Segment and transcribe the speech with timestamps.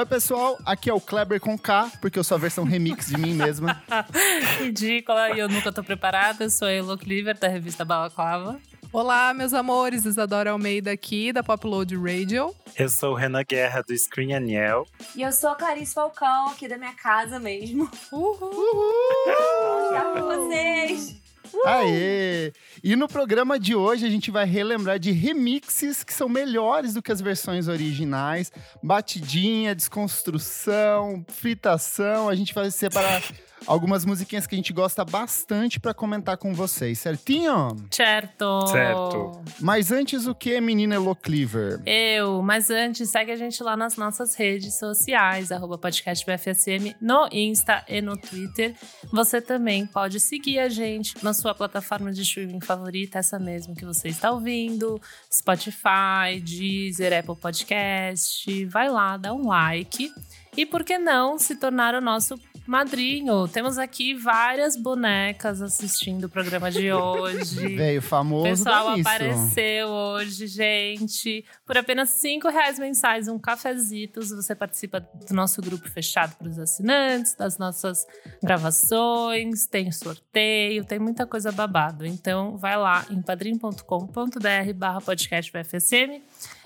[0.00, 3.18] Oi, pessoal, aqui é o Kleber com K, porque eu sou a versão remix de
[3.18, 3.82] mim mesma.
[4.58, 6.44] Ridícula, e eu nunca tô preparada.
[6.44, 8.58] Eu sou a Elo Cleaver, da revista Balaclava.
[8.90, 12.56] Olá, meus amores, Isadora Almeida aqui, da Popload Radio.
[12.78, 14.86] Eu sou o Renan Guerra, do Screen Aniel.
[15.14, 17.86] E eu sou a Clarice Falcão, aqui da minha casa mesmo.
[18.10, 18.38] Uhul!
[18.40, 20.14] Uhul!
[20.14, 21.29] Vou com vocês!
[21.64, 22.52] Aê!
[22.82, 27.02] E no programa de hoje a gente vai relembrar de remixes que são melhores do
[27.02, 28.52] que as versões originais.
[28.82, 32.28] Batidinha, desconstrução, fritação.
[32.28, 33.22] A gente vai separar
[33.66, 37.76] algumas musiquinhas que a gente gosta bastante para comentar com vocês, certinho?
[37.90, 38.66] Certo.
[38.66, 39.42] Certo.
[39.60, 41.80] Mas antes o que, menina Elo Cleaver?
[41.86, 47.28] Eu, mas antes, segue a gente lá nas nossas redes sociais, arroba podcast BFSM, no
[47.32, 48.74] Insta e no Twitter.
[49.12, 53.84] Você também pode seguir a gente na sua plataforma de streaming favorita, essa mesmo que
[53.84, 55.00] você está ouvindo,
[55.32, 58.64] Spotify, Deezer, Apple Podcast.
[58.66, 60.10] Vai lá, dá um like.
[60.56, 63.48] E por que não se tornar o nosso madrinho.
[63.48, 67.66] Temos aqui várias bonecas assistindo o programa de hoje.
[67.76, 68.46] Veio famoso.
[68.46, 71.44] O pessoal apareceu hoje, gente.
[71.66, 76.58] Por apenas cinco reais mensais, um cafezitos, você participa do nosso grupo fechado para os
[76.58, 78.06] assinantes, das nossas
[78.42, 82.06] gravações, tem sorteio, tem muita coisa babado.
[82.06, 85.50] Então, vai lá em padrim.com.br barra podcast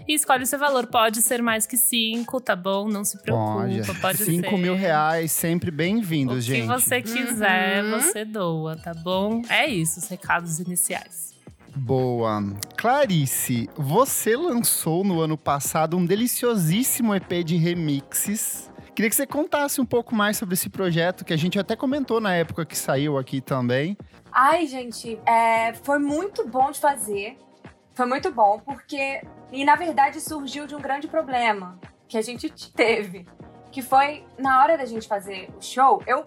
[0.06, 0.86] e escolhe o seu valor.
[0.86, 2.89] Pode ser mais que cinco, tá bom?
[2.89, 4.56] Não se preocupa, pode, pode cinco ser.
[4.56, 6.62] mil reais, sempre bem-vindos, gente.
[6.62, 8.00] Se você quiser, uhum.
[8.00, 9.42] você doa, tá bom?
[9.48, 11.34] É isso, os recados iniciais.
[11.77, 12.41] Boa.
[12.77, 18.70] Clarice, você lançou no ano passado um deliciosíssimo EP de remixes.
[18.95, 22.20] Queria que você contasse um pouco mais sobre esse projeto, que a gente até comentou
[22.20, 23.97] na época que saiu aqui também.
[24.30, 27.36] Ai, gente, é, foi muito bom de fazer.
[27.94, 29.22] Foi muito bom, porque.
[29.52, 31.78] E na verdade surgiu de um grande problema
[32.08, 33.27] que a gente teve.
[33.70, 36.27] Que foi na hora da gente fazer o show, eu.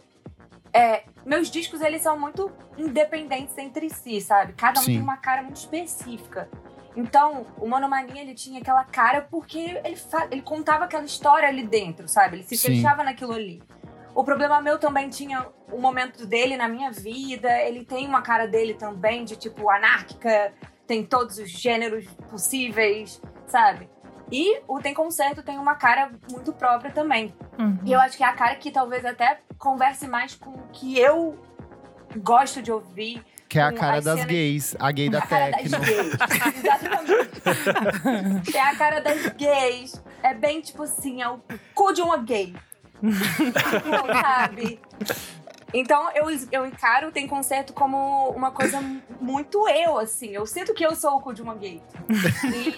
[0.73, 4.53] É, meus discos, eles são muito independentes entre si, sabe?
[4.53, 4.93] Cada um Sim.
[4.93, 6.49] tem uma cara muito específica.
[6.95, 9.97] Então, o Monomania, ele tinha aquela cara porque ele,
[10.29, 12.37] ele contava aquela história ali dentro, sabe?
[12.37, 12.75] Ele se Sim.
[12.75, 13.63] fechava naquilo ali.
[14.13, 17.49] O problema meu também tinha o momento dele na minha vida.
[17.61, 20.53] Ele tem uma cara dele também, de tipo anárquica,
[20.87, 23.89] tem todos os gêneros possíveis, sabe?
[24.31, 27.33] E o Tem Concerto tem uma cara muito própria também.
[27.57, 27.79] Uhum.
[27.85, 30.99] E eu acho que é a cara que talvez até converse mais com o que
[30.99, 31.37] eu
[32.17, 33.23] gosto de ouvir.
[33.47, 34.25] Que é a cara das cenas...
[34.25, 35.77] gays, a gay da Tecno.
[36.57, 37.37] Exatamente.
[38.57, 40.03] é a cara das gays.
[40.21, 41.39] É bem tipo assim, é o
[41.73, 42.53] cu de uma gay.
[44.21, 44.79] sabe?
[45.79, 48.81] Então eu, eu encaro Tem Concerto como uma coisa
[49.21, 50.29] muito eu, assim.
[50.29, 51.81] Eu sinto que eu sou o cu de uma gay.
[52.45, 52.75] E...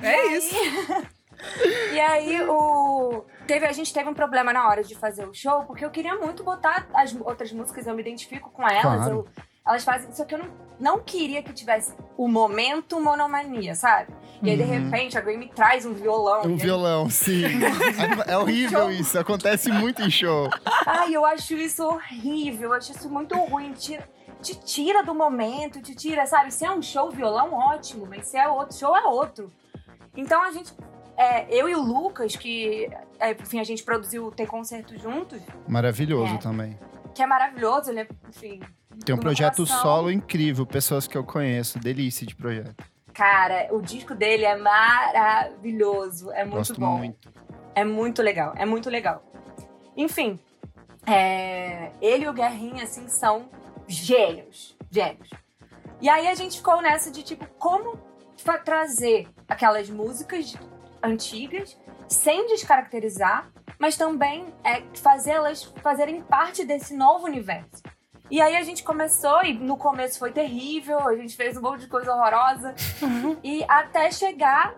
[0.04, 0.36] é aí...
[0.36, 0.54] isso.
[1.92, 5.64] e aí o teve a gente teve um problema na hora de fazer o show
[5.64, 9.10] porque eu queria muito botar as outras músicas eu me identifico com elas claro.
[9.10, 9.28] eu,
[9.66, 10.48] elas fazem só que eu não,
[10.78, 14.12] não queria que tivesse o momento monomania sabe
[14.44, 14.90] e aí, de uhum.
[14.90, 16.42] repente, a Gray me traz um violão.
[16.44, 17.44] Um violão, sim.
[18.26, 19.18] é horrível isso.
[19.18, 20.50] Acontece muito em show.
[20.86, 22.70] Ai, eu acho isso horrível.
[22.70, 23.72] Eu acho isso muito ruim.
[23.72, 24.06] Tira,
[24.42, 26.52] te tira do momento, te tira, sabe?
[26.52, 28.06] Se é um show violão, ótimo.
[28.06, 29.50] Mas se é outro show, é outro.
[30.14, 30.74] Então, a gente...
[31.16, 35.40] É, eu e o Lucas, que, é, enfim, a gente produziu Ter Concerto juntos.
[35.66, 36.78] Maravilhoso é, também.
[37.14, 38.60] Que é maravilhoso, ele é, enfim...
[39.04, 41.78] Tem um projeto solo incrível, pessoas que eu conheço.
[41.78, 42.84] Delícia de projeto.
[43.12, 46.30] Cara, o disco dele é maravilhoso.
[46.30, 46.98] É muito Gosto bom.
[46.98, 47.32] Muito.
[47.74, 48.52] É muito legal.
[48.56, 49.24] É muito legal.
[49.96, 50.38] Enfim,
[51.06, 51.90] é...
[52.00, 53.48] ele e o Guerrinha, assim, são
[53.86, 54.76] gênios.
[54.90, 55.30] Gênios.
[56.00, 57.98] E aí a gente ficou nessa de, tipo, como
[58.64, 60.54] trazer aquelas músicas
[61.02, 67.82] antigas sem descaracterizar, mas também é, fazê-las fazerem parte desse novo universo.
[68.30, 71.80] E aí a gente começou, e no começo foi terrível, a gente fez um monte
[71.80, 72.74] de coisa horrorosa.
[73.02, 73.36] Uhum.
[73.44, 74.74] E até chegar.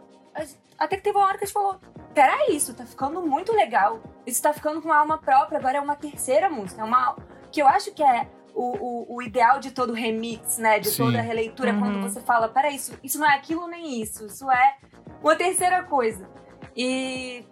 [0.78, 1.81] Até que teve uma hora que a gente falou:
[2.12, 4.00] peraí, isso tá ficando muito legal.
[4.26, 6.82] Isso tá ficando com uma alma própria, agora é uma terceira música.
[6.82, 7.16] É uma.
[7.52, 10.78] Que eu acho que é o, o, o, ideal de todo remix, né?
[10.78, 11.04] De Sim.
[11.04, 11.81] toda releitura, uhum.
[11.81, 14.76] quando você fala, peraí, isso, isso não é aquilo nem isso, isso é
[15.22, 16.28] uma terceira coisa.
[16.75, 17.44] E,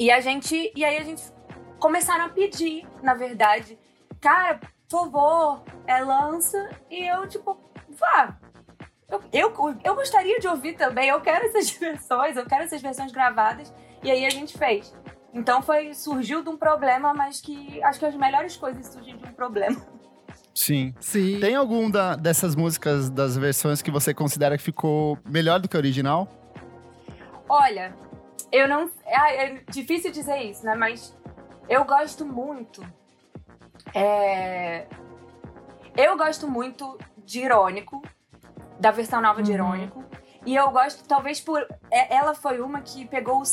[0.00, 0.72] e a gente.
[0.74, 1.22] E aí a gente
[1.78, 3.78] começaram a pedir, na verdade,
[4.18, 4.58] cara,
[4.88, 6.70] por favor, é, lança.
[6.90, 7.60] E eu, tipo,
[7.90, 8.38] vá.
[9.10, 13.12] Eu, eu, eu gostaria de ouvir também, eu quero essas versões, eu quero essas versões
[13.12, 13.72] gravadas.
[14.02, 14.94] E aí a gente fez.
[15.34, 19.28] Então foi surgiu de um problema, mas que acho que as melhores coisas surgem de
[19.28, 19.76] um problema.
[20.54, 20.94] Sim.
[20.98, 21.38] Sim.
[21.40, 25.76] Tem algum da, dessas músicas, das versões que você considera que ficou melhor do que
[25.76, 26.28] a original?
[27.48, 27.94] Olha,
[28.52, 28.90] eu não.
[29.04, 30.74] É, é difícil dizer isso, né?
[30.74, 31.16] Mas
[31.68, 32.84] eu gosto muito.
[33.94, 34.86] é,
[35.96, 38.02] eu gosto muito de Irônico,
[38.78, 39.56] da versão nova de Uhum.
[39.56, 40.04] Irônico.
[40.46, 41.60] E eu gosto, talvez por.
[41.90, 43.44] é- Ela foi uma que pegou um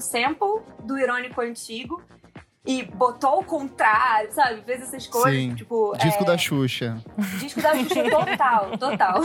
[0.00, 2.02] sample do Irônico antigo
[2.66, 4.60] e botou o contrário, sabe?
[4.62, 5.32] Fez essas coisas.
[5.32, 5.54] Sim.
[5.54, 7.02] Tipo, Disco é, da Xuxa.
[7.38, 9.20] Disco da Xuxa total, total.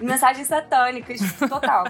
[0.00, 1.84] Mensagens satânicas, total.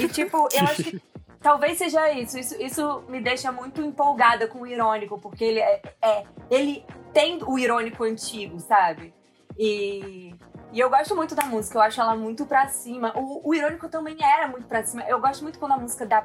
[0.00, 1.02] E tipo, eu acho que
[1.44, 2.38] talvez seja isso.
[2.38, 6.82] Isso, isso me deixa muito empolgada com o irônico, porque ele é, é- ele
[7.12, 9.12] tem o irônico antigo, sabe?
[9.58, 10.34] E,
[10.72, 13.12] e eu gosto muito da música, eu acho ela muito pra cima.
[13.14, 15.04] O, o irônico também era muito pra cima.
[15.06, 16.24] Eu gosto muito quando a música dá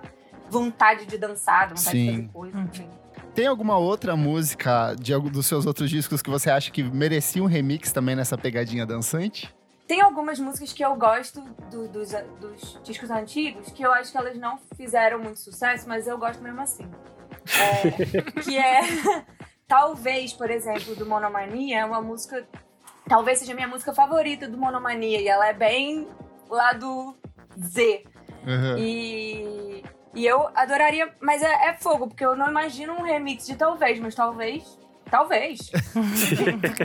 [0.49, 2.15] vontade de dançar, dá vontade de Sim.
[2.15, 2.89] fazer coisa, enfim.
[3.35, 7.43] Tem alguma outra música de algum dos seus outros discos que você acha que merecia
[7.43, 9.53] um remix também nessa pegadinha dançante?
[9.89, 11.41] Tem algumas músicas que eu gosto
[11.71, 16.05] do- dos, dos discos antigos que eu acho que elas não fizeram muito sucesso, mas
[16.05, 16.87] eu gosto mesmo assim.
[17.59, 18.81] É, que é,
[19.67, 22.47] talvez, por exemplo, do Monomania, é uma música.
[23.07, 26.07] Talvez seja a minha música favorita do Monomania, e ela é bem
[26.47, 27.17] lá do
[27.59, 28.03] Z.
[28.45, 28.77] Uhum.
[28.77, 29.83] E,
[30.13, 31.11] e eu adoraria.
[31.19, 34.77] Mas é, é fogo, porque eu não imagino um remix de talvez, mas talvez.
[35.09, 35.71] Talvez.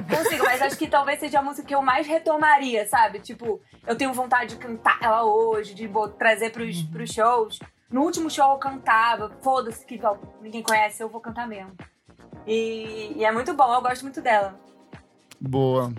[0.08, 3.18] Consigo, mas acho que talvez seja a música que eu mais retomaria, sabe?
[3.20, 7.58] Tipo, eu tenho vontade de cantar ela hoje, de bo- trazer pros, pros shows.
[7.90, 10.00] No último show eu cantava, foda-se que
[10.40, 11.72] ninguém conhece, eu vou cantar mesmo.
[12.46, 14.58] E, e é muito bom, eu gosto muito dela.
[15.40, 15.92] Boa.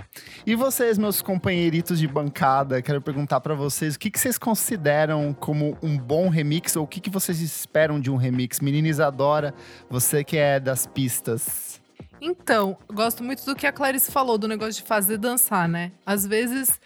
[0.45, 5.33] E vocês, meus companheiritos de bancada, quero perguntar pra vocês o que, que vocês consideram
[5.33, 8.59] como um bom remix ou o que, que vocês esperam de um remix?
[8.59, 9.53] Menina Isadora,
[9.89, 11.74] você que é das pistas.
[12.21, 15.91] Então, gosto muito do que a Clarice falou, do negócio de fazer dançar, né?
[16.05, 16.79] Às vezes.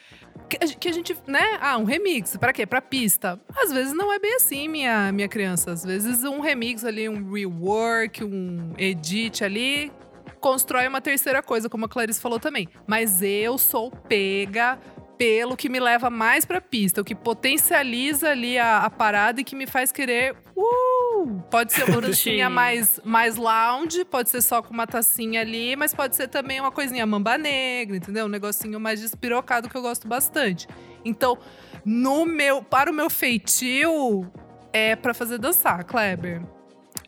[0.49, 1.59] Que a, gente, né?
[1.61, 2.65] Ah, um remix, pra quê?
[2.65, 3.39] Pra pista.
[3.55, 5.71] Às vezes não é bem assim, minha, minha criança.
[5.71, 9.91] Às vezes um remix ali, um rework, um edit ali,
[10.39, 12.67] constrói uma terceira coisa, como a Clarice falou também.
[12.87, 14.79] Mas eu sou pega
[15.19, 19.43] pelo que me leva mais pra pista, o que potencializa ali a, a parada e
[19.43, 20.33] que me faz querer.
[20.55, 21.41] Uh!
[21.51, 25.93] Pode ser uma dancinha mais, mais lounge, pode ser só com uma tacinha ali, mas
[25.93, 28.27] pode ser também uma coisinha mamba negra, entendeu?
[28.27, 30.65] Um negocinho mais despirocado que eu gosto bastante.
[31.03, 31.37] Então,
[31.83, 34.25] no meu, para o meu feitio,
[34.71, 36.41] é pra fazer dançar, Kleber.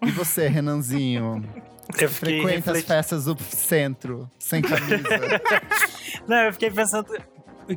[0.02, 1.42] E você, Renanzinho?
[2.00, 2.88] Eu Frequenta as refletindo.
[2.88, 5.42] festas do centro, sem camisa.
[6.26, 7.06] Não, eu fiquei pensando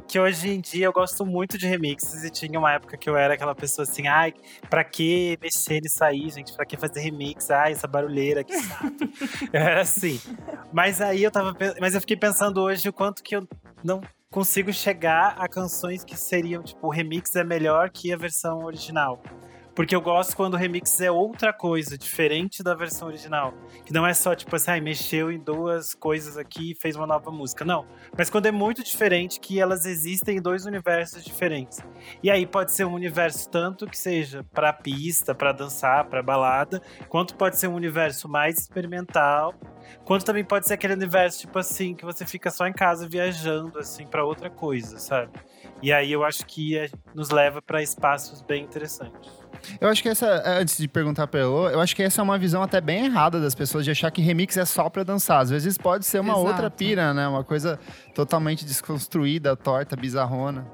[0.08, 3.16] que hoje em dia eu gosto muito de remixes e tinha uma época que eu
[3.16, 4.34] era aquela pessoa assim, ai,
[4.68, 6.52] pra que mexer nisso aí, gente?
[6.54, 7.50] Pra que fazer remix?
[7.50, 8.90] Ai, essa barulheira, que saco.
[9.52, 10.20] eu era assim.
[10.72, 13.46] Mas aí eu tava, mas eu fiquei pensando hoje o quanto que eu
[13.82, 14.00] não
[14.30, 19.22] consigo chegar a canções que seriam, tipo, o remix é melhor que a versão original.
[19.74, 23.52] Porque eu gosto quando o remix é outra coisa, diferente da versão original.
[23.84, 27.06] Que não é só, tipo assim, ai, mexeu em duas coisas aqui e fez uma
[27.06, 27.64] nova música.
[27.64, 27.84] Não.
[28.16, 31.80] Mas quando é muito diferente, que elas existem em dois universos diferentes.
[32.22, 36.80] E aí pode ser um universo tanto que seja pra pista, pra dançar, pra balada,
[37.08, 39.54] quanto pode ser um universo mais experimental,
[40.04, 43.78] quanto também pode ser aquele universo, tipo assim, que você fica só em casa viajando,
[43.80, 45.32] assim, pra outra coisa, sabe?
[45.82, 49.43] E aí eu acho que é- nos leva pra espaços bem interessantes.
[49.80, 52.38] Eu acho que essa, antes de perguntar pra Elô, eu acho que essa é uma
[52.38, 55.40] visão até bem errada das pessoas de achar que remix é só pra dançar.
[55.42, 56.46] Às vezes pode ser uma Exato.
[56.46, 57.26] outra pira, né?
[57.28, 57.78] Uma coisa
[58.14, 60.66] totalmente desconstruída, torta, bizarrona.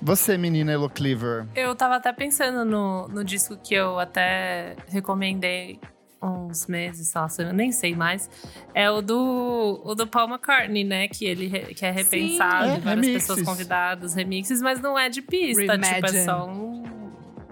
[0.00, 1.46] Você, menina Elo Cleaver.
[1.56, 5.80] Eu tava até pensando no, no disco que eu até recomendei
[6.22, 8.28] uns meses, se eu nem sei mais.
[8.74, 11.08] É o do, o do Paul McCartney, né?
[11.08, 13.12] Que ele re- que é repensado, É, várias remixes.
[13.28, 16.24] pessoas convidadas, remixes, mas não é de pista, tipo, é Reimagine.
[16.24, 16.82] só um,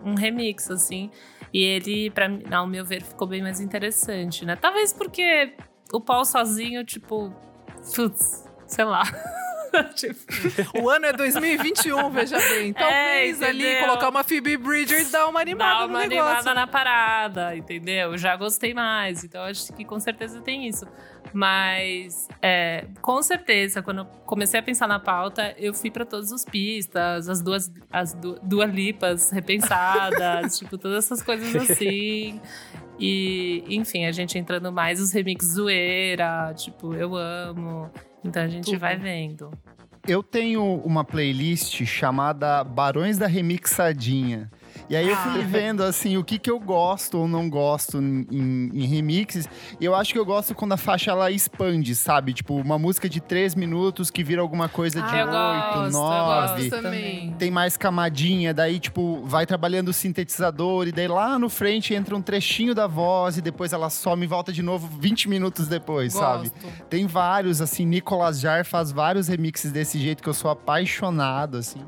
[0.07, 1.11] um remix, assim.
[1.53, 4.57] E ele, pra ao meu ver, ficou bem mais interessante, né?
[4.57, 5.55] Talvez porque
[5.93, 7.33] o Paul sozinho, tipo,
[7.95, 9.03] putz, sei lá.
[9.95, 10.19] tipo,
[10.83, 12.73] O ano é 2021, veja bem.
[12.73, 13.87] Talvez ali É, entendeu?
[13.89, 16.23] colocar uma Phoebe Bridgers dá uma animada Dá uma negócio.
[16.35, 18.13] animada na parada, entendeu?
[18.13, 20.87] Eu já gostei mais, então acho que com certeza tem isso.
[21.37, 26.33] Mas, é, com certeza, quando eu comecei a pensar na pauta, eu fui pra todas
[26.33, 32.41] as pistas, as duas, as du duas lipas repensadas, tipo, todas essas coisas assim.
[32.99, 37.91] E, enfim, a gente entrando mais os remix zoeira, tipo, eu amo.
[38.25, 38.79] Então a gente Tudo.
[38.79, 39.51] vai vendo.
[40.09, 44.51] Eu tenho uma playlist chamada Barões da Remixadinha.
[44.89, 48.27] E aí eu fui vendo, assim, o que que eu gosto ou não gosto em,
[48.31, 49.49] em- em remixes.
[49.81, 52.33] E eu acho que eu gosto quando a faixa, ela expande, sabe?
[52.33, 56.71] Tipo, uma música de três minutos que vira alguma coisa de Ah, oito, nove.
[57.39, 60.87] Tem mais camadinha, daí, tipo, vai trabalhando o sintetizador.
[60.87, 63.37] E daí lá no frente entra um trechinho da voz.
[63.39, 66.51] E depois ela some e volta de novo 20 minutos depois, sabe?
[66.51, 66.85] Gosto.
[66.89, 71.81] Tem vários, assim, Nicolas Jar faz vários remixes desse jeito que eu sou apaixonado, assim.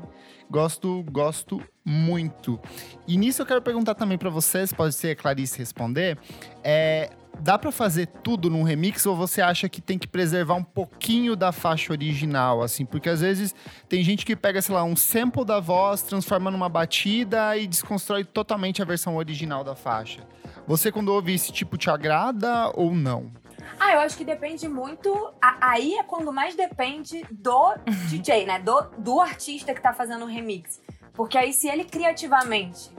[0.49, 2.59] Gosto, gosto muito.
[3.07, 6.17] E nisso eu quero perguntar também pra vocês, pode ser a Clarice responder,
[6.63, 10.63] é, dá pra fazer tudo num remix ou você acha que tem que preservar um
[10.63, 12.83] pouquinho da faixa original, assim?
[12.83, 13.53] Porque às vezes
[13.87, 18.23] tem gente que pega, sei lá, um sample da voz, transforma numa batida e desconstrói
[18.23, 20.21] totalmente a versão original da faixa.
[20.67, 23.31] Você quando ouve esse tipo te agrada ou não?
[23.79, 25.33] Ah, eu acho que depende muito.
[25.41, 27.75] a- Aí é quando mais depende do
[28.09, 28.59] DJ, né?
[28.59, 30.81] Do, do artista que tá fazendo o remix.
[31.13, 32.89] Porque aí, se ele criativamente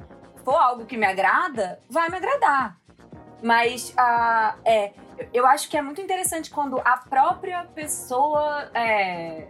[0.45, 2.77] for algo que me agrada, vai me agradar.
[3.43, 4.93] Mas ah, é,
[5.33, 9.49] eu- acho que é muito interessante quando a própria pessoa é,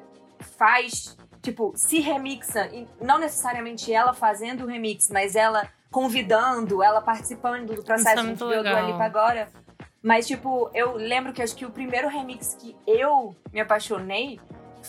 [0.56, 2.66] faz, tipo, se remixa.
[2.68, 8.08] E não necessariamente ela fazendo o remix, mas ela convidando, ela participando do Isso processo.
[8.08, 8.86] é A gente muito legal.
[8.86, 9.48] Lipa agora.
[10.02, 14.40] Mas, tipo, eu lembro que acho que o primeiro remix que eu me apaixonei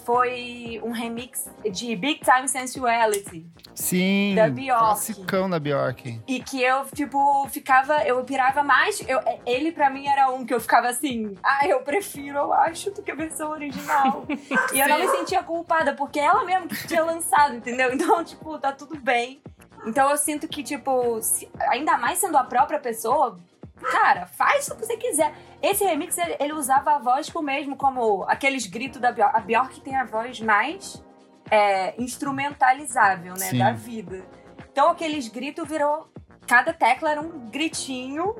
[0.05, 3.45] foi um remix de Big Time Sensuality.
[3.75, 4.79] Sim, Da Bjork.
[4.79, 6.21] classicão da Bjork.
[6.25, 9.03] E que eu, tipo, ficava, eu pirava mais.
[9.07, 12.91] Eu, ele, pra mim, era um que eu ficava assim, ah, eu prefiro, eu acho,
[12.91, 14.25] do que a versão original.
[14.73, 17.91] e eu não me sentia culpada, porque ela mesma que tinha lançado, entendeu?
[17.93, 19.41] Então, tipo, tá tudo bem.
[19.85, 23.37] Então eu sinto que, tipo, se- ainda mais sendo a própria pessoa,
[23.81, 25.33] cara, faz o que você quiser.
[25.61, 29.35] Esse remix, ele, ele usava a voz tipo, mesmo como aqueles gritos da Bjork.
[29.35, 31.03] A Bjork tem a voz mais
[31.49, 33.57] é, instrumentalizável, né, Sim.
[33.59, 34.25] da vida.
[34.71, 36.09] Então aqueles gritos virou.
[36.47, 38.35] Cada tecla era um gritinho.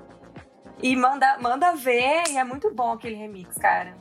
[0.84, 3.96] E manda, manda ver, e é muito bom aquele remix, cara.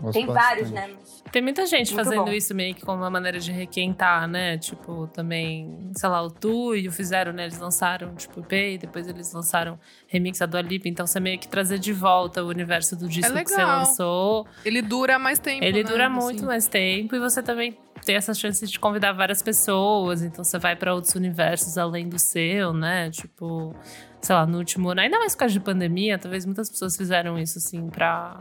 [0.00, 0.46] Gosto Tem bastante.
[0.46, 0.96] vários, né?
[1.32, 2.32] Tem muita gente Muito fazendo bom.
[2.32, 4.58] isso meio que como uma maneira de requentar, né?
[4.58, 7.44] Tipo, também, sei lá, o Tu e o fizeram, né?
[7.44, 10.88] Eles lançaram, tipo, EP, depois eles lançaram remix a Dua Lipa.
[10.88, 14.46] Então, você meio que trazer de volta o universo do disco que você lançou.
[14.64, 15.64] Ele dura mais tempo.
[15.64, 15.88] Ele né?
[15.88, 16.14] dura Assim.
[16.16, 20.22] muito mais tempo e você também tem essa chance de convidar várias pessoas.
[20.22, 23.08] Então, você vai pra outros universos além do seu, né?
[23.10, 23.74] Tipo,
[24.20, 27.38] sei lá, no último ano, ainda mais por causa de pandemia, talvez muitas pessoas fizeram
[27.38, 28.38] isso, assim, pra,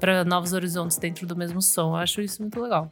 [0.00, 1.90] pra novos horizontes dentro do mesmo som.
[1.90, 2.90] Eu acho isso muito legal.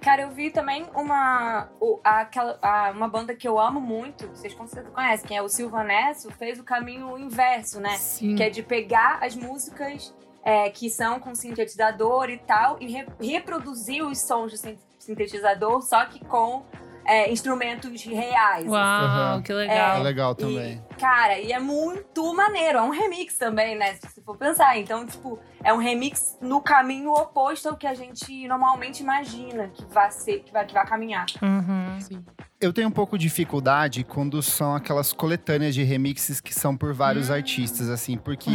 [0.00, 1.66] Cara, eu vi também uma,
[2.04, 2.58] aquela,
[2.94, 6.60] uma banda que eu amo muito, vocês com certeza conhecem, que é o Silvanesso, fez
[6.60, 7.96] o caminho inverso, né?
[7.96, 8.34] Sim.
[8.34, 13.06] Que é de pegar as músicas é, que são com sintetizador e tal, e re-
[13.18, 16.62] reproduzir os sons sin- sintetizador, só que com
[17.06, 18.66] é, instrumentos reais.
[18.66, 19.42] Uau, Aham.
[19.42, 20.02] que É legal.
[20.02, 20.82] legal também.
[20.90, 22.78] E, cara, e é muito maneiro.
[22.78, 23.94] É um remix também, né?
[23.94, 24.78] Se você for pensar.
[24.78, 29.84] Então, tipo, é um remix no caminho oposto ao que a gente normalmente imagina que
[29.86, 31.26] vai ser, que vai, que vai caminhar.
[31.42, 32.22] Uhum.
[32.60, 36.94] Eu tenho um pouco de dificuldade quando são aquelas coletâneas de remixes que são por
[36.94, 37.34] vários Hum.
[37.34, 38.48] artistas, assim, porque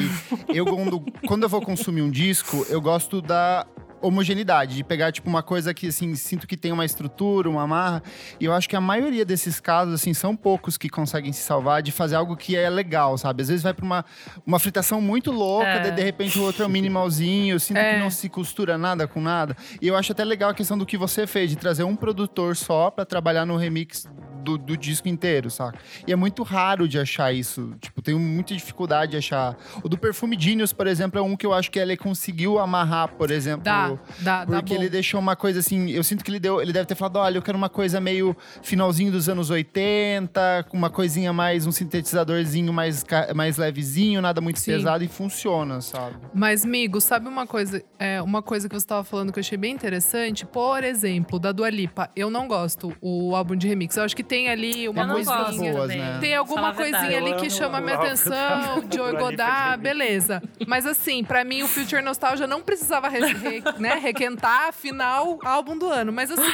[0.48, 3.66] eu quando, quando eu vou consumir um disco, eu gosto da
[4.02, 8.02] homogeneidade, de pegar tipo uma coisa que assim, sinto que tem uma estrutura, uma amarra,
[8.40, 11.82] e eu acho que a maioria desses casos assim são poucos que conseguem se salvar
[11.82, 13.42] de fazer algo que é legal, sabe?
[13.42, 14.06] Às vezes vai para uma
[14.46, 15.80] uma fritação muito louca, É.
[15.82, 17.94] daí de repente o outro é um minimalzinho, eu sinto É.
[17.96, 19.56] que não se costura nada com nada.
[19.82, 22.56] E eu acho até legal a questão do que você fez, de trazer um produtor
[22.56, 24.08] só pra trabalhar no remix
[24.40, 25.78] do, do disco inteiro, saca?
[26.08, 27.76] E é muito raro de achar isso.
[27.80, 29.58] Tipo, tenho muita dificuldade de achar.
[29.84, 33.10] O do Perfume Genius, por exemplo, é um que eu acho que ele conseguiu amarrar,
[33.10, 33.64] por exemplo.
[33.64, 34.82] Dá, dá, dá Porque bom.
[34.82, 37.38] ele deixou uma coisa assim, eu sinto que ele deu, ele deve ter falado, olha,
[37.38, 42.72] eu quero uma coisa meio finalzinho dos anos 80, com uma coisinha mais, um sintetizadorzinho
[42.74, 43.06] mais,
[43.36, 44.72] mais levezinho, nada muito Sim.
[44.72, 46.16] pesado e funciona, sabe?
[46.34, 49.58] Mas, amigo, sabe uma coisa, é, uma coisa que você estava falando que eu achei
[49.58, 50.46] bem interessante?
[50.46, 53.98] Por exemplo, da Dua Lipa, eu não gosto o álbum de remix.
[53.98, 56.18] Eu acho que tem ali uma coisinha gosto boas, também, né?
[56.22, 60.42] Tem alguma coisinha ali que chama minha atenção, de Godard, beleza.
[60.68, 65.78] Mas assim, pra mim o Future Nostalgia não precisava re- re- né, requentar, afinal, álbum
[65.78, 66.14] do ano.
[66.14, 66.52] Mas assim,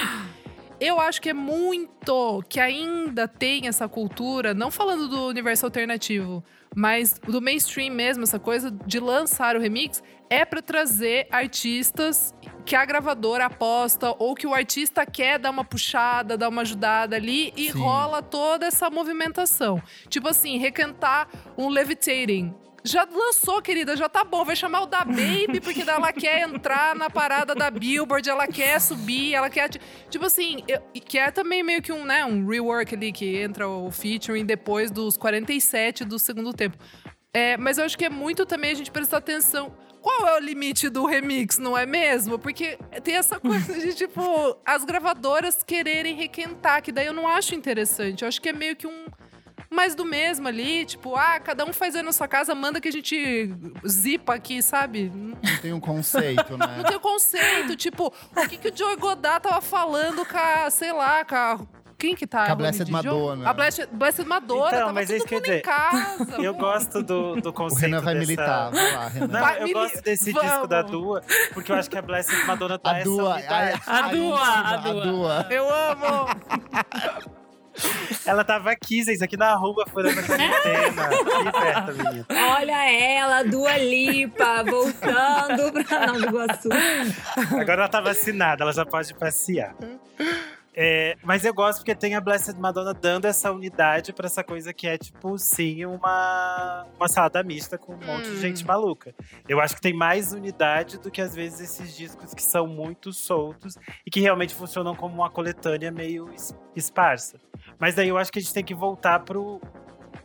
[0.79, 6.43] eu acho que é muito que ainda tem essa cultura, não falando do universo alternativo,
[6.75, 12.33] mas do mainstream mesmo, essa coisa de lançar o remix, é pra trazer artistas
[12.65, 17.15] que a gravadora aposta ou que o artista quer dar uma puxada, dar uma ajudada
[17.15, 17.79] ali e Sim.
[17.79, 19.81] rola toda essa movimentação.
[20.09, 22.53] Tipo assim, recantar um Levitating.
[22.85, 24.45] Já lançou, querida, já tá bom.
[24.45, 28.79] Vai chamar o da Baby, porque ela quer entrar na parada da Billboard, ela quer
[28.79, 29.69] subir, ela quer.
[30.09, 33.37] Tipo assim, eu- e que é também meio que um, né, um rework ali, que
[33.37, 36.77] entra o featuring depois dos 47 do segundo tempo.
[37.33, 39.75] É, mas eu acho que é muito também a gente prestar atenção.
[40.01, 42.37] Qual é o limite do remix, não é mesmo?
[42.37, 44.21] Porque tem essa coisa de, tipo,
[44.63, 48.21] as gravadoras quererem requentar, que daí eu não acho interessante.
[48.21, 49.05] Eu acho que é meio que um
[49.75, 52.87] mais do mesmo ali, tipo, ah, cada um faz aí na sua casa, manda que
[52.87, 53.53] a gente
[53.85, 55.11] zipa aqui, sabe?
[55.13, 56.75] Não tem um conceito, né?
[56.77, 60.69] não tem o conceito, tipo, o que, que o Joey Godard tava falando com a,
[60.69, 61.59] sei lá, com a.
[61.97, 62.45] Quem que tá?
[62.45, 63.37] Com a o Blessed Madonna.
[63.43, 63.45] Joe?
[63.49, 64.67] A Blessed, Blessed Madonna.
[64.67, 66.35] Então, tava mas todo que mundo ia em casa.
[66.41, 66.59] Eu pô.
[66.59, 68.25] gosto do, do O conceito Renan vai dessa...
[68.25, 68.71] militar.
[68.71, 69.27] Vai lá, Renan.
[69.27, 70.51] Não, Vai eu mili- gosto desse Vamos.
[70.51, 71.21] disco da Dua,
[71.53, 73.33] porque eu acho que a Blessed Madonna dá A essa Dua.
[73.35, 73.81] unidade.
[73.87, 75.05] A, A Dua, a Dua.
[75.05, 75.47] Dua.
[75.49, 77.35] Eu amo!
[78.25, 81.05] Ela tava aqui, gente, aqui na rua, furando a quarentena.
[81.05, 82.25] Aqui perto, menina.
[82.57, 86.69] Olha ela, Dua Lipa, voltando pra Nova Iguaçu.
[87.59, 89.75] Agora ela tá vacinada, ela já pode passear.
[90.77, 94.73] É, mas eu gosto porque tem a Blessed Madonna dando essa unidade pra essa coisa
[94.73, 98.41] que é, tipo, sim, uma, uma salada mista com um monte de Hum.
[98.41, 99.15] gente maluca.
[99.47, 103.13] Eu acho que tem mais unidade do que, às vezes, esses discos que são muito
[103.13, 107.39] soltos e que realmente funcionam como uma coletânea meio es- esparsa.
[107.79, 109.61] Mas daí eu acho que a gente tem que voltar pro,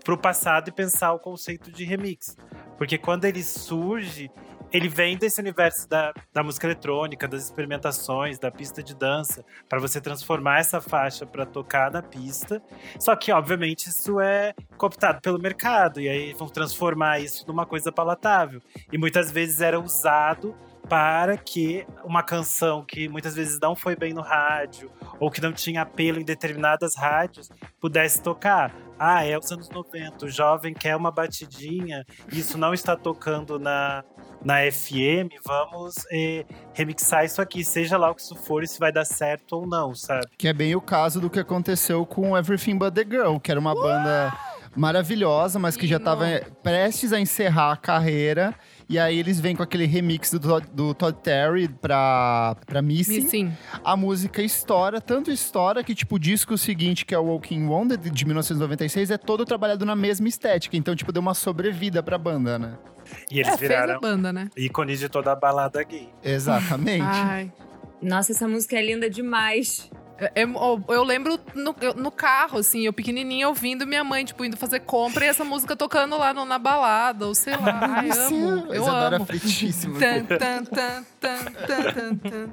[0.04, 2.36] pro passado e pensar o conceito de remix.
[2.76, 4.30] Porque quando ele surge,
[4.72, 9.80] ele vem desse universo da, da música eletrônica, das experimentações, da pista de dança, para
[9.80, 12.62] você transformar essa faixa para tocar na pista.
[12.98, 17.90] Só que, obviamente, isso é cooptado pelo mercado, e aí vão transformar isso numa coisa
[17.90, 18.62] palatável.
[18.92, 20.54] E muitas vezes era usado
[20.90, 25.52] para que uma canção que muitas vezes não foi bem no rádio, ou que não
[25.52, 27.48] tinha apelo em determinadas rádios,
[27.80, 28.74] pudesse tocar.
[28.98, 34.02] Ah, é os anos 90, o jovem quer uma batidinha, isso não está tocando na,
[34.44, 36.44] na FM, vamos eh,
[36.74, 39.68] remixar isso aqui, seja lá o que isso for, e se vai dar certo ou
[39.68, 40.26] não, sabe?
[40.36, 43.60] Que é bem o caso do que aconteceu com Everything But The Girl, que era
[43.60, 44.36] uma banda
[44.74, 46.04] maravilhosa, mas que já Hino.
[46.04, 46.26] tava
[46.62, 48.54] prestes a encerrar a carreira.
[48.90, 53.28] E aí eles vêm com aquele remix do, Todd- do Todd Terry pra, pra Missing.
[53.28, 53.52] Sim.
[53.84, 58.10] A música estoura, tanto estoura que, tipo, o disco seguinte, que é o Walking Wounded,
[58.10, 60.76] de 1996, é todo trabalhado na mesma estética.
[60.76, 62.76] Então, tipo, deu uma sobrevida pra banda, né?
[63.30, 64.48] E eles É, fez viraram a banda, né?
[64.56, 66.08] ícones de toda a balada gay.
[66.24, 67.04] Exatamente.
[67.06, 67.52] Ai.
[68.02, 69.88] Nossa, essa música é linda demais.
[70.20, 74.24] É- é- eu, eu lembro no, eu- no carro, assim, eu pequenininha ouvindo minha mãe,
[74.24, 77.80] tipo, indo fazer compra e essa música tocando lá no- na balada, ou sei lá.
[78.04, 78.66] Ai, amo.
[78.72, 79.24] Eu Isadora amo.
[79.26, 79.98] fritíssima.
[79.98, 82.50] Tan, tan, tan.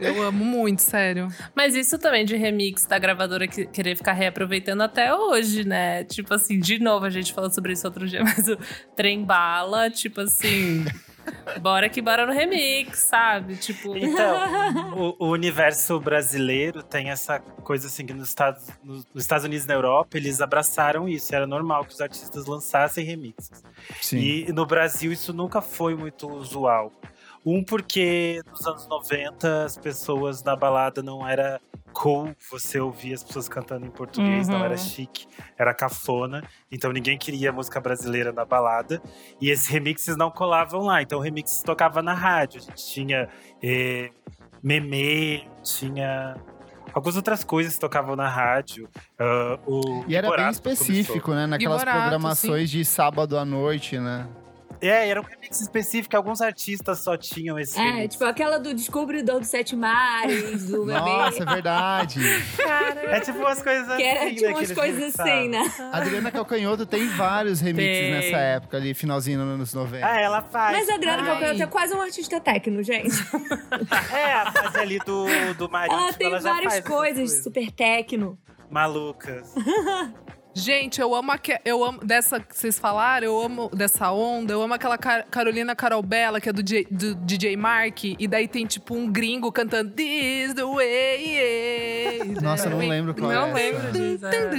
[0.00, 1.28] Eu amo muito, sério.
[1.54, 6.02] Mas isso também de remix da gravadora que- querer ficar reaproveitando até hoje, né?
[6.04, 8.58] Tipo assim, de novo, a gente falou sobre isso outro dia, mas o
[8.96, 10.84] trem bala, tipo assim.
[11.60, 13.56] Bora que bora no remix, sabe?
[13.56, 13.96] Tipo.
[13.96, 19.44] Então, o, o universo brasileiro tem essa coisa assim que nos Estados, nos, nos Estados
[19.44, 21.34] Unidos e na Europa eles abraçaram isso.
[21.34, 23.62] Era normal que os artistas lançassem remixes.
[24.00, 24.18] Sim.
[24.18, 26.92] E no Brasil isso nunca foi muito usual.
[27.44, 31.60] Um, porque nos anos 90 as pessoas na balada não era
[31.92, 34.64] cool você ouvir as pessoas cantando em português, não Uhum.
[34.64, 35.26] era chique,
[35.56, 36.42] era cafona.
[36.72, 39.00] Então ninguém queria música brasileira na balada.
[39.40, 41.02] E esses remixes não colavam lá.
[41.02, 42.60] Então o remix tocava na rádio.
[42.60, 43.28] A gente tinha
[43.62, 44.10] eh,
[44.62, 46.36] meme, tinha
[46.92, 48.88] algumas outras coisas que tocavam na rádio.
[49.18, 51.46] Ah, o E era bem específico, né?
[51.46, 54.26] Naquelas Borato, programações de sábado à noite, né?
[54.86, 58.12] É, era um remix específico, alguns artistas só tinham esse É, remix.
[58.14, 60.98] tipo aquela do Descobridor dos Sete Mares, do bebê.
[60.98, 62.20] Nossa, é verdade.
[63.08, 65.72] É tipo umas coisas assim, Que era tipo né, umas coisas assim, né?
[65.92, 68.10] A Adriana Calcanhoto tem vários remixes Tem.
[68.10, 70.06] nessa época ali, finalzinho dos anos 90.
[70.06, 70.76] Ah, ela faz.
[70.78, 71.28] Mas a Adriana Ai.
[71.28, 73.14] Calcanhoto é quase um artista técnico, gente.
[74.14, 77.70] É, a fase ali do, do marítimo, Ela tem já várias faz essas coisas super
[77.70, 78.38] técnico.
[78.70, 79.52] Malucas.
[80.54, 84.62] Gente, eu amo aque- eu amo dessa que vocês falaram, eu amo dessa onda, eu
[84.62, 88.46] amo aquela Car- Carolina Carol Bella, que é do, J- do DJ Mark, e daí
[88.46, 91.24] tem tipo um gringo cantando This the way.
[91.26, 93.92] yeah, Nossa, eu não lembro qual Não é lembro essa.
[93.92, 94.26] disso.
[94.26, 94.54] é.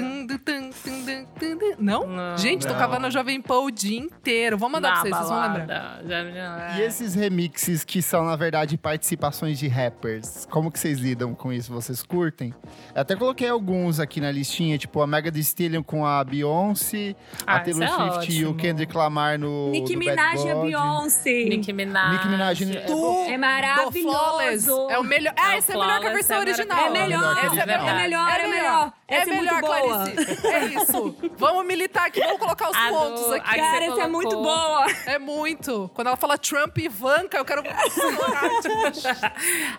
[1.79, 2.05] Não?
[2.07, 2.37] Não.
[2.37, 2.73] Gente, Não.
[2.73, 4.57] tocava na Jovem Pan o dia inteiro.
[4.57, 5.65] Vou mandar Na pra vocês, vocês vão lembrar.
[5.67, 10.99] balada, já- E esses remixes que são, na verdade, participações de rappers, como que vocês
[10.99, 11.71] lidam com isso?
[11.71, 12.53] Vocês curtem?
[12.93, 17.15] Eu até coloquei alguns aqui na listinha, tipo a Mega Thee Stallion com a Beyoncé,
[17.45, 18.53] Ah, a Taylor é Swift e o.
[18.55, 20.67] Kendrick Lamar no Nicki Minaj Bad e a Bunny.
[20.69, 21.43] Beyoncé.
[21.45, 22.11] Nicki Minaj.
[22.13, 23.29] Nicki Minaj é Do, bom.
[23.29, 24.89] É maravilhoso.
[24.89, 25.33] É o melhor.
[25.37, 26.77] Ah, Não, essa é melhor que a versão é original.
[26.85, 28.93] É melhor, melhor é melhor, é melhor.
[29.07, 29.61] É Essa é melhor.
[29.61, 30.47] Clarice.
[30.47, 31.15] É isso.
[31.37, 33.55] Vamos militar aqui, vamos colocar os A pontos a aqui.
[33.59, 34.85] Cara, você essa é muito boa.
[35.05, 35.91] É muito.
[35.93, 37.61] Quando ela fala Trump e Ivanka, eu quero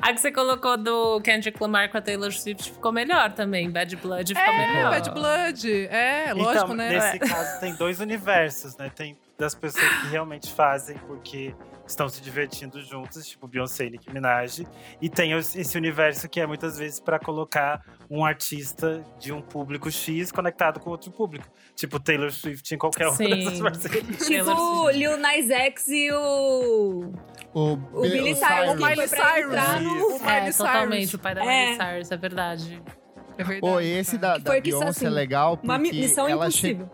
[0.03, 3.71] A que você colocou do Kendrick Lamar com a Taylor Swift ficou melhor também.
[3.71, 4.90] Bad Blood ficou é, melhor.
[4.90, 5.88] Bad Blood.
[5.96, 6.88] É, lógico, então, né?
[6.90, 8.90] nesse caso, tem dois universos, né?
[8.94, 11.54] Tem das pessoas que realmente fazem porque
[11.87, 14.66] estão se divertindo juntas, tipo Beyoncé e Nicki Minaj.
[15.00, 19.90] E tem esse universo que é muitas vezes pra colocar um artista de um público
[19.90, 21.46] X conectado com outro público.
[21.74, 23.28] Tipo Taylor Swift em qualquer uma Sim.
[23.28, 24.04] dessas parcerias.
[24.26, 24.98] Tipo Swift.
[24.98, 27.12] Lil Nas X e o.
[27.52, 28.70] O, O Billy Cyrus.
[28.70, 29.54] O Miley Cyrus.
[29.54, 31.04] O Miley É, totalmente.
[31.04, 31.20] O Cyrus.
[31.22, 31.44] pai da É.
[31.44, 32.82] Miley Cyrus, é verdade.
[33.38, 33.61] É verdade.
[33.61, 34.38] Pô, esse cara.
[34.38, 36.90] da, da Beyoncé é assim, legal Uma mi- porque missão ela, che- impossível.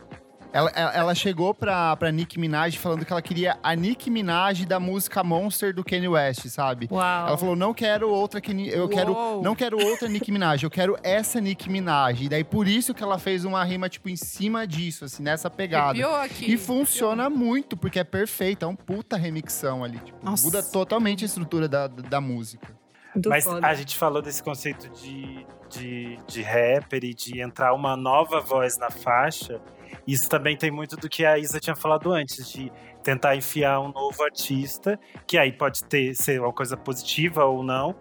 [0.52, 4.64] ela, ela, ela chegou pra, pra Nicki Minaj falando que ela queria a Nicki Minaj
[4.66, 6.88] da música Monster do Kanye West, sabe?
[6.90, 7.28] Uau.
[7.28, 9.40] Ela falou, não quero outra que eu quero, Uou.
[9.42, 12.22] não quero outra Nicki Minaj, eu quero essa Nicki Minaj.
[12.24, 15.48] E daí por isso que ela fez uma rima tipo em cima disso, assim, nessa
[15.48, 15.98] pegada.
[16.22, 16.52] Aqui.
[16.52, 19.98] E funciona muito, porque é perfeito, é um puta remixão ali.
[20.00, 20.44] Tipo, Nossa.
[20.44, 22.68] muda totalmente a estrutura da, da música.
[23.14, 23.66] Muito Mas foda.
[23.66, 28.76] a gente falou desse conceito de, de, de rapper e de entrar uma nova voz
[28.78, 29.60] na faixa.
[30.06, 33.92] Isso também tem muito do que a Isa tinha falado antes, de tentar enfiar um
[33.92, 37.94] novo artista, que aí pode ter ser uma coisa positiva ou não,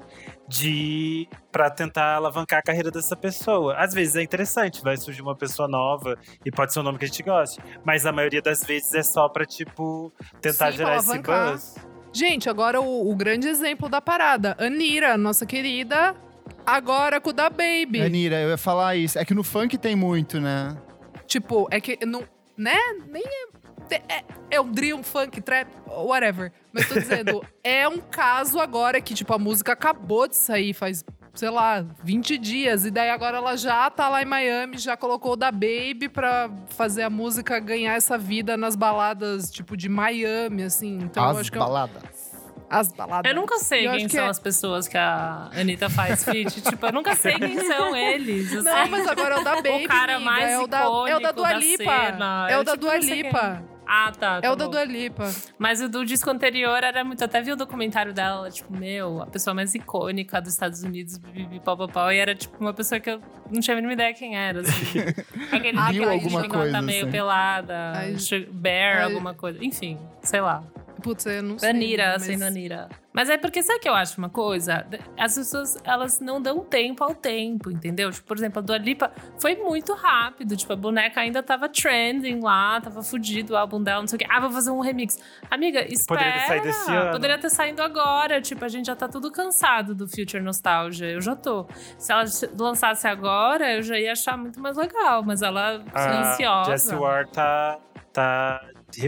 [0.48, 3.76] de para tentar alavancar a carreira dessa pessoa.
[3.76, 7.06] Às vezes é interessante, vai surgir uma pessoa nova e pode ser um nome que
[7.06, 10.98] a gente goste, mas a maioria das vezes é só pra tipo tentar Sim, gerar
[10.98, 11.76] esse buzz.
[12.14, 14.56] Gente, agora o, o grande exemplo da parada.
[14.60, 16.14] Anira, nossa querida,
[16.66, 18.02] agora com o da Baby.
[18.02, 19.18] Anira, eu ia falar isso.
[19.20, 20.76] É que no funk tem muito, né?
[21.28, 22.24] Tipo, é que não.
[22.58, 22.76] Né?
[23.08, 23.62] Nem é.
[24.08, 26.54] É, é um drill, um funk, trap, whatever.
[26.72, 31.04] Mas tô dizendo, é um caso agora que, tipo, a música acabou de sair faz,
[31.34, 32.86] sei lá, 20 dias.
[32.86, 36.50] E daí agora ela já tá lá em Miami, já colocou o da Baby pra
[36.70, 41.00] fazer a música ganhar essa vida nas baladas, tipo, de Miami, assim.
[41.02, 42.21] Então eu As acho que é um- baladas.
[42.72, 43.30] As baladas.
[43.30, 46.62] Eu nunca sei Eu quem que são é- as pessoas que a Anitta faz feat.
[46.62, 48.54] tipo, eu nunca sei quem são eles.
[48.56, 48.64] assim.
[48.64, 51.20] Não, mas agora é o da Baby, cara amiga, mais é o da, é o
[51.20, 51.84] da Dua da Lipa.
[51.84, 52.48] cena.
[52.50, 53.10] É o da tipo, Dua quem.
[53.24, 53.64] Lipa.
[53.94, 54.38] Ah, tá.
[54.38, 54.68] É tá o da.
[54.68, 55.30] Dua Lipa.
[55.60, 57.26] Mas o do disco anterior era muito.
[57.26, 61.60] Até vi o documentário dela, tipo, meu, a pessoa mais icônica dos Estados Unidos, bibi,
[61.60, 62.10] pau, pau, pau.
[62.12, 63.20] E era, tipo, uma pessoa que eu
[63.52, 65.00] não tinha a mínima ideia quem era, assim.
[65.52, 67.12] Aquele Ah, aquele viu que alguma tá coisa, meio assim.
[67.12, 68.16] pelada, Ai,
[68.52, 69.04] bear, ai.
[69.04, 69.60] alguma coisa.
[69.62, 70.64] Enfim, sei lá.
[71.02, 71.70] Putz, eu não sei.
[71.70, 72.90] Anira, mas- sendo Anira.
[73.14, 74.86] Mas é porque, sabe o que eu acho uma coisa?
[75.20, 78.10] As pessoas, elas não dão tempo ao tempo, entendeu?
[78.10, 80.56] Tipo, por exemplo, a Dua Lipa foi muito rápido.
[80.56, 84.20] Tipo, a boneca ainda tava trending lá, tava fudido o álbum dela, não sei o
[84.20, 84.26] quê.
[84.30, 85.20] Ah, vou fazer um remix.
[85.50, 86.22] Amiga, espera.
[86.22, 87.12] Poderia ter saído esse ano.
[87.12, 88.42] Poderia ter saído agora.
[88.42, 91.08] Tipo, a gente já tá tudo cansado do Future Nostalgia.
[91.08, 91.68] Eu já tô.
[91.98, 92.24] Se ela
[92.58, 95.22] lançasse agora, eu já ia achar muito mais legal.
[95.22, 96.72] Mas ela A silenciosa.
[96.72, 97.78] Jessie Ware tá,
[98.14, 98.62] tá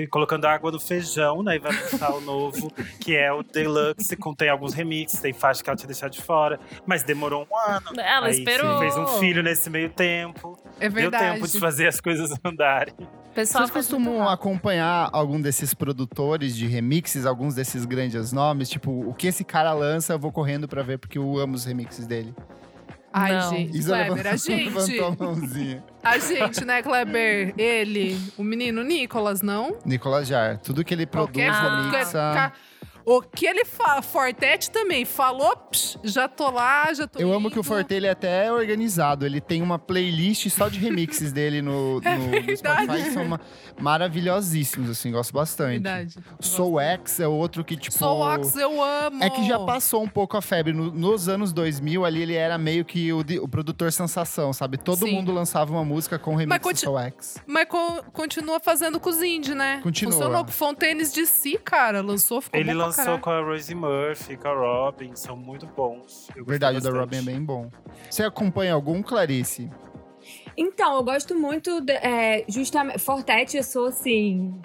[0.10, 1.56] colocando água no feijão, né?
[1.56, 5.70] E vai lançar o novo, que é o Deluxe, contém alguns remixes, tem faixa que
[5.70, 6.60] ela tinha deixado de fora.
[6.86, 8.00] Mas demorou um ano.
[8.00, 8.80] Ela Aí esperou.
[8.80, 10.58] fez um filho nesse meio tempo.
[10.80, 11.36] É Deu verdade.
[11.36, 12.94] tempo de fazer as coisas andarem.
[13.34, 18.70] Pessoal Vocês costumam acompanhar algum desses produtores de remixes, alguns desses grandes nomes?
[18.70, 21.66] Tipo, o que esse cara lança, eu vou correndo pra ver, porque eu amo os
[21.66, 22.34] remixes dele.
[23.14, 23.50] Ai, Não.
[23.52, 24.66] gente, Isa Kleber, a gente.
[24.74, 25.84] levantou a mãozinha.
[26.04, 27.54] A gente, né, Kleber?
[27.58, 29.78] Ele, o menino Nicolas, não?
[29.86, 30.58] Nicolas Jar.
[30.58, 32.34] Tudo que ele produz, Qualquer- Ah.
[32.34, 32.54] ca-
[33.06, 37.50] O que ele fala, Fortete também, falou, psh, já tô lá, já tô Eu amo
[37.50, 37.68] que o indo.
[37.68, 39.26] Forte ele é até organizado.
[39.26, 42.58] Ele tem uma playlist só de remixes dele no, no, no verdade.
[42.58, 43.04] Spotify.
[43.04, 43.40] que São ma-
[43.80, 45.12] maravilhosíssimos, assim.
[45.12, 45.74] Gosto bastante.
[45.74, 46.16] Verdade.
[46.40, 47.98] Soul X é outro que, tipo...
[47.98, 49.24] Soul Ox, eu amo.
[49.24, 50.74] É que já passou um pouco a febre.
[50.74, 54.78] No- nos anos 2000, ali, ele era meio que o, o produtor sensação, sabe?
[54.78, 55.14] Todo Sim.
[55.16, 57.38] mundo lançava uma música com remix do Soul X.
[57.46, 59.80] Mas co- continua fazendo com os indie, né?
[59.84, 60.12] Continua.
[60.14, 62.02] Funcionou com Fontaines de si, cara.
[62.02, 66.28] Lançou, ficou Ele bom lançou com a Rosie Murphy, com a Robin, são muito bons.
[66.46, 66.90] Verdade, o da.
[66.92, 67.70] Robin é bem bom.
[68.10, 69.70] Você acompanha algum, Clarice?
[70.56, 73.00] Então, eu gosto muito, de, é, justamente.
[73.00, 74.60] Fortete, eu sou assim.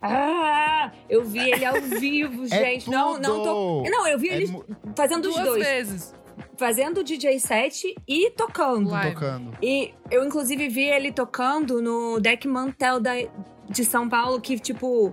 [0.00, 2.90] Ah, eu vi ele ao vivo, É gente.
[2.90, 3.82] Não, não tô.
[3.88, 5.66] Não, eu vi É ele fazendo os Duas dois.
[5.66, 6.14] vezes.
[6.56, 8.90] Fazendo DJ set e tocando.
[8.90, 9.14] Live.
[9.14, 9.56] tocando.
[9.62, 13.12] E eu, inclusive, vi ele tocando no Deck Mantel da,
[13.68, 15.12] de São Paulo, que, tipo.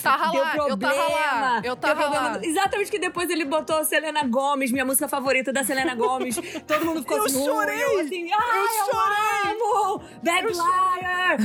[0.00, 0.94] Tava deu lá, eu problema.
[0.94, 2.38] tava lá, eu tava lá.
[2.42, 6.36] Exatamente que depois ele botou a Selena Gomes, minha música favorita da Selena Gomes.
[6.66, 7.82] Todo mundo ficou Eu assim, chorei!
[7.82, 10.02] Eu assim, ai, eu, amo!
[10.22, 11.36] Bad Liar!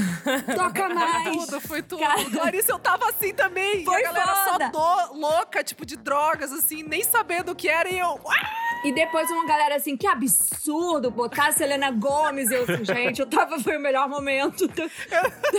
[0.56, 1.46] Toca mais!
[1.46, 2.00] Tudo, foi tudo.
[2.00, 2.24] Cara.
[2.30, 3.84] Clarice, eu tava assim também.
[3.84, 4.72] Foi e a galera foda.
[4.74, 7.90] só do- louca, tipo, de drogas, assim, nem sabendo o que era.
[7.90, 8.20] E eu.
[8.28, 12.50] "Ah!" E depois uma galera assim, que absurdo, botar a Selena Gomes.
[12.52, 14.86] Eu, gente, eu tava, foi o melhor momento da,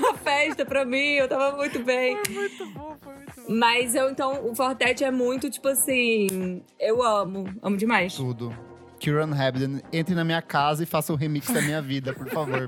[0.00, 2.16] da festa pra mim, eu tava muito bem.
[2.24, 3.54] Foi muito bom, foi muito bom.
[3.54, 8.14] Mas eu, então, o Fortet é muito, tipo assim, eu amo, amo demais.
[8.14, 8.54] Tudo.
[8.98, 12.66] Kieran Hebden, entre na minha casa e faça o remix da minha vida, por favor.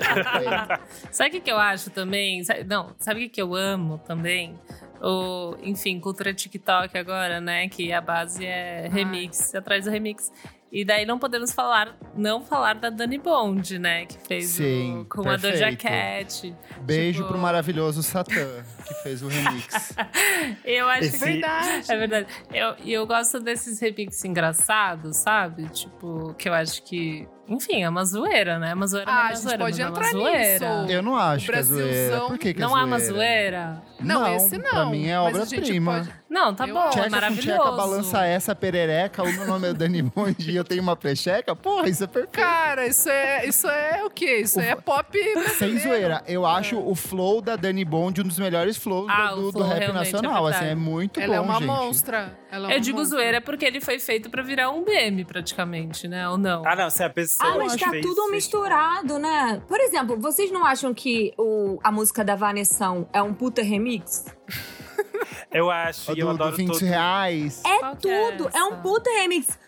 [1.10, 2.42] Sabe o que, que eu acho também?
[2.66, 4.54] Não, sabe o que, que eu amo também?
[5.02, 7.68] O, enfim, cultura TikTok agora, né?
[7.68, 10.30] Que a base é remix, atrás do remix.
[10.72, 14.06] E daí não podemos falar, não falar da Dani Bond, né?
[14.06, 15.82] Que fez Sim, o, com a Doja perfeito.
[15.82, 16.54] Cat.
[16.82, 19.92] Beijo Tipo- pro maravilhoso Satã, que fez o remix.
[20.64, 21.90] Eu acho Esse- que Verdade.
[21.92, 22.26] É verdade.
[22.52, 25.68] Eu, e eu gosto desses remixes engraçados, sabe?
[25.70, 27.26] Tipo, que eu acho que.
[27.50, 28.70] Enfim, é uma zoeira, né?
[28.70, 30.80] É uma zoeira, Ah, não é a gente zoeira, pode mas é entrar uma zoeira.
[30.82, 30.92] nisso.
[30.92, 32.20] Eu não acho que é Brasilzão- zoeira.
[32.20, 33.12] Por que, que é Não há uma zoeira?
[33.14, 33.82] zoeira?
[34.00, 34.70] Não, esse não.
[34.70, 35.92] Pra mim é obra-prima.
[35.98, 36.98] pode- Não, tá Eu bom, acho.
[37.00, 37.48] é maravilhoso.
[37.58, 41.54] tcheca, balança essa perereca, o meu nome é Dani Bond e eu tenho uma precheca.
[41.56, 42.30] Porra, isso é perfeito.
[42.38, 44.36] Cara, isso é, isso é o quê?
[44.42, 45.18] Isso O- é pop
[45.58, 49.42] Sem zoeira, eu acho o flow da Dani Bond um dos melhores flows Ah, do,
[49.46, 50.46] do flow rap realmente é nacional.
[50.46, 51.66] assim, é muito Ela bom, é uma gente.
[51.66, 52.38] monstra.
[52.50, 53.18] Ela é Eu uma digo monstra.
[53.18, 56.28] zoeira porque ele foi feito pra virar um meme, praticamente, né?
[56.28, 56.62] Ou não?
[56.66, 57.39] Ah, não, se a pessoa.
[57.40, 59.62] Ah, mas tá fez tudo isso- misturado, né?
[59.68, 64.26] Por exemplo, vocês não acham que o, a música da Vanessão é um puta remix?
[65.52, 66.84] Eu acho, O e eu do, do adoro 20 todo.
[66.84, 67.60] reais.
[67.66, 68.76] É Qual é tudo, é, um essa?
[68.76, 69.58] puta remix.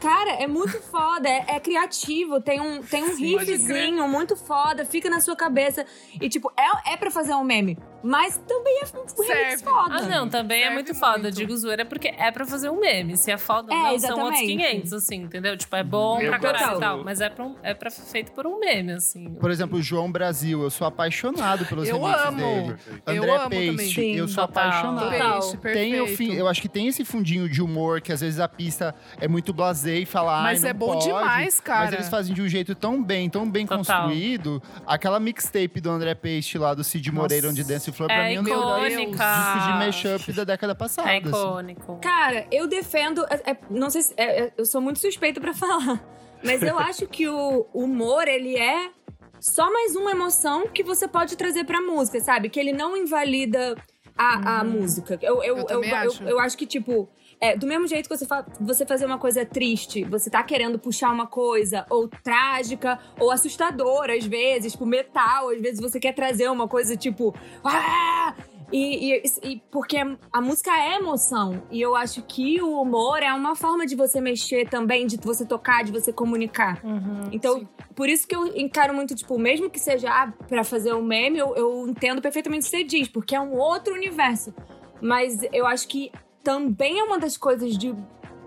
[0.00, 5.08] Cara, é muito foda, é, é criativo, tem um, tem um riffzinho muito foda, fica
[5.08, 5.86] na sua cabeça.
[6.20, 9.64] E, tipo, é, é pra fazer um meme, mas também é um remix Serve.
[9.64, 9.94] foda.
[9.96, 11.16] Ah, não, também é Serve muito foda.
[11.18, 11.34] Eu muito.
[11.36, 13.16] digo zoeira porque é pra fazer um meme.
[13.16, 14.46] Se é foda ou É, não, são outros exatamente.
[14.72, 15.56] 500, assim, entendeu?
[15.56, 17.04] Tipo, é bom Eu pra caralho e tal.
[17.04, 19.34] Mas é, pra um, é pra, feito por um meme, assim.
[19.34, 22.36] Por exemplo, o João Brasil, eu sou apaixonado pelos Eu remixes amo.
[22.38, 22.76] dele.
[23.06, 23.78] Eu André amo.
[23.80, 24.64] Sim, eu sou total.
[24.68, 25.10] apaixonado.
[25.10, 25.40] Total.
[25.60, 28.40] Peixe, Tem o fim, eu acho que tem esse fundinho de humor que às vezes
[28.40, 31.84] a pista é muito blasé e fala, Mas "Ai, é bom pode", demais, cara.
[31.86, 33.78] Mas eles fazem de um jeito tão bem, tão bem Total.
[34.04, 34.62] construído.
[34.86, 38.34] Aquela mixtape do André Peixe lá do Cid Moreira, onde Dance Flor, pra É mim
[38.36, 38.44] é um
[39.10, 41.10] discos de mashup da década passada.
[41.10, 41.28] É assim.
[41.28, 41.98] icônico.
[42.00, 43.24] Cara, eu defendo.
[43.30, 44.14] é- é- não sei se.
[44.16, 46.04] é- é- eu sou muito suspeita pra falar.
[46.44, 48.90] Mas eu acho que o humor, ele é
[49.40, 52.48] só mais uma emoção que você pode trazer pra música, sabe?
[52.50, 53.74] Que ele não invalida
[54.16, 55.18] a, a música.
[55.22, 56.22] Eu, eu, Eu eu, acho.
[56.22, 57.08] eu, eu acho que, tipo.
[57.40, 60.78] É, do mesmo jeito que você, fa você fazer uma coisa triste, você tá querendo
[60.78, 66.12] puxar uma coisa ou trágica ou assustadora, às vezes, tipo metal, às vezes você quer
[66.14, 67.34] trazer uma coisa tipo.
[67.64, 68.34] "Ah!"
[68.72, 69.96] E, e- e porque
[70.32, 71.62] a música é emoção.
[71.70, 75.46] E eu acho que o humor é uma forma de você mexer também, de você
[75.46, 76.80] tocar, de você comunicar.
[76.84, 77.28] Uhum.
[77.30, 77.68] Então, Sim.
[77.94, 81.38] por isso que eu encaro muito, tipo, mesmo que seja ah, pra fazer um meme,
[81.38, 84.52] eu, eu entendo perfeitamente o que você diz, porque é um outro universo.
[85.00, 86.10] Mas eu acho que
[86.46, 87.92] também é uma das coisas de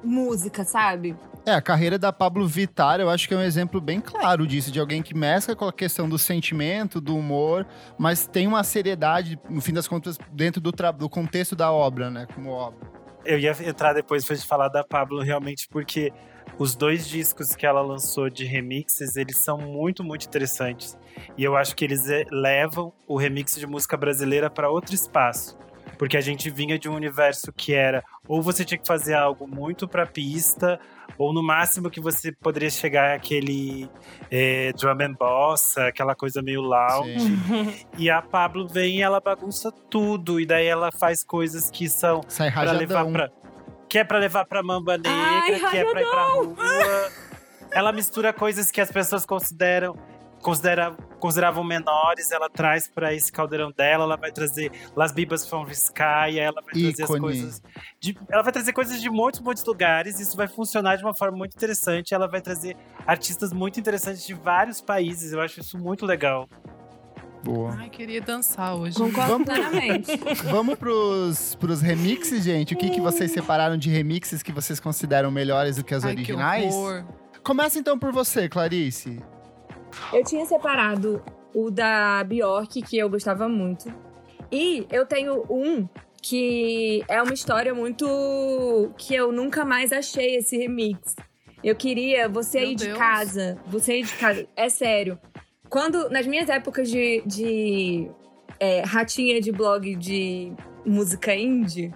[0.01, 1.17] música, sabe?
[1.45, 4.71] É, a carreira da Pablo Vittar, eu acho que é um exemplo bem claro disso,
[4.71, 9.37] de alguém que mescla com a questão do sentimento, do humor, mas tem uma seriedade,
[9.49, 12.25] no fim das contas, dentro do, tra- do contexto da obra, né?
[12.33, 12.79] Como obra.
[13.25, 16.13] Eu ia entrar depois pra gente falar da Pablo, realmente, porque
[16.57, 20.97] os dois discos que ela lançou de remixes, eles são muito, muito interessantes.
[21.37, 25.57] E eu acho que eles levam o remix de música brasileira para outro espaço.
[25.99, 29.45] Porque a gente vinha de um universo que era ou você tinha que fazer algo
[29.45, 30.79] muito pra pista,
[31.17, 33.89] ou no máximo que você poderia chegar àquele
[34.31, 37.19] eh, drum and bossa, aquela coisa meio lounge.
[37.19, 37.85] Sim.
[37.97, 40.39] E a Pablo vem e ela bagunça tudo.
[40.39, 43.29] E daí ela faz coisas que são Sai pra levar pra.
[43.89, 46.55] Que é pra levar pra Mamba Negra, Ai, que é pra ir pra rua.
[47.71, 49.97] Ela mistura coisas que as pessoas consideram.
[50.41, 55.65] Considera, consideravam menores, ela traz pra esse caldeirão dela, ela vai trazer Las Bibas from
[55.65, 57.61] the Sky, ela vai trazer as coisas.
[57.99, 61.37] De, ela vai trazer coisas de muitos, muitos lugares, isso vai funcionar de uma forma
[61.37, 62.13] muito interessante.
[62.13, 66.47] Ela vai trazer artistas muito interessantes de vários países, eu acho isso muito legal.
[67.43, 67.75] Boa.
[67.77, 68.97] Ai, queria dançar hoje.
[68.97, 70.11] Concordo Vamos- plenamente.
[70.51, 72.73] Vamos pros, pros remixes, gente.
[72.73, 76.13] O que, que vocês separaram de remixes que vocês consideram melhores do que as Ai,
[76.15, 76.73] que originais?
[76.73, 77.05] horror.
[77.43, 79.21] Começa então por você, Clarice.
[80.13, 81.23] Eu tinha separado
[81.53, 83.91] o da Bjork, que eu gostava muito.
[84.51, 85.87] E eu tenho um
[86.21, 88.91] que é uma história muito.
[88.97, 91.15] que eu nunca mais achei esse remix.
[91.63, 92.97] Eu queria você Meu aí de Deus.
[92.97, 93.57] casa.
[93.67, 94.47] Você aí de casa.
[94.55, 95.19] É sério.
[95.69, 96.09] Quando.
[96.09, 97.21] Nas minhas épocas de.
[97.25, 98.09] de
[98.59, 100.51] é, ratinha de blog de
[100.85, 101.93] música indie,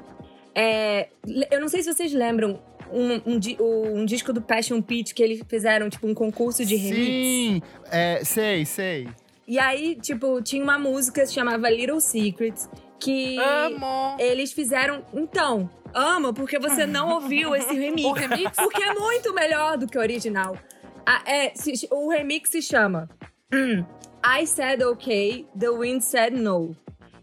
[0.56, 1.10] é,
[1.52, 2.62] eu não sei se vocês lembram.
[2.94, 7.06] Um, um, um disco do Passion Pit que eles fizeram, tipo, um concurso de remix.
[7.08, 9.08] Sim, é, sei, sei.
[9.48, 14.16] E aí, tipo, tinha uma música que se chamava Little Secrets, que Amo!
[14.20, 15.04] eles fizeram.
[15.14, 18.06] Então, ama porque você não ouviu esse remix.
[18.08, 18.56] O remix?
[18.56, 20.58] Porque é muito melhor do que o original.
[21.06, 23.10] Ah, é, se- o remix se chama
[23.54, 23.84] hum,
[24.26, 26.74] I Said Okay, The Wind Said No.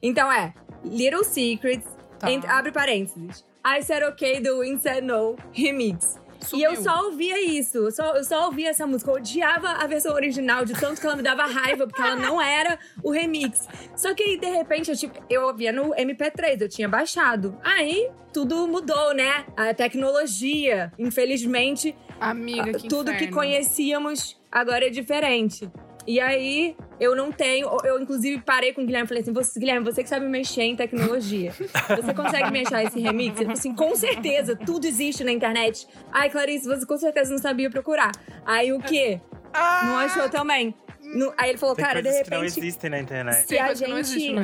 [0.03, 0.53] Então é
[0.85, 1.87] Little Secrets,
[2.19, 2.31] Tá.
[2.31, 3.43] entre- abre parênteses.
[3.65, 6.19] I Said Okay, The Wind Said No, remix.
[6.55, 6.83] E eu Sumiu.
[6.91, 9.11] só ouvia isso, eu só, eu só ouvia essa música.
[9.11, 12.41] Eu odiava a versão original, de tanto que ela me dava raiva, porque ela não
[12.41, 13.69] era o remix.
[13.95, 17.59] Só que aí, de repente, eu, tipo, eu ouvia no MP3, eu tinha baixado.
[17.63, 19.45] Aí, tudo mudou, né?
[19.55, 23.37] A tecnologia, infelizmente, Amiga, que tudo que inferno.
[23.37, 25.71] conhecíamos agora é diferente.
[26.11, 27.69] E aí, eu não tenho.
[27.85, 30.63] Eu, inclusive, parei com o Guilherme e falei assim: você, Guilherme, você que sabe mexer
[30.63, 31.53] em tecnologia.
[31.53, 33.37] Você consegue me achar esse remix?
[33.37, 35.87] Ele falou assim: com certeza, tudo existe na internet.
[36.11, 38.11] Ai, Clarice, você com certeza não sabia procurar.
[38.45, 39.21] Aí o quê?
[39.53, 39.83] Ah!
[39.85, 40.75] Não achou também?
[41.15, 43.43] Não- aí ele falou, Tem cara, de coisas que não repente, existem na internet.
[43.43, 44.35] se Tem a gente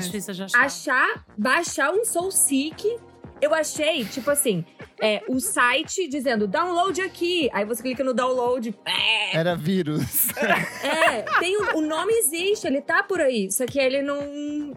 [0.54, 2.96] achar, baixar um Soul Seek.
[3.40, 4.64] Eu achei, tipo assim,
[5.00, 7.50] é, o site dizendo download aqui.
[7.52, 8.74] Aí você clica no download.
[8.86, 10.28] É, Era vírus.
[10.82, 13.50] é, tem o, o nome existe, ele tá por aí.
[13.52, 14.72] Só que ele não.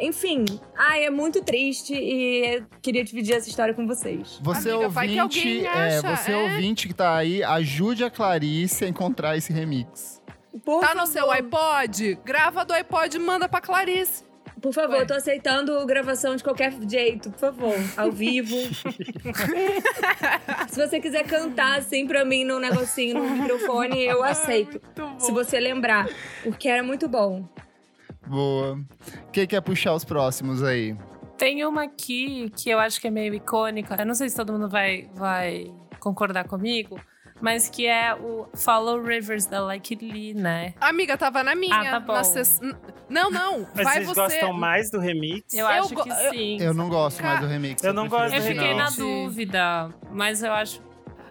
[0.00, 0.44] Enfim,
[0.76, 4.38] ai, é muito triste e queria dividir essa história com vocês.
[4.42, 6.36] Você Amiga, vai que ouvinte, alguém é, você é.
[6.36, 10.20] ouvinte que tá aí, ajude a Clarice a encontrar esse remix.
[10.64, 12.18] Por Tá favor, no seu iPod?
[12.24, 14.24] Grava do iPod e manda pra Clarice.
[14.60, 15.02] Por favor, Ué.
[15.02, 18.56] eu tô aceitando gravação de qualquer jeito, por favor, ao vivo.
[20.68, 24.80] Se você quiser cantar assim pra mim no negocinho, no microfone, eu aceito.
[25.18, 26.08] Se você lembrar,
[26.42, 27.46] porque era muito bom.
[28.26, 28.80] Boa.
[29.32, 30.96] Quem quer puxar os próximos aí?
[31.38, 33.94] Tem uma aqui que eu acho que é meio icônica.
[33.98, 36.98] Eu não sei se todo mundo vai, vai concordar comigo,
[37.40, 40.74] mas que é o Follow Rivers da Like Lee, né?
[40.80, 41.80] Amiga, tava na minha.
[41.80, 42.12] Ah, tá bom.
[42.14, 42.60] na ses-
[43.08, 43.66] Não, não.
[43.74, 44.14] Mas vai vocês você.
[44.20, 45.52] gostam mais do remix?
[45.52, 46.56] Eu, Eu acho que eu- sim.
[46.60, 47.82] Eu não gosto mais do remix.
[47.84, 50.84] Eu não prefiro gosto Eu o do fiquei na dúvida, mas eu acho.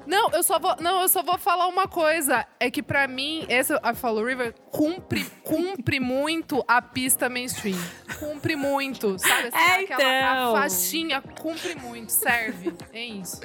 [0.07, 2.45] Não, eu só vou, não, eu só vou falar uma coisa.
[2.59, 7.79] É que pra mim, esse a Follow River cumpre, cumpre muito a pista mainstream.
[8.19, 9.47] Cumpre muito, sabe?
[9.47, 10.55] Assim, É, aquela então.
[10.55, 12.71] a faixinha cumpre muito, serve.
[12.93, 13.41] É isso.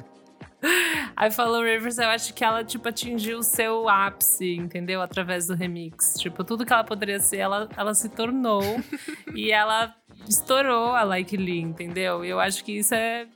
[1.15, 5.01] A Follow Rivers, eu acho que ela, tipo, atingiu o seu ápice, entendeu?
[5.01, 6.15] Através do remix.
[6.17, 8.61] Tipo, tudo que ela poderia ser, ela, ela se tornou.
[9.35, 9.95] e ela
[10.27, 12.23] estourou a Like Lee, entendeu?
[12.23, 13.27] E eu acho que isso é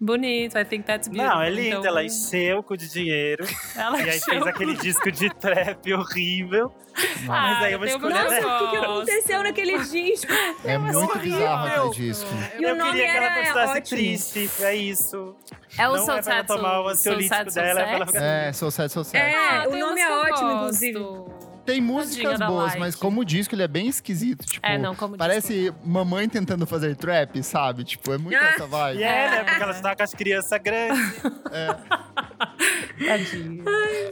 [0.00, 0.56] bonito.
[0.58, 1.34] I think that's beautiful.
[1.36, 1.68] Não, é lindo.
[1.78, 3.44] Então, Ela encheu o cu de dinheiro.
[3.76, 6.72] ela e aí encheu fez o aquele disco de trap horrível.
[6.96, 8.56] Ah, Mas aí eu vou escolher dela.
[8.56, 10.32] O que, que aconteceu naquele disco?
[10.64, 11.20] É muito horrível.
[11.38, 12.30] bizarro aquele disco.
[12.58, 13.98] E o eu nome queria que ela era continuasse ótimo.
[13.98, 14.50] triste.
[14.62, 15.36] É isso.
[15.78, 18.06] É o Não Soul é pra ela Sad, tomar o ansiolítico dela, é pra ela
[18.06, 18.12] Sad.
[18.12, 19.18] ficar- É, Soul Sad, Soul Sad.
[19.24, 20.98] É, Ah, o nome é ótimo, inclusive.
[21.68, 24.46] Tem músicas boas, mas como disco, ele é bem esquisito.
[24.46, 27.84] Tipo, É, não, como parece mamãe tentando fazer trap, sabe?
[27.84, 28.48] Tipo, é muito Ah.
[28.54, 28.98] essa vibe.
[29.00, 29.44] E é, né?
[29.44, 31.22] Porque ela está com as crianças grandes.
[33.06, 33.62] Tadinha.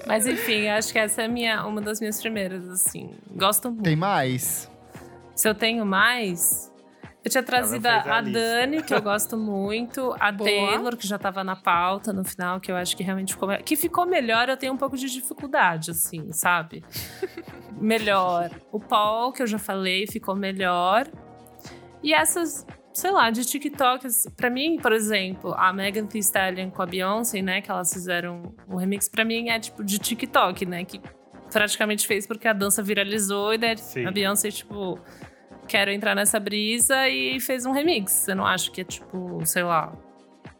[0.06, 3.14] Mas enfim, acho que essa é minha, uma das minhas primeiras, assim.
[3.30, 3.84] Gosto muito.
[3.84, 4.70] Tem mais?
[5.34, 6.72] Se eu tenho mais.
[7.26, 8.20] Eu tinha trazido a a.
[8.20, 10.48] Dani, que eu gosto muito, a Boa.
[10.48, 13.48] Taylor, que já tava na pauta no final, que eu acho que realmente ficou.
[13.48, 16.84] me- Que ficou melhor, eu tenho um pouco de dificuldade, assim, sabe?
[17.80, 18.50] melhor.
[18.70, 21.08] O Paul, que eu já falei, ficou melhor.
[22.00, 26.70] E essas, sei lá, de TikTok, assim, pra mim, por exemplo, a Megan Thee Stallion
[26.70, 30.64] com a Beyoncé, né, que elas fizeram o remix, pra mim é tipo de TikTok,
[30.64, 31.00] né, que
[31.52, 34.06] praticamente fez porque a dança viralizou e daí Sim.
[34.06, 34.98] a Beyoncé, tipo,
[35.66, 38.28] quero entrar nessa brisa e fez um remix.
[38.28, 39.92] Eu não acho que é tipo, sei lá.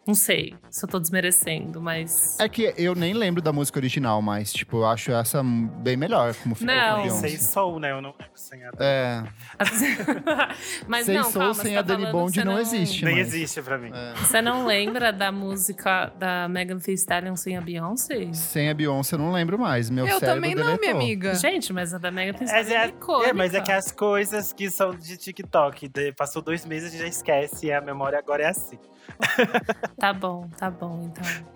[0.06, 2.38] Não sei se eu tô desmerecendo, mas.
[2.38, 6.34] É que eu nem lembro da música original, mas, tipo, eu acho essa bem melhor
[6.36, 7.10] como ficou Não.
[7.10, 7.90] sei Soul, né?
[7.90, 9.24] Eu não lembro sem a É,
[10.86, 13.04] mas Sei não, Soul calma, sem você a tá Dani Bond você não existe.
[13.04, 13.90] Nem mas- existe pra mim.
[13.94, 14.14] é.
[14.16, 18.32] Você não lembra da música da Megan Thee Stallion sem a Beyoncé?
[18.32, 19.90] Sem a Beyoncé eu não lembro mais.
[19.90, 20.80] Meu eu também não, deletou.
[20.80, 21.34] minha amiga.
[21.34, 23.30] Gente, mas a da Megan Thee Mas Stallion é, é, icônica.
[23.30, 26.98] é, mas é que as coisas que são de TikTok, de- passou dois meses e
[26.98, 28.78] já esquece, e a memória agora é assim.
[29.98, 31.46] Tá bom, tá bom, então.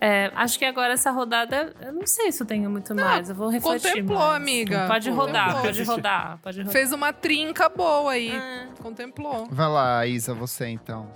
[0.00, 3.30] É, acho que agora essa rodada, eu não sei se eu tenho muito mais.
[3.30, 4.36] Eu vou refletir contemplou, mais.
[4.36, 4.86] amiga.
[4.86, 5.62] Pode rodar, Contemplou.
[5.64, 6.72] pode rodar, pode rodar.
[6.72, 8.30] Fez uma trinca boa aí.
[8.36, 8.66] Ah.
[8.82, 9.46] Contemplou.
[9.50, 11.08] Vai lá, Isa, você então.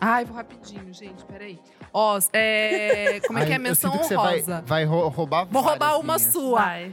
[0.00, 1.58] Ai, vou rapidinho, gente, peraí.
[1.92, 3.58] Ó, é, como é que Ai, é?
[3.58, 4.62] Menção que você vai, honrosa.
[4.66, 6.22] vai rou- roubar Vou roubar uma minhas.
[6.32, 6.60] sua.
[6.60, 6.90] Vai.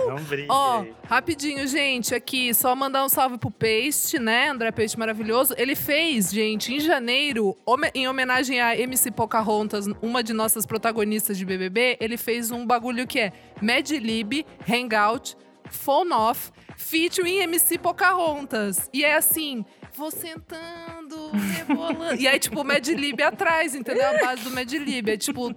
[0.00, 0.48] Não brinque.
[0.50, 4.48] Ó, rapidinho, gente, aqui, só mandar um salve pro Paste, né?
[4.48, 5.54] André Paste maravilhoso.
[5.56, 7.56] Ele fez, gente, em janeiro,
[7.94, 13.06] em homenagem a MC Pocahontas, uma de nossas protagonistas de BBB, ele fez um bagulho
[13.06, 15.36] que é Mad Lib, Hangout,
[15.70, 18.88] Phone Off, featuring MC Pocahontas.
[18.92, 19.64] E é assim,
[19.96, 22.14] vou sentando, rebolando.
[22.20, 24.08] e aí, tipo, o Mad Lib atrás, entendeu?
[24.08, 25.08] A base do Mad Lib.
[25.08, 25.52] É tipo,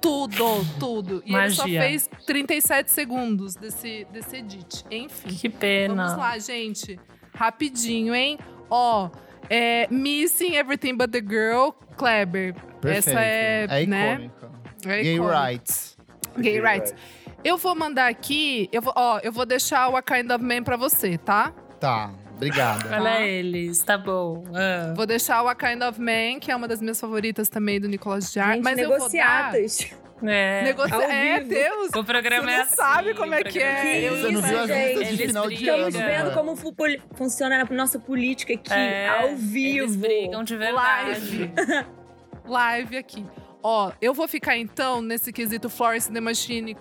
[0.00, 0.44] tudo,
[0.78, 1.22] tudo.
[1.26, 1.82] E ele só Magia.
[1.82, 4.84] fez 37 segundos desse, desse edit.
[4.90, 5.28] Enfim.
[5.28, 6.06] Que pena.
[6.06, 6.98] Vamos lá, gente.
[7.34, 8.38] Rapidinho, hein?
[8.70, 9.10] Ó,
[9.48, 12.54] é Missing Everything But The Girl, Kleber.
[12.80, 13.08] Perfeito.
[13.10, 14.14] Essa é, é né?
[14.14, 14.50] icônica.
[14.86, 15.98] É Gay rights.
[16.38, 16.94] Gay rights.
[17.42, 20.62] Eu vou mandar aqui, eu vou, ó, eu vou deixar o A Kind of Man
[20.62, 21.52] pra você, tá?
[21.78, 22.12] Tá,
[22.46, 22.96] obrigada.
[23.00, 24.44] Olha eles, tá bom.
[24.54, 24.92] Ah.
[24.96, 27.86] Vou deixar o A Kind of Man, que é uma das minhas favoritas também do
[27.88, 28.54] Nicolas Jar.
[28.54, 29.52] Gente, mas eu vou dar...
[29.52, 29.90] negociatas.
[30.22, 30.62] É.
[30.64, 30.96] Negocia...
[31.12, 31.40] É.
[31.40, 31.88] Deus.
[31.96, 32.74] O programa Você é não assim.
[32.76, 33.80] sabe como é que é.
[33.80, 34.94] Que Eu- Você não isso, viu as gente?
[34.94, 35.74] lutas de final de brigam.
[35.76, 36.56] ano, Estamos vendo como
[37.16, 39.78] funciona a nossa política aqui, É, ao vivo.
[39.84, 41.50] Eles brigam de verdade.
[41.56, 41.86] Live.
[42.46, 43.24] Live aqui.
[43.62, 46.76] Ó, eu vou ficar então nesse quesito Florence and the Machine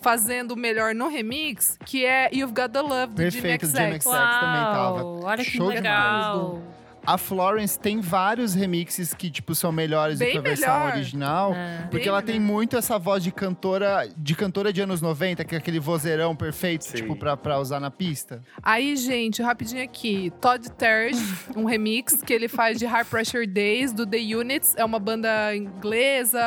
[0.00, 4.02] fazendo o melhor no remix, que é You've Got the Love do Perfeito, Jimmy XX.
[4.02, 4.04] XX.
[4.04, 5.04] Sex também tava.
[5.04, 6.62] Olha que Show legal.
[7.12, 10.92] A Florence tem vários remixes que, tipo, são melhores do Bem que a versão melhor.
[10.94, 11.54] original.
[11.54, 11.78] É.
[11.82, 15.54] Porque Bem ela tem muito essa voz de cantora de cantora de anos 90, que
[15.54, 16.96] é aquele vozeirão perfeito, Sim.
[16.98, 18.42] tipo, pra, pra usar na pista.
[18.62, 20.32] Aí, gente, rapidinho aqui.
[20.40, 21.20] Todd Terje,
[21.56, 24.74] um remix que ele faz de High Pressure Days, do The Units.
[24.76, 26.40] É uma banda inglesa,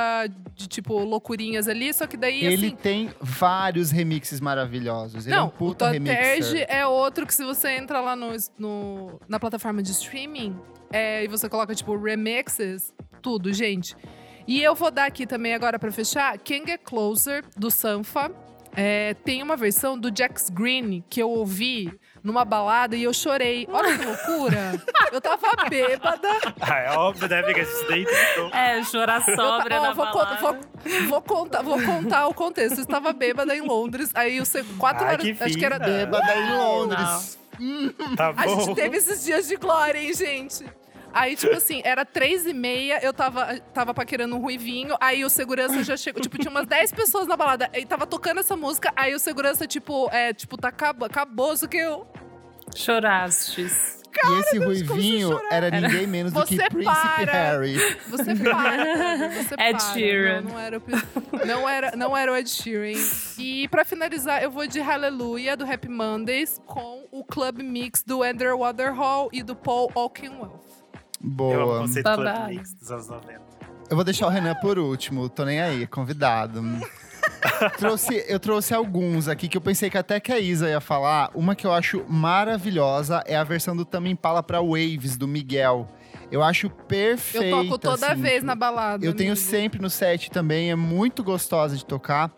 [0.56, 1.94] de tipo, loucurinhas ali.
[1.94, 2.76] Só que daí, Ele assim…
[2.76, 5.26] tem vários remixes maravilhosos.
[5.26, 6.18] Ele é um Não, o puta Todd remixer.
[6.24, 10.53] Terje é outro que se você entra lá no, no- na plataforma de streaming
[10.94, 13.96] é, e você coloca, tipo, remixes, tudo, gente.
[14.48, 18.32] E eu vou dar aqui também agora pra fechar, Can Get Closer, do Sanfa.
[18.76, 23.68] É, tem uma versão do Jax Green que eu ouvi numa balada e eu chorei.
[23.72, 24.82] Olha que loucura!
[25.12, 26.28] eu tava bêbada.
[26.60, 27.62] Ah, é óbvio, né, amiga?
[27.62, 28.52] Isso daí tudo.
[28.56, 30.38] É, chorar Eu sobra ta- ó, na vou, con- balada.
[30.42, 32.80] vou- vou contar, vou contar o contexto.
[32.80, 34.10] Eu estava bêbada em Londres.
[34.16, 35.24] Aí eu sei, quatro Ai, horas.
[35.24, 35.78] que acho que era.
[35.78, 37.38] Bêbada em Londres.
[38.18, 38.60] Tá A bom.
[38.62, 40.66] gente teve esses dias de glória, hein, gente?
[41.14, 45.30] Aí, tipo assim, era três e meia, eu tava, tava paquerando um ruivinho, aí o
[45.30, 46.22] segurança já chegou.
[46.22, 49.68] Tipo, tinha umas 10 pessoas na balada, aí tava tocando essa música, aí o segurança,
[49.68, 52.08] tipo, é, tipo, tá acab acabou, só que eu.
[52.76, 54.02] Chorastes.
[54.14, 57.32] e esse ruivinho era ninguém menos do que Você Príncipe para.
[57.32, 57.78] Harry.
[58.08, 59.80] Você para, você Ed para.
[59.80, 60.42] Sheeran.
[60.42, 63.00] Não, não era, o- não, era, não era o Ed Sheeran.
[63.38, 68.24] E pra finalizar, eu vou de Hallelujah, do Happy Mondays, com o club mix do
[68.24, 70.64] Andrew Waterhall e do Paul Oakenwell.
[71.24, 71.80] Eu amo o Boa.
[71.80, 72.30] conceito Babado.
[72.30, 73.42] Club Mix dos anos 90.
[73.90, 76.62] Eu vou deixar o Renan por último, tô nem aí, convidado.
[77.78, 81.32] trouxe, eu trouxe alguns aqui que eu pensei que até que a Isa ia falar.
[81.34, 85.88] Uma que eu acho maravilhosa é a versão do Tame Impala pra Waves, do Miguel.
[86.32, 87.46] Eu acho perfeita.
[87.46, 89.06] Eu toco toda assim, vez na balada.
[89.06, 89.46] Eu tenho amigo.
[89.46, 92.32] sempre no set também, é muito gostosa de tocar.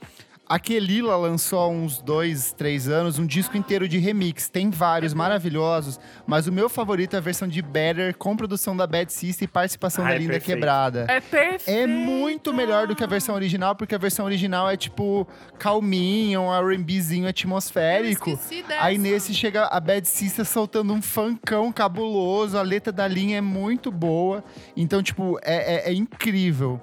[0.48, 4.48] A Kelila lançou há uns dois, três anos um disco inteiro de remix.
[4.48, 8.86] Tem vários maravilhosos, mas o meu favorito é a versão de Better, com produção da
[8.86, 10.56] Bad Sister e participação Ai, da Linda perfeito.
[10.56, 11.06] Quebrada.
[11.10, 11.68] É perfeito.
[11.68, 15.28] É muito melhor do que a versão original, porque a versão original é tipo
[15.58, 18.38] calminho, um R&Bzinho atmosférico.
[18.80, 23.42] Aí nesse chega a Bad Sister soltando um funkão cabuloso, a letra da linha é
[23.42, 24.44] muito boa.
[24.78, 26.80] Então, tipo, é, é- é incrível.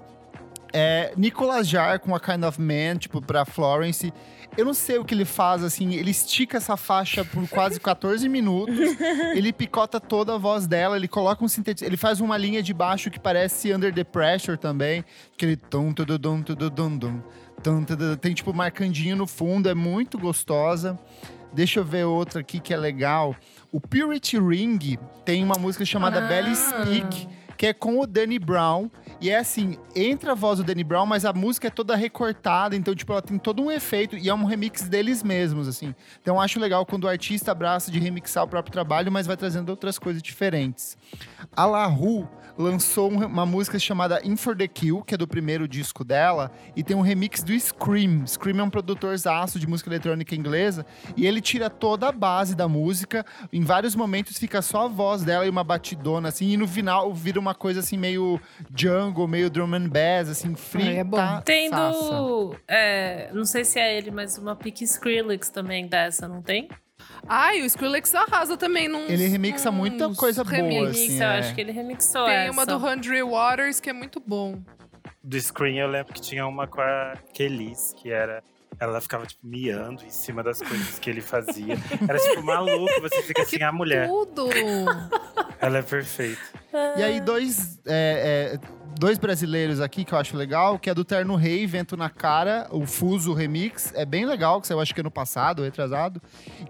[0.73, 4.13] É, Nicolas Jar com a Kind of Man, tipo, pra Florence.
[4.57, 8.29] Eu não sei o que ele faz, assim, ele estica essa faixa por quase 14
[8.29, 8.77] minutos.
[9.35, 11.89] ele picota toda a voz dela, ele coloca um sintetizador.
[11.89, 15.05] Ele faz uma linha de baixo que parece Under the Pressure também.
[15.35, 16.43] Aquele tum, tududum.
[18.21, 20.99] Tem, tipo, marcandinho no fundo, é muito gostosa.
[21.53, 23.37] Deixa eu ver outra aqui que é legal.
[23.71, 26.27] O Purity Ring tem uma música chamada Ah.
[26.29, 27.29] Belly Speak,
[27.63, 28.91] que é com o Danny Brown.
[29.21, 32.75] E é assim, entra a voz do Danny Brown, mas a música é toda recortada,
[32.75, 35.95] então, tipo, ela tem todo um efeito e é um remix deles mesmos, assim.
[36.21, 39.69] Então, acho legal quando o artista abraça de remixar o próprio trabalho, mas vai trazendo
[39.69, 40.99] outras coisas diferentes.
[41.55, 42.27] A La Rue
[42.57, 46.51] lançou um- uma música chamada In For The Kill, que é do primeiro disco dela,
[46.77, 48.27] e tem um remix do Scream.
[48.27, 50.85] Scream é um produtor zaço de música eletrônica inglesa,
[51.17, 55.23] e ele tira toda a base da música, em vários momentos fica só a voz
[55.23, 58.41] dela e uma batidona, assim, e no final vira uma coisa assim, meio
[58.77, 60.89] jungle, meio drum and bass, assim, frita.
[60.89, 61.41] Ai, é bom.
[61.45, 62.55] Tem do.
[62.69, 66.69] é, não sei se é ele, mas uma Pique Skrillex também dessa, não tem?
[67.29, 69.07] Ai, o Skrillex arrasa também num.
[69.07, 70.91] Ele remixa muita coisa boa, remix.
[70.91, 71.39] assim, eu é.
[71.39, 72.53] acho que ele remixou Tem essa.
[72.53, 74.61] uma do Hundred Waters que é muito bom.
[75.23, 78.43] Do Screen eu lembro que tinha uma com a Kelis, que era.
[78.81, 81.77] Ela ficava, tipo, miando em cima das coisas que ele fazia.
[82.09, 83.01] Era, tipo, maluco.
[83.03, 84.09] Você fica assim, a mulher.
[84.09, 84.49] Tudo!
[85.61, 86.41] Ela é perfeita.
[86.97, 88.59] E aí, dois, é, é,
[88.99, 92.67] dois brasileiros aqui que eu acho legal, que é do Terno Rei, Vento na Cara,
[92.71, 93.93] o Fuso Remix.
[93.95, 96.21] É bem legal, que eu acho que ano passado, retrasado.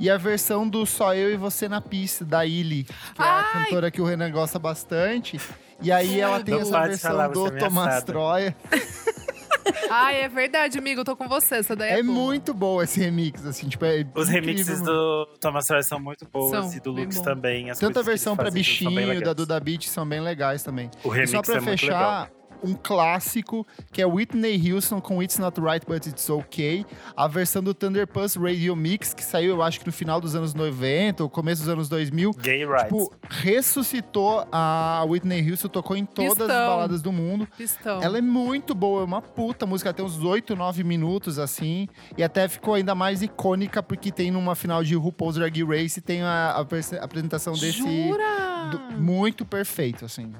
[0.01, 3.51] E a versão do Só Eu e Você na Pista, da Illy, que é a
[3.55, 3.65] Ai!
[3.65, 5.41] cantora que o Renan gosta bastante.
[5.81, 8.05] E aí ela tem Não essa versão do é Tomás.
[8.05, 8.57] Troia.
[9.91, 11.01] Ai, é verdade, amigo.
[11.01, 11.57] Eu tô com você.
[11.57, 12.15] Essa daí é, É boa.
[12.15, 16.27] muito boa esse remix, assim, tipo, é Os incrível, remixes do Thomas Sawyer são muito
[16.29, 17.23] boas São, e do Lux bom.
[17.23, 17.71] também.
[17.71, 19.33] As Tanto a versão pra bichinho da.
[19.33, 20.91] Duda Beat são bem legais também.
[21.03, 22.29] O E remix só pra é muito legal.
[22.63, 26.85] Um clássico, que é Whitney Houston com It's Not Right But It's Okay.
[27.17, 30.35] A versão do Thunder Pulse Radio Mix, que saiu, eu acho que no final dos
[30.35, 32.31] anos 90, ou começo dos anos 2000.
[32.41, 32.83] Gay Rights.
[32.85, 36.67] Tipo, ressuscitou a Whitney Houston, tocou em todas as Pistão.
[36.67, 37.47] baladas do mundo.
[37.57, 38.03] Pistão.
[38.03, 41.89] Ela é muito boa, é uma puta música, ela tem uns 8, 9 minutos, assim.
[42.17, 46.23] E até ficou ainda mais icônica, porque tem numa final de RuPaul's Drag Race, tem
[46.23, 47.73] a, a apresentação desse...
[47.79, 48.53] Jura?
[48.71, 50.33] do- muito perfeito, assim.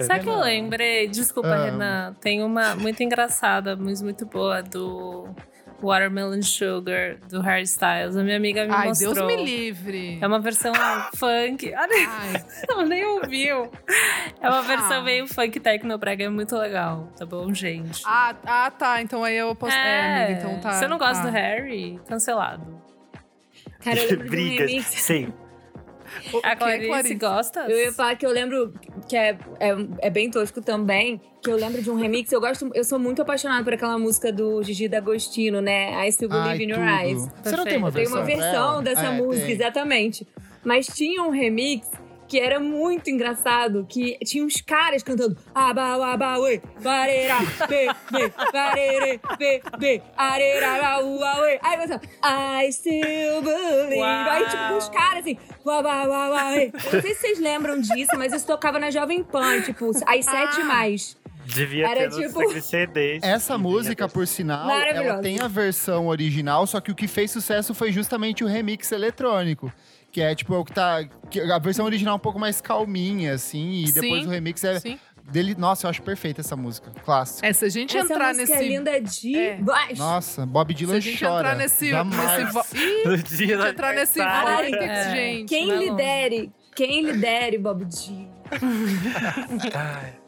[0.00, 1.08] Sabe que eu lembrei?
[1.08, 1.69] Desculpa, Ah.
[1.72, 2.14] Renan.
[2.20, 5.28] Tem uma muito engraçada, mas muito boa do
[5.82, 8.16] Watermelon Sugar, do Harry Styles.
[8.16, 9.14] A minha amiga me Ai, mostrou.
[9.14, 10.18] Deus me livre.
[10.20, 10.72] É uma versão
[11.16, 11.66] funk.
[11.88, 13.70] Nem- Ai, Ela nem ouviu.
[14.40, 15.02] É uma versão Ah.
[15.02, 17.08] meio funk tecnobrega, é muito legal.
[17.16, 18.02] Tá bom, gente?
[18.04, 19.00] ah, ah, tá.
[19.00, 19.74] Então aí eu posso.
[19.76, 20.72] É, amiga, então tá.
[20.72, 21.30] Você não gosta tá.
[21.30, 21.98] do Harry?
[22.06, 22.80] Cancelado.
[23.82, 24.70] Cara, eu lembro de um Brigas.
[24.70, 24.86] remix.
[24.86, 25.32] Sim.
[26.42, 27.14] A que, Clarice, Clarice?
[27.14, 27.60] gosta?
[27.68, 28.72] Eu ia falar que eu lembro
[29.08, 32.30] que é, é, é bem tosco também, que eu lembro de um remix.
[32.32, 36.06] Eu gosto, eu sou muito apaixonada por aquela música do Gigi D'Agostino, né?
[36.06, 36.90] I Still Believe Ai, in Your tudo.
[36.90, 37.28] Eyes.
[37.42, 38.82] Você não tem uma Tem versão uma pra versão ela?
[38.82, 39.54] dessa É, música, tem.
[39.54, 40.28] exatamente.
[40.64, 41.88] Mas tinha um remix
[42.30, 48.32] que era muito engraçado, que tinha uns caras cantando Aba, aba, ue, barera, be, be,
[48.52, 51.58] barere, be, be, arera, ua, ue.
[51.60, 54.00] Aí você, I still believe.
[54.00, 54.30] Uau.
[54.30, 58.92] Aí, tipo, os caras assim, não sei se vocês lembram disso, mas isso tocava na
[58.92, 61.18] Jovem Pan, tipo, às sete mais.
[61.46, 63.24] Devia Era ter tipo- CDs.
[63.24, 67.74] Essa música, por sinal, ela tem a versão original, só que o que fez sucesso
[67.74, 69.72] foi justamente o remix eletrônico.
[70.12, 71.04] Que é tipo o que tá.
[71.30, 74.64] que a versão original é um pouco mais calminha, assim, e depois Sim, o remix
[74.64, 74.98] é Sim.
[75.30, 75.54] dele.
[75.56, 76.90] Nossa, eu acho perfeita essa música.
[77.04, 77.46] Clássico.
[77.46, 78.64] É, se a gente Essa entrar música nesse.
[78.64, 79.56] é linda de É.
[79.58, 79.98] baixo.
[79.98, 81.38] Nossa, Bob Se Dylan a gente chora.
[81.38, 81.90] entrar nesse.
[81.90, 82.38] Jamais.
[82.40, 82.60] nesse vo...
[82.74, 85.10] Ih, se a gente entrar nesse vortex, É.
[85.14, 85.44] gente.
[85.48, 86.02] Quem vai lhe longe.
[86.02, 88.30] dere, quem lhe dere, Bob Dylan.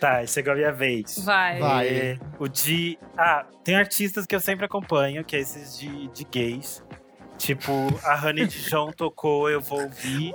[0.00, 1.16] Tá, chegou a minha vez.
[1.24, 1.60] Vai.
[1.60, 1.88] Vai.
[1.88, 2.98] É, o de.
[3.16, 6.82] Ah, tem artistas que eu sempre acompanho, que é esses de, de gays.
[7.38, 7.72] Tipo,
[8.04, 10.32] a Honey Dijon tocou, eu vou ouvir.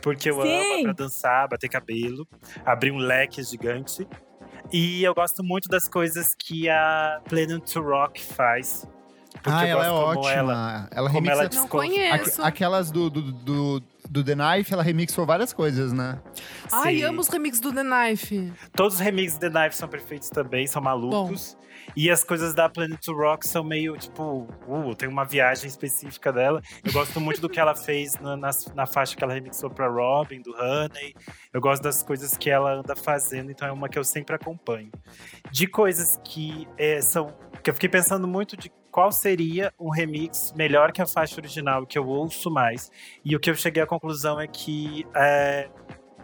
[0.00, 0.74] Porque eu Sim.
[0.74, 2.26] amo pra dançar, bater cabelo,
[2.64, 4.06] abrir um leque gigante.
[4.72, 8.86] E eu gosto muito das coisas que a Planet to Rock faz.
[9.34, 10.30] Porque Ah, ela é ótima.
[10.32, 11.42] ela, Ela, como remixa.
[11.44, 12.40] ela Não conheço.
[12.42, 16.20] Aqu- aquelas do, do, do, do The Knife, ela remixou várias coisas, né?
[16.70, 17.02] Ai, Sim.
[17.04, 18.52] amo os remixes do The Knife.
[18.74, 21.56] Todos os remixes de The Knife são perfeitos também, são malucos.
[21.96, 26.62] E as coisas da Planet Rock são meio, tipo, uh, tem uma viagem específica dela.
[26.84, 29.88] Eu gosto muito do que ela fez na, nas- na faixa que ela remixou pra
[29.88, 31.14] Robin, do Honey.
[31.52, 34.90] Eu gosto das coisas que ela anda fazendo, então é uma que eu sempre acompanho.
[35.50, 37.34] De coisas que é, são.
[37.62, 41.86] que eu fiquei pensando muito de qual seria um remix melhor que a faixa original,
[41.86, 42.90] que eu ouço mais.
[43.24, 45.06] E o que eu cheguei à conclusão é que.
[45.14, 45.68] é,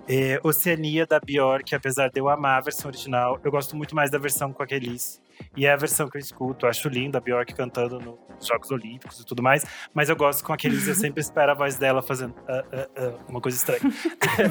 [0.08, 4.10] é, Oceania da Bjork, apesar de eu amar a versão original, eu gosto muito mais
[4.10, 5.20] da versão com a Kelis.
[5.56, 6.66] E é a versão que eu escuto.
[6.66, 9.64] Eu acho linda a Bjork cantando nos Jogos Olímpicos e tudo mais.
[9.92, 12.88] Mas eu gosto com a Kelis, eu sempre espero a voz dela fazendo ah, ah,
[12.96, 13.80] ah, uma coisa estranha.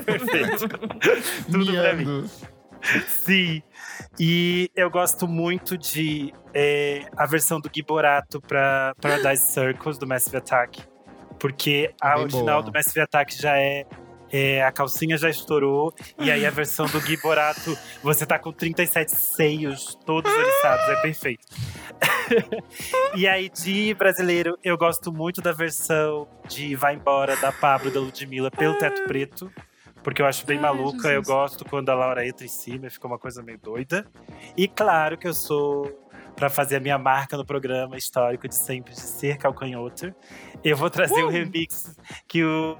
[0.05, 0.69] Perfeito.
[1.51, 2.05] Tudo pra mim.
[2.05, 2.29] Miando.
[3.07, 3.61] Sim.
[4.19, 10.07] E eu gosto muito de é, a versão do Gui Borato pra Paradise Circles, do
[10.07, 10.83] Massive Attack.
[11.39, 12.63] Porque a Bem original boa.
[12.63, 13.85] do Massive Attack já é,
[14.31, 15.93] é, A calcinha já estourou.
[16.19, 20.89] E aí a versão do Gui Borato, você tá com 37 seios, todos oriçados.
[20.89, 21.45] É perfeito.
[23.15, 27.91] e aí, de brasileiro, eu gosto muito da versão de Vai Embora, da Pablo e
[27.91, 29.51] da Ludmilla, pelo Teto Preto.
[30.03, 31.07] Porque eu acho bem Ai, maluca.
[31.07, 31.27] Eu Jesus.
[31.27, 34.05] gosto quando a Laura entra em cima, fica uma coisa meio doida.
[34.55, 38.93] E claro que eu sou, pra fazer a minha marca no programa histórico de sempre
[38.93, 40.13] de ser calcanhoto,
[40.63, 41.95] eu vou trazer o remix
[42.27, 42.77] que o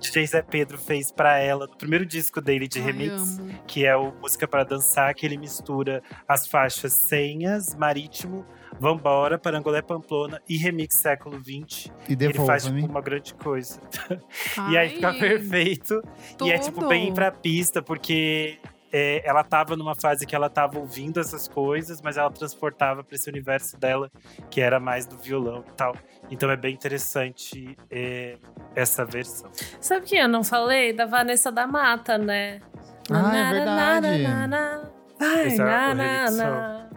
[0.00, 3.54] DJ Zé Pedro fez pra ela no primeiro disco dele de Ai, remix amo.
[3.66, 8.44] que é o Música para Dançar, que ele mistura as faixas Senhas, Marítimo,
[8.78, 11.90] Vambora, Parangolé Pamplona e Remix Século XX.
[12.08, 13.80] E Ele faz tipo, uma grande coisa.
[14.70, 16.02] E aí fica Ai, perfeito.
[16.44, 16.88] E é tipo tudo.
[16.88, 18.58] bem pra pista, porque
[18.98, 23.14] é, ela tava numa fase que ela tava ouvindo essas coisas, mas ela transportava pra
[23.14, 24.10] esse universo dela,
[24.48, 25.94] que era mais do violão e tal.
[26.30, 28.38] Então é bem interessante é,
[28.74, 29.50] essa versão.
[29.82, 30.94] Sabe que eu não falei?
[30.94, 32.62] Da Vanessa da Mata, né?
[33.10, 34.22] Ah, é verdade.
[34.22, 36.90] Na, na, na, Vai, é na, na, na.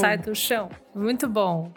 [0.00, 0.70] Sai do chão.
[0.94, 1.70] Muito bom.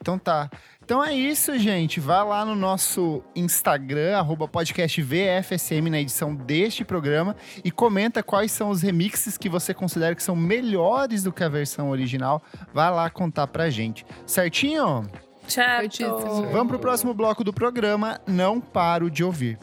[0.00, 0.50] Então tá.
[0.84, 1.98] Então é isso, gente.
[1.98, 8.52] Vá lá no nosso Instagram, arroba podcast VFSM, na edição deste programa, e comenta quais
[8.52, 12.42] são os remixes que você considera que são melhores do que a versão original.
[12.72, 14.04] Vá lá contar pra gente.
[14.26, 15.06] Certinho?
[15.48, 16.20] Certíssimo.
[16.20, 16.52] Certo.
[16.52, 18.20] Vamos pro próximo bloco do programa.
[18.26, 19.58] Não paro de ouvir.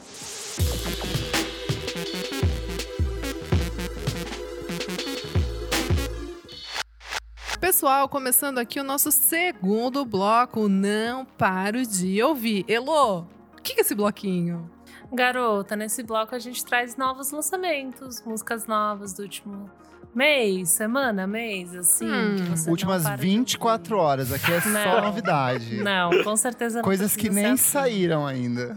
[7.61, 12.65] Pessoal, começando aqui o nosso segundo bloco, Não Paro de Ouvir.
[12.67, 14.67] Elô, o que, que é esse bloquinho?
[15.13, 19.69] Garota, nesse bloco a gente traz novos lançamentos, músicas novas do último
[20.15, 22.09] mês, semana, mês, assim.
[22.11, 22.35] Hum,
[22.67, 24.33] Últimas para de 24 horas.
[24.33, 25.01] Aqui é só Não.
[25.01, 25.65] novidade.
[25.65, 25.83] ouvir.
[25.83, 26.83] Não, com certeza não.
[26.83, 27.57] Coisas que nem assim.
[27.57, 28.75] saíram ainda.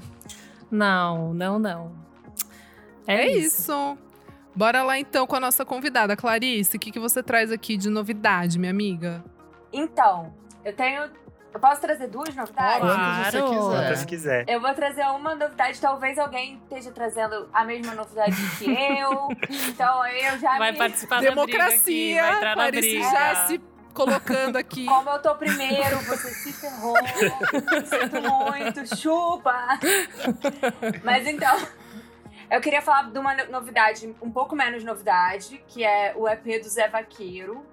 [0.70, 1.92] Não, não, não.
[3.06, 3.62] É, É isso.
[3.72, 3.98] isso.
[4.54, 6.76] Bora lá então com a nossa convidada, Clarice.
[6.76, 9.24] O que, que você traz aqui de novidade, minha amiga?
[9.72, 10.32] Então,
[10.64, 11.10] eu tenho.
[11.52, 12.80] Eu posso trazer duas novidades?
[12.80, 13.48] Quantas você Claro.
[13.48, 13.82] quiser.
[13.84, 14.44] Quantas quiser.
[14.48, 19.28] Eu vou trazer uma novidade, talvez alguém esteja trazendo a mesma novidade que eu.
[19.68, 20.78] Então eu já Vai me...
[20.78, 23.10] participar da briga aqui, Democracia, Clarice briga.
[23.10, 23.60] já se
[23.92, 24.84] colocando aqui.
[24.86, 26.96] Como eu tô primeiro, você se ferrou.
[27.06, 29.78] Sinto muito, chupa.
[31.04, 31.56] Mas então,
[32.50, 36.60] eu queria falar de uma no- novidade, um pouco menos novidade, que é o EP
[36.62, 37.64] do Zé Vaqueiro,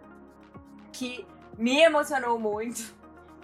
[0.92, 1.26] que
[1.58, 2.94] me emocionou muito.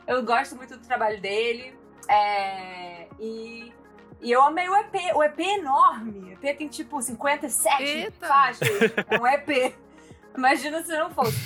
[0.05, 1.75] Eu gosto muito do trabalho dele.
[2.09, 3.73] é, e,
[4.21, 4.95] e eu amei o EP.
[5.15, 6.29] O EP é enorme.
[6.29, 8.27] O EP tem tipo 57 Eita.
[8.27, 8.67] faixas.
[9.09, 9.75] É um EP.
[10.37, 11.37] Imagina se não fosse.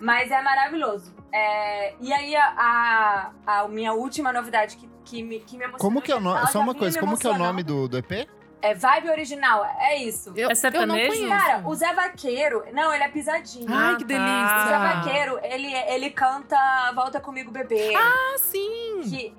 [0.00, 1.14] Mas é maravilhoso.
[1.32, 5.78] É, e aí, a, a, a minha última novidade que, que, me, que me emocionou.
[5.80, 6.46] Como que é o ela nome?
[6.52, 8.28] Só uma coisa, como que é o nome do, do EP?
[8.64, 10.32] É Vibe Original, é isso.
[10.34, 10.92] Eu, É sertanejo?
[10.92, 11.46] Eu não conheço.
[11.46, 12.64] Cara, o Zé Vaqueiro.
[12.72, 13.66] Não, ele é pisadinho.
[13.68, 14.56] Ai, que Ah, delícia.
[14.56, 14.94] O Zé tá.
[14.94, 16.56] Vaqueiro, ele, ele canta
[16.94, 17.92] Volta Comigo Bebê.
[17.94, 19.00] Ah, sim.
[19.02, 19.34] que-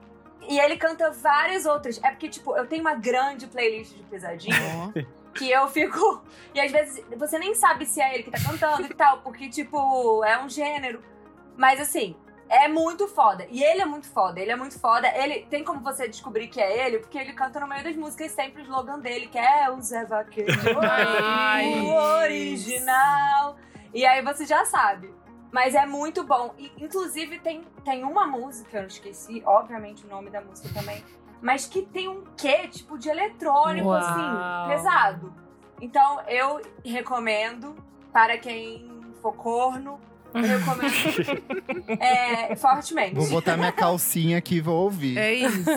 [0.47, 1.99] e ele canta várias outras.
[2.03, 4.55] É porque, tipo, eu tenho uma grande playlist de pesadinho
[4.95, 5.01] Ó.
[5.33, 6.21] que eu fico.
[6.53, 9.49] E às vezes você nem sabe se é ele que tá cantando e tal, porque,
[9.49, 11.01] tipo, é um gênero.
[11.57, 12.15] Mas assim,
[12.49, 13.47] é muito foda.
[13.49, 15.07] E ele é muito foda, ele é muito foda.
[15.15, 18.31] Ele tem como você descobrir que é ele, porque ele canta no meio das músicas
[18.31, 20.51] sempre o slogan dele, que é o Zé Vaqueiro.
[21.85, 23.57] O original.
[23.93, 25.13] E aí você já sabe.
[25.51, 26.53] Mas é muito bom.
[26.57, 31.03] E, inclusive, tem, tem uma música, eu não esqueci, obviamente, o nome da música também.
[31.41, 33.97] Mas que tem um quê, tipo, de eletrônico, Uau.
[33.97, 35.33] assim, pesado.
[35.79, 37.75] Então, eu recomendo
[38.11, 38.89] para quem
[39.21, 39.99] for corno.
[40.35, 43.15] Eu recomendo é, fortemente.
[43.15, 45.17] Vou botar minha calcinha aqui e vou ouvir.
[45.17, 45.69] É isso.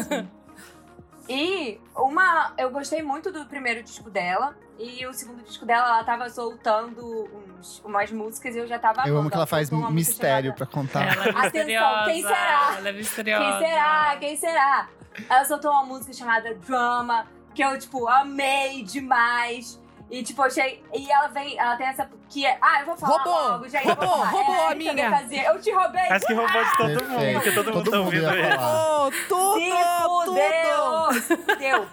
[1.28, 2.52] E uma.
[2.56, 4.56] Eu gostei muito do primeiro disco dela.
[4.78, 7.28] E o segundo disco dela, ela tava soltando
[7.58, 9.30] uns, umas músicas e eu já tava Eu amo amando.
[9.30, 11.02] que ela faz uma música mistério pra contar.
[11.16, 12.04] Ela é Atenção, misteriosa.
[12.06, 12.74] quem será?
[12.78, 13.44] Ela é misteriosa.
[13.58, 14.16] Quem será?
[14.20, 14.88] Quem será?
[15.28, 19.80] Ela soltou uma música chamada Drama, que eu, tipo, amei demais.
[20.10, 20.82] E, tipo, achei.
[20.94, 22.08] E ela vem, ela tem essa.
[22.30, 23.86] Que é, ah, eu vou falar Roubou, logo, gente.
[23.86, 24.30] eu vou roubou, falar.
[24.30, 24.90] roubou, é, amiga.
[24.92, 25.42] Erika Casinha.
[25.44, 26.00] Eu te roubei.
[26.08, 27.10] Acho que roubou de todo Perfeito.
[27.10, 28.48] mundo, porque todo mundo tá ouvindo ele.
[28.58, 29.70] Oh, tudo, Se
[30.02, 31.44] tudo.
[31.44, 31.86] Fudeu.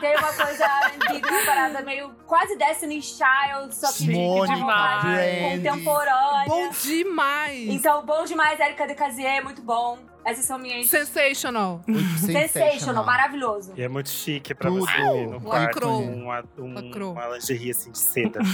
[0.00, 0.66] Tem uma coisa
[1.08, 5.02] ambígua, parada meio quase Destiny Child, só que Mônica, demais.
[5.02, 5.68] Brandy.
[5.68, 6.44] contemporânea.
[6.48, 7.68] Bom demais.
[7.68, 9.98] Então, bom demais, Erika de Casier, muito bom.
[10.26, 10.88] Essas são minhas.
[10.90, 11.82] Sensational.
[12.18, 13.72] Sensational, maravilhoso.
[13.76, 14.80] E é muito chique pra Tudo.
[14.84, 17.12] você ver no quarto uma, um, Lacrou.
[17.12, 18.40] uma lingerie assim de seda.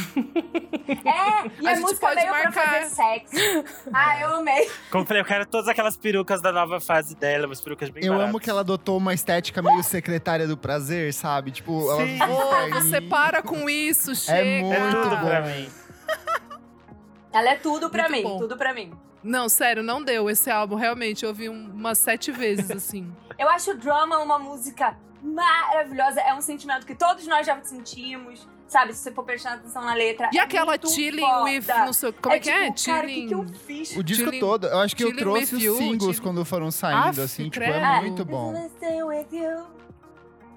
[0.93, 2.53] É, e A a, gente música pode veio marcar.
[2.53, 3.65] pra fazer sexo.
[3.95, 4.69] Ah, eu amei.
[4.91, 8.29] Como eu quero todas aquelas perucas da nova fase dela, umas perucas bem Eu baratas.
[8.31, 11.51] amo que ela adotou uma estética meio secretária do prazer, sabe?
[11.53, 12.17] Tipo, ela Sim.
[12.17, 14.39] usa Oh, você para com isso, chega.
[14.39, 15.49] É tudo Muito pra bom.
[15.49, 15.69] mim.
[17.33, 18.39] Ela é tudo pra Muito mim, bom.
[18.39, 18.93] tudo pra mim.
[19.23, 20.29] Não, sério, não deu.
[20.29, 23.13] Esse álbum, realmente, eu ouvi um- umas sete vezes, assim.
[23.39, 26.21] Eu acho o Drama uma música maravilhosa.
[26.21, 28.93] É um sentimento que todos nós já sentimos, sabe?
[28.93, 30.29] Se você for prestar atenção na letra.
[30.33, 31.43] E é aquela Chilling foda.
[31.45, 31.65] with...
[31.69, 32.71] Não sei, como é, que é?
[32.73, 33.29] tipo, Cara, o que, Chilling...
[33.29, 33.97] que eu fiz?
[33.97, 36.45] O disco Chilling- todo, eu acho que eu Chilling trouxe os you, singles chilling- quando
[36.45, 37.79] foram saindo, Aff, assim, tipo, credo.
[37.85, 38.53] é muito bom.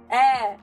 [0.08, 0.56] É.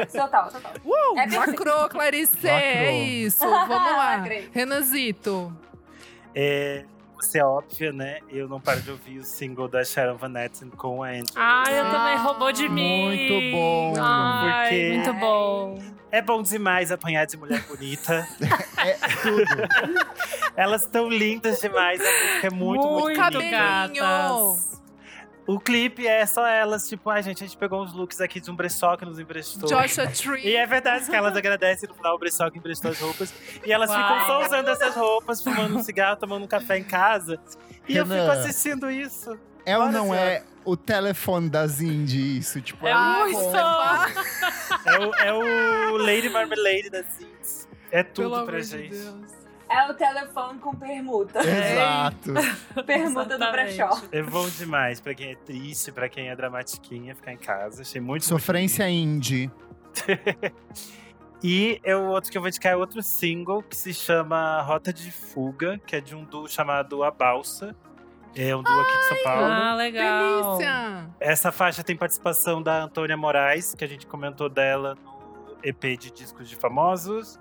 [0.00, 0.72] é total, total.
[0.84, 2.46] Uh, É lacrou, Clarice.
[2.48, 3.40] É isso.
[3.40, 4.22] Vamos lá.
[4.52, 5.52] Renanzito.
[6.34, 6.84] É,
[7.16, 8.18] você é óbvia, né?
[8.28, 11.24] Eu não paro de ouvir o single da Sharon Van Etten com a Angel.
[11.34, 13.06] Ai, eu Ah, também roubou de mim.
[13.06, 13.94] muito bom.
[13.98, 15.78] Ai, Porque- muito bom.
[16.12, 18.26] É bom demais apanhar de mulher bonita.
[18.78, 18.92] É
[19.22, 20.04] tudo.
[20.54, 22.00] Elas estão lindas demais.
[22.00, 24.80] A música é muito, muito, Muito gatas.
[25.46, 28.50] O clipe é só elas, tipo, ai gente, a gente pegou uns looks aqui de
[28.50, 29.68] um brechó que nos emprestou.
[29.68, 30.44] Joshua Tree.
[30.44, 33.32] E é verdade que elas agradecem no final o brechó que emprestou as roupas.
[33.64, 34.02] E elas Uau.
[34.02, 37.38] ficam só usando essas roupas, fumando um cigarro, tomando um café em casa.
[37.88, 38.20] E eu Renan.
[38.32, 39.38] fico assistindo isso.
[39.64, 42.60] É ou não é o telefone das indie isso?
[42.60, 43.56] Tipo, É um iPhone.
[44.84, 45.32] É o, é
[45.92, 47.68] o Lady Marmalade da Sims.
[47.90, 48.90] É tudo Pelo pra de gente.
[48.90, 49.14] Deus.
[49.68, 51.40] É o telefone com permuta.
[51.40, 52.34] Exato.
[52.86, 53.76] Permuta do Exatamente.
[53.76, 54.00] brechó.
[54.12, 57.82] É bom demais pra quem é triste, pra quem é dramatiquinha, ficar em casa.
[57.82, 59.50] Achei muito Sofrência indie.
[61.42, 64.92] E é o outro que eu vou indicar é outro single que se chama Rota
[64.92, 67.76] de Fuga, que é de um duo chamado A Balsa.
[68.34, 69.44] É um duo aqui de São Paulo.
[69.44, 70.56] Ah, legal.
[70.56, 71.10] Delícia!
[71.20, 76.10] Essa faixa tem participação da Antônia Moraes, que a gente comentou dela no EP de
[76.10, 77.38] discos de famosos.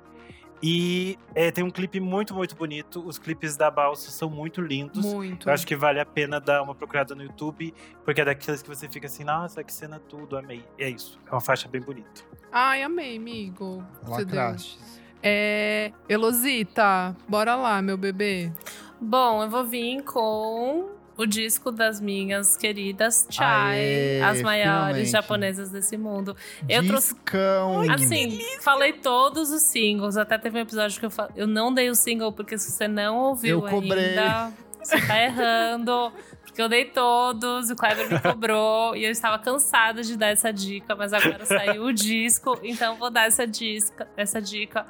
[0.63, 3.05] E é, tem um clipe muito, muito bonito.
[3.05, 5.05] Os clipes da Balsa são muito lindos.
[5.05, 5.49] Muito.
[5.49, 8.69] Eu acho que vale a pena dar uma procurada no YouTube, porque é daquelas que
[8.69, 10.63] você fica assim, nossa, que cena tudo, amei.
[10.77, 12.23] E é isso, é uma faixa bem bonita.
[12.51, 13.83] Ai, amei, amigo.
[14.03, 14.35] Você deu.
[14.35, 15.01] Lacrastes.
[15.21, 15.91] É.
[16.07, 18.51] Elosita, bora lá, meu bebê.
[18.99, 25.09] Bom, eu vou vir com o disco das minhas queridas Chai, Aê, as maiores finalmente.
[25.09, 26.35] japonesas desse mundo.
[26.67, 27.81] Eu trouxe Discão.
[27.91, 30.17] Assim, falei todos os singles.
[30.17, 32.87] Até teve um episódio que eu, fa- eu não dei o single, porque se você
[32.87, 34.09] não ouviu Eu cobrei.
[34.17, 34.51] ainda,
[34.81, 36.11] você tá errando.
[36.43, 40.53] Porque eu dei todos, o Kleber me cobrou e eu estava cansada de dar essa
[40.53, 44.07] dica, mas agora saiu o disco, então vou dar essa dica.
[44.15, 44.85] Essa dica.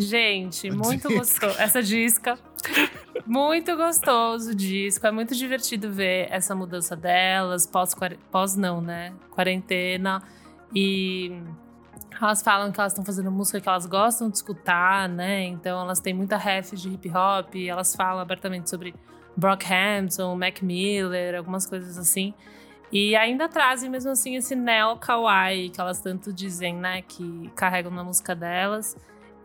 [0.00, 1.58] Gente, muito gostoso.
[1.58, 2.38] Essa disca.
[3.26, 5.06] Muito gostoso o disco.
[5.06, 7.94] É muito divertido ver essa mudança delas, pós,
[8.30, 9.12] pós não, né?
[9.30, 10.22] Quarentena.
[10.74, 11.42] E
[12.20, 15.44] elas falam que elas estão fazendo música que elas gostam de escutar, né?
[15.44, 18.94] Então elas têm muita ref de hip hop, elas falam abertamente sobre
[19.36, 22.32] Brockhampton, Mac Miller, algumas coisas assim.
[22.92, 27.02] E ainda trazem mesmo assim esse neo kawaii que elas tanto dizem, né?
[27.02, 28.96] Que carregam na música delas.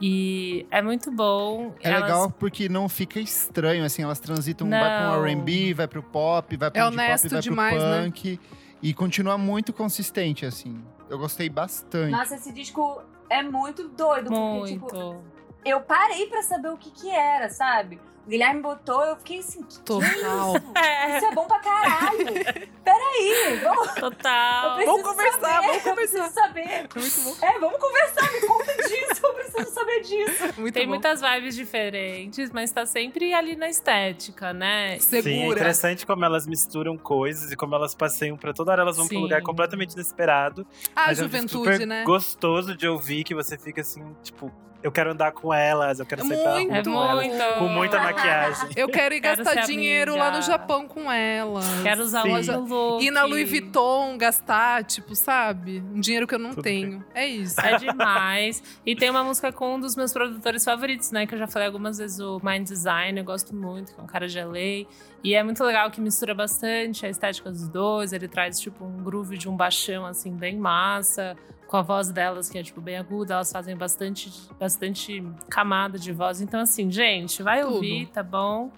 [0.01, 1.73] E é muito bom.
[1.81, 5.25] É Elas- legal porque não fica estranho, assim, elas transitam, vai pra um Não.
[5.25, 8.03] R&B, vai pro pop, vai pro É indie pop, honesto vai demais, pro né?
[8.03, 8.39] punk.
[8.81, 10.83] E continua muito consistente, assim.
[11.09, 12.11] Eu gostei bastante.
[12.11, 14.29] Nossa, esse disco é muito doido.
[14.29, 15.21] Porque, tipo, Muito.
[15.63, 17.99] eu parei pra saber o que que era, sabe?
[18.27, 20.05] Guilherme botou, eu fiquei assim, que que Total.
[20.07, 20.71] é isso?
[20.75, 22.17] É, Isso é bom pra caralho.
[22.85, 24.75] Peraí, vamos, eu total.
[24.75, 25.95] preciso conversar, saber, vamos Eu conversar.
[25.95, 26.61] preciso saber.
[26.61, 27.45] É muito bom.
[27.45, 30.43] É, vamos conversar, me conta disso, eu preciso saber disso.
[30.61, 30.89] Muito Tem bom.
[30.93, 34.97] muitas vibes diferentes, mas tá sempre ali na estética, né?
[34.99, 35.47] Sim, é Segura.
[35.59, 39.15] interessante como elas misturam coisas e como elas passeiam pra toda hora, elas vão pra
[39.15, 39.23] um Sim.
[39.23, 40.65] lugar completamente inesperado.
[40.95, 42.03] a Mas é um juventude, né?
[42.03, 44.51] gostoso de ouvir, que você fica assim, tipo,
[44.85, 46.69] eu quero andar com elas, eu quero sair pra Muito.
[46.69, 47.55] rua É com elas.
[47.57, 48.69] Com muita maquiagem.
[48.75, 50.29] Eu quero ir Quero gastar dinheiro amiga.
[50.29, 51.65] lá no Japão com elas.
[51.81, 52.29] Quero usar Sim.
[52.29, 53.03] o loja look.
[53.03, 55.83] Ir na Louis Vuitton, gastar, tipo, sabe?
[55.91, 57.03] Um dinheiro que eu não Tudo tenho.
[57.15, 57.59] É isso.
[57.59, 58.61] É demais.
[58.85, 61.25] e tem uma música com um dos meus produtores favoritos, né?
[61.25, 63.17] Que eu já falei algumas vezes, o Mind Design.
[63.17, 64.85] Eu gosto muito, que é um cara de LA.
[65.23, 68.13] E é muito legal que mistura bastante a estética dos dois.
[68.13, 71.35] Ele traz, tipo, um groove de um baixão, assim, bem massa.
[71.75, 73.33] Com a voz delas, que é, tipo, bem aguda.
[73.33, 76.39] Elas fazem bastante, bastante camada de voz.
[76.39, 77.73] Então, assim, gente, vai Tudo.
[77.73, 78.71] ouvir, tá bom?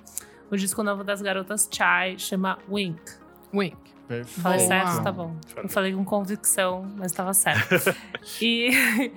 [0.50, 3.00] O disco novo das garotas Chai chama Wink.
[3.54, 3.78] Wink.
[4.08, 4.42] Perfeito.
[4.42, 5.04] Falei certo?
[5.04, 5.36] Tá bom.
[5.58, 7.96] Eu falei com convicção, mas tava certo.
[8.42, 9.12] e.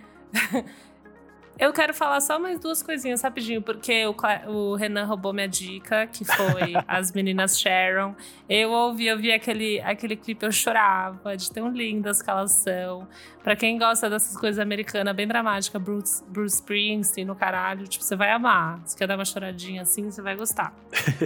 [1.60, 4.16] Eu quero falar só mais duas coisinhas rapidinho, porque o,
[4.50, 8.14] o Renan roubou minha dica, que foi As Meninas Sharon.
[8.48, 13.06] Eu ouvi, eu vi aquele, aquele clipe, eu chorava de tão lindas que elas são.
[13.44, 18.16] Pra quem gosta dessas coisas americanas, bem dramática, Bruce, Bruce Springsteen no caralho, tipo, você
[18.16, 18.80] vai amar.
[18.86, 20.74] Se quer dar uma choradinha assim, você vai gostar.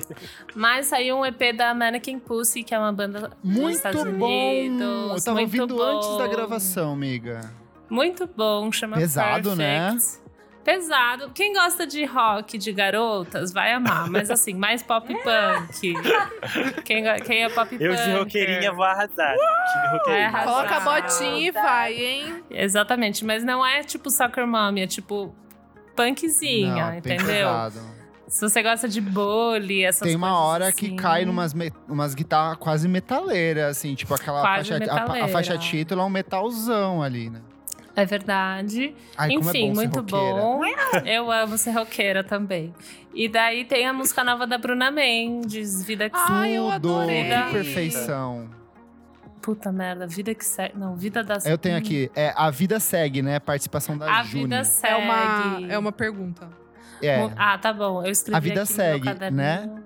[0.52, 4.26] Mas saiu um EP da Mannequin Pussy, que é uma banda dos Muito Estados bom!
[4.26, 4.80] Unidos.
[5.18, 6.30] Eu tava muito ouvindo antes da bom.
[6.32, 7.40] gravação, amiga.
[7.88, 9.96] Muito bom, chama Pesado, né?
[10.64, 11.30] Pesado.
[11.34, 15.94] Quem gosta de rock de garotas vai amar, mas assim, mais pop punk.
[16.84, 17.82] Quem, quem é pop punk?
[17.82, 19.36] Eu de roqueirinha vou arrasar.
[19.36, 20.26] Vai roqueirinha.
[20.28, 20.44] arrasar.
[20.54, 22.42] Coloca a botinha e vai, hein?
[22.50, 25.34] Exatamente, mas não é tipo Soccer Mommy, é tipo
[25.94, 27.26] punkzinha, Não, bem entendeu?
[27.26, 27.80] pesado.
[28.26, 31.54] Se você gosta de bully, essas Tem uma coisas hora assim, que cai numas
[31.86, 36.08] umas guitarras quase metaleiras, assim, tipo aquela Quase faixa, a- a, faixa título é um
[36.10, 37.40] metalzão ali, né?
[37.96, 38.94] É verdade.
[39.16, 40.40] Ai, como Enfim, é bom ser muito roqueira.
[40.40, 40.60] bom.
[41.06, 42.74] Eu amo ser roqueira também.
[43.14, 47.24] E daí tem a música nova da Bruna Mendes, Vida que Ai, eu Tudo, adorei.
[47.24, 48.50] que perfeição.
[49.40, 50.76] Puta merda, Vida que segue.
[50.76, 53.38] Não, Vida da Eu tenho aqui, é A Vida Segue, né?
[53.38, 54.44] Participação da A Juni.
[54.44, 54.92] vida segue.
[54.92, 56.48] É uma, é uma pergunta.
[57.02, 57.30] É.
[57.36, 58.02] Ah, tá bom.
[58.02, 59.42] Eu escrevi A vida aqui segue, no meu caderninho.
[59.42, 59.82] né?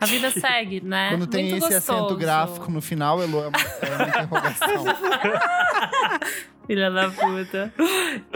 [0.00, 1.08] A vida segue, né?
[1.16, 2.16] Quando tem Muito esse acento gostoso.
[2.20, 4.84] gráfico no final, Elo, é uma, é uma interrogação.
[6.66, 7.72] Filha da puta.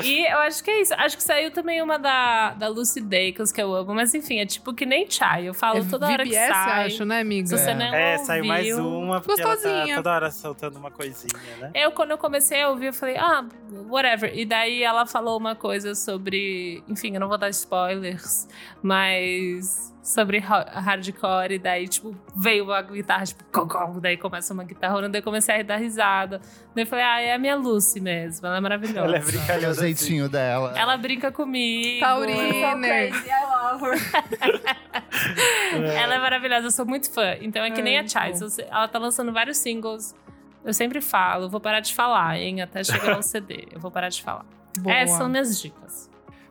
[0.05, 0.93] E eu acho que é isso.
[0.95, 3.95] Acho que saiu também uma da, da Lucy Dacus, que eu amo.
[3.95, 5.49] Mas enfim, é tipo que nem chai.
[5.49, 6.87] Eu falo É toda hora que VBS, sai.
[6.87, 7.47] acho, né, amiga?
[7.47, 7.74] Se você É.
[7.74, 9.87] não É, saiu mais ouviu- uma, porque ela Gostosinha.
[9.89, 11.70] tá toda hora soltando uma coisinha, né?
[11.74, 13.45] Eu, quando eu comecei a ouvir, eu falei, ah,
[13.89, 14.31] whatever.
[14.37, 16.83] E daí ela falou uma coisa sobre.
[16.89, 18.47] Enfim, eu não vou dar spoilers,
[18.83, 19.95] mas.
[20.09, 25.06] Sobre ha- hardcore, e daí, tipo, veio uma guitarra, tipo, cocom, daí começa uma guitarra,
[25.06, 26.40] daí eu comecei a dar risada.
[26.74, 29.06] Daí eu falei, ah, é a minha Lucy mesmo, ela é maravilhosa.
[29.06, 29.80] Ela é É o assim.
[29.82, 30.72] jeitinho dela.
[30.74, 32.02] Ela brinca comigo.
[32.02, 34.00] I love her.
[35.94, 37.34] Ela é maravilhosa, eu sou muito fã.
[37.40, 38.30] Então é que nem É, a Chai.
[38.30, 38.36] bom.
[38.36, 40.14] se você- Ela tá lançando vários singles.
[40.64, 42.62] Eu sempre falo, vou parar de falar, hein?
[42.62, 43.68] Até chegar ao CD.
[43.72, 44.44] Eu vou parar de falar.
[44.78, 44.94] Boa.
[44.94, 46.07] Essas são minhas dicas.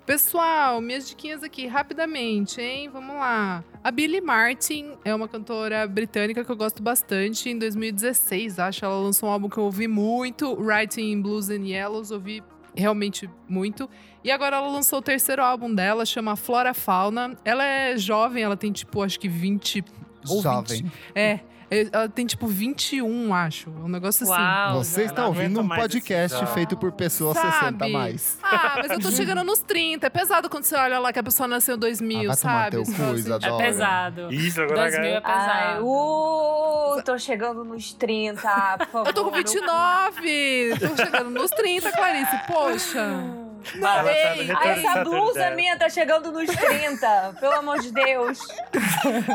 [0.07, 2.87] Pessoal, minhas diquinhas aqui, rapidamente, hein?
[2.87, 3.61] Vamos lá.
[3.83, 7.49] A Billie Martin é uma cantora britânica que eu gosto bastante.
[7.49, 11.65] Em 2016, acho, ela lançou um álbum que eu ouvi muito, Writing in Blues and
[11.65, 12.41] Yellows, ouvi
[12.73, 13.89] realmente muito.
[14.23, 17.35] E agora ela lançou o terceiro álbum dela, chama Flora Fauna.
[17.43, 19.83] Ela é jovem, ela tem tipo, acho que 20
[20.29, 20.89] ou Jovem.
[21.13, 23.69] É, ela tem tipo 21, acho.
[23.69, 24.31] Um negócio assim.
[24.41, 24.83] Uau.
[24.83, 27.51] Você está ouvindo um podcast feito por pessoas Sabe?
[27.53, 28.37] 60 a mais.
[28.41, 30.07] Ah, mas eu tô chegando nos 30.
[30.07, 32.77] É pesado quando você olha lá que a pessoa nasceu em 2000, Ah, sabe?
[32.77, 33.33] cu, assim.
[33.45, 34.33] É pesado.
[34.33, 35.85] Isso, agora 2000 é Ai, pesado.
[35.85, 38.41] uh, tô chegando nos 30,
[38.79, 39.07] por favor.
[39.07, 40.73] Eu tô com 29!
[40.79, 42.37] Tô chegando nos 30, Clarice.
[42.47, 43.46] Poxa!
[43.75, 48.39] Ela tá ei, essa blusa minha tá chegando nos 30, pelo amor de Deus.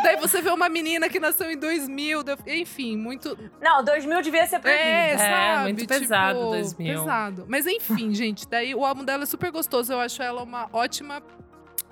[0.03, 3.39] Daí você vê uma menina que nasceu em 2000, daí eu- enfim, muito.
[3.61, 4.85] Não, 2000 devia ser proibido.
[4.89, 5.63] É, sabe?
[5.65, 6.99] muito Tipo, pesado, 2000.
[7.01, 7.45] Pesado.
[7.49, 9.93] Mas enfim, gente, daí o álbum dela é super gostoso.
[9.93, 11.23] Eu acho ela uma ótima.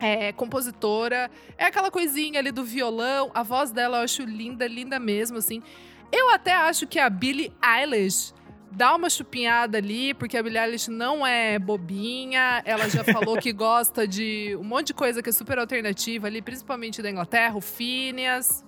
[0.03, 4.99] é, compositora, é aquela coisinha ali do violão, a voz dela eu acho linda, linda
[4.99, 5.63] mesmo, assim.
[6.11, 8.33] Eu até acho que a Billie Eilish
[8.71, 13.53] dá uma chupinhada ali, porque a Billie Eilish não é bobinha, ela já falou que
[13.53, 17.61] gosta de um monte de coisa que é super alternativa ali, principalmente da Inglaterra, o
[17.61, 18.65] Phineas,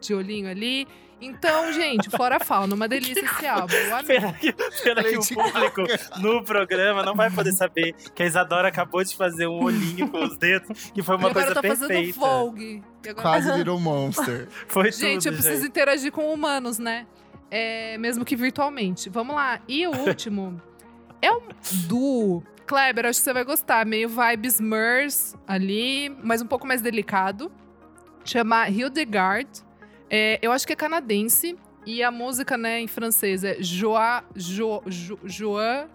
[0.00, 0.86] de olhinho ali.
[1.20, 3.74] Então, gente, Flora Fauna, uma delícia esse álbum.
[4.06, 5.82] Pena que, pena que o público
[6.20, 10.22] no programa não vai poder saber que a Isadora acabou de fazer um olhinho com
[10.24, 12.18] os dedos, que foi uma agora coisa perfeita.
[12.18, 12.82] Vogue.
[13.08, 14.48] Agora- Quase Little Monster.
[14.68, 17.06] Foi Gente, tudo, eu preciso interagir com humanos, né?
[17.50, 19.08] É, mesmo que virtualmente.
[19.08, 19.60] Vamos lá.
[19.68, 20.60] E o último
[21.20, 21.42] é um
[21.86, 22.42] duo.
[22.66, 23.84] Kleber, acho que você vai gostar.
[23.86, 27.52] Meio vibes Murs ali, mas um pouco mais delicado.
[28.24, 29.48] Chama Hildegard.
[30.08, 31.56] É, eu acho que é canadense.
[31.86, 34.24] E a música, né, em francês é Joa...
[34.34, 35.88] Jo, jo, Joa...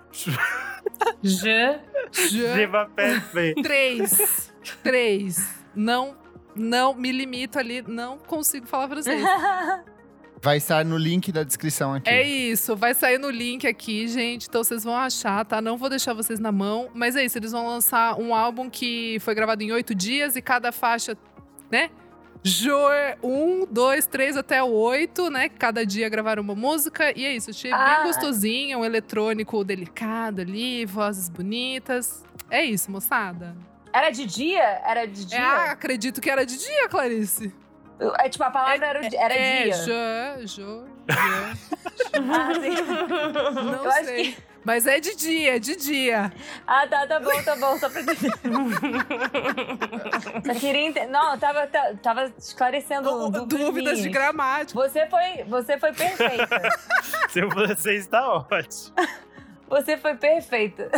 [1.23, 1.79] Je.
[2.11, 3.61] Je, Viva perfeito.
[3.61, 4.53] três.
[4.83, 5.63] Três.
[5.75, 6.15] Não,
[6.55, 7.81] não me limito ali.
[7.81, 9.23] Não consigo falar francês.
[10.41, 12.09] Vai estar no link da descrição aqui.
[12.09, 14.47] É isso, vai sair no link aqui, gente.
[14.47, 15.61] Então vocês vão achar, tá?
[15.61, 16.89] Não vou deixar vocês na mão.
[16.93, 20.41] Mas é isso, eles vão lançar um álbum que foi gravado em oito dias e
[20.41, 21.17] cada faixa,
[21.69, 21.89] né?
[22.41, 25.49] Joe, um, dois, três até o oito, né?
[25.49, 27.11] Cada dia gravaram uma música.
[27.17, 27.95] E é isso, achei Ah.
[27.97, 32.23] bem gostosinho, um eletrônico delicado ali, vozes bonitas.
[32.49, 33.57] É isso, moçada.
[33.91, 34.63] Era de dia?
[34.85, 35.37] Era de dia?
[35.37, 37.53] É, ah, acredito que era de dia, Clarice.
[38.19, 39.73] É, tipo, a palavra era, o di- era é, dia.
[39.73, 40.87] Jo, Jo, Jo.
[42.13, 42.75] Ah, sim.
[43.65, 44.37] Não Eu sei.
[44.63, 46.31] Mas é de dia, é de dia.
[46.67, 48.31] Ah, tá, tá bom, tá bom, só pra entender.
[50.45, 51.07] Só queria entender.
[51.07, 54.79] Não, eu tava, ta- tava esclarecendo dúvidas, Dúvidas de gramática.
[54.79, 56.59] Você foi, você foi perfeita.
[57.75, 58.93] Você está ótimo.
[59.69, 60.89] Você foi perfeita.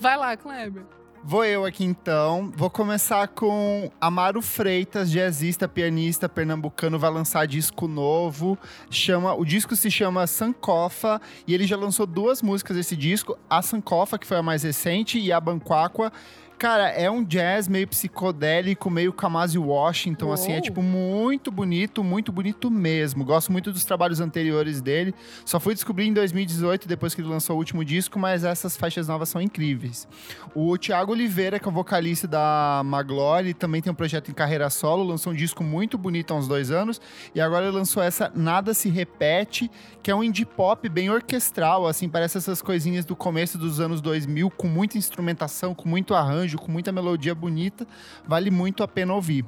[0.00, 0.84] Vai lá, Kleber.
[1.28, 2.50] Vou eu aqui então.
[2.56, 8.58] Vou começar com Amaro Freitas, jazzista, pianista pernambucano, vai lançar disco novo.
[8.90, 13.60] Chama, o disco se chama Sankofa e ele já lançou duas músicas desse disco, a
[13.60, 16.10] Sankofa, que foi a mais recente, e a Banquaqua.
[16.58, 20.62] Cara, é um jazz meio psicodélico, meio Kamasi Washington, assim, é Uou.
[20.62, 23.24] tipo muito bonito, muito bonito mesmo.
[23.24, 25.14] Gosto muito dos trabalhos anteriores dele.
[25.44, 29.06] Só fui descobrir em 2018, depois que ele lançou o último disco, mas essas faixas
[29.06, 30.08] novas são incríveis.
[30.52, 34.68] O Thiago Oliveira, que é o vocalista da Maglore, também tem um projeto em carreira
[34.68, 37.00] solo, lançou um disco muito bonito há uns dois anos,
[37.36, 39.70] e agora ele lançou essa Nada Se Repete,
[40.02, 44.00] que é um indie pop bem orquestral, assim, parece essas coisinhas do começo dos anos
[44.00, 47.86] 2000, com muita instrumentação, com muito arranjo, com muita melodia bonita,
[48.26, 49.44] vale muito a pena ouvir.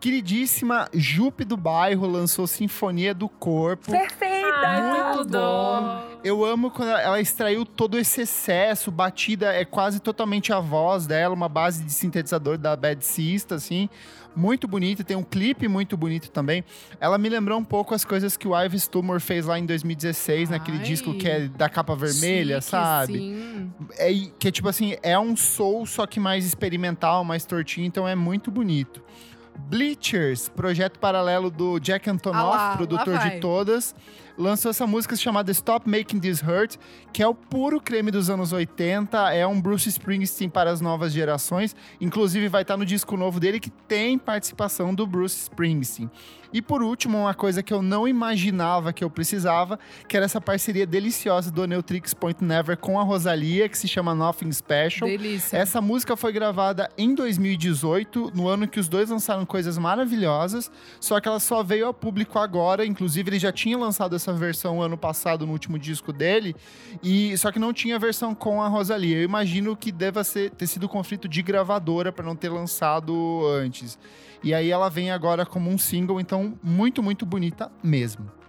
[0.00, 3.92] Queridíssima Jupe do Bairro lançou Sinfonia do Corpo.
[3.92, 4.48] Perfeita!
[4.64, 5.38] Ai, Muito tudo.
[5.38, 6.11] bom.
[6.24, 11.34] Eu amo quando ela- extraiu todo esse excesso, batida é quase totalmente a voz dela,
[11.34, 13.88] uma base de sintetizador da Bad Sista, assim.
[14.34, 16.64] Muito bonito, tem um clipe muito bonito também.
[17.00, 20.48] Ela me lembrou um pouco as coisas que o Ives Tumor fez lá em 2016,
[20.48, 20.84] naquele Ai.
[20.84, 23.12] disco que é da capa vermelha, Chique, sabe?
[23.14, 23.72] Sim.
[23.98, 28.06] É, que é tipo assim, é um soul, só que mais experimental, mais tortinho, então
[28.08, 29.02] é muito bonito.
[29.68, 33.94] Bleachers, projeto paralelo do Jack Antonoff, Ah lá, produtor lá de todas,
[34.36, 36.76] lançou essa música chamada Stop Making This Hurt,
[37.12, 41.12] que é o puro creme dos anos 80, é um Bruce Springsteen para as novas
[41.12, 46.10] gerações, inclusive vai estar no disco novo dele que tem participação do Bruce Springsteen.
[46.52, 50.40] E por último, uma coisa que eu não imaginava que eu precisava, que era essa
[50.40, 55.08] parceria deliciosa do Neutrix Point Never com a Rosalia, que se chama Nothing Special.
[55.08, 55.56] Delícia.
[55.56, 60.70] Essa música foi gravada em 2018, no ano que os dois lançaram coisas maravilhosas,
[61.00, 64.80] só que ela só veio ao público agora, inclusive ele já tinha lançado essa versão
[64.80, 66.54] ano passado no último disco dele,
[67.02, 69.18] e só que não tinha versão com a Rosalia.
[69.18, 73.98] Eu imagino que deva ser, ter sido conflito de gravadora para não ter lançado antes.
[74.42, 78.41] E aí ela vem agora como um single, então muito, muito bonita mesmo.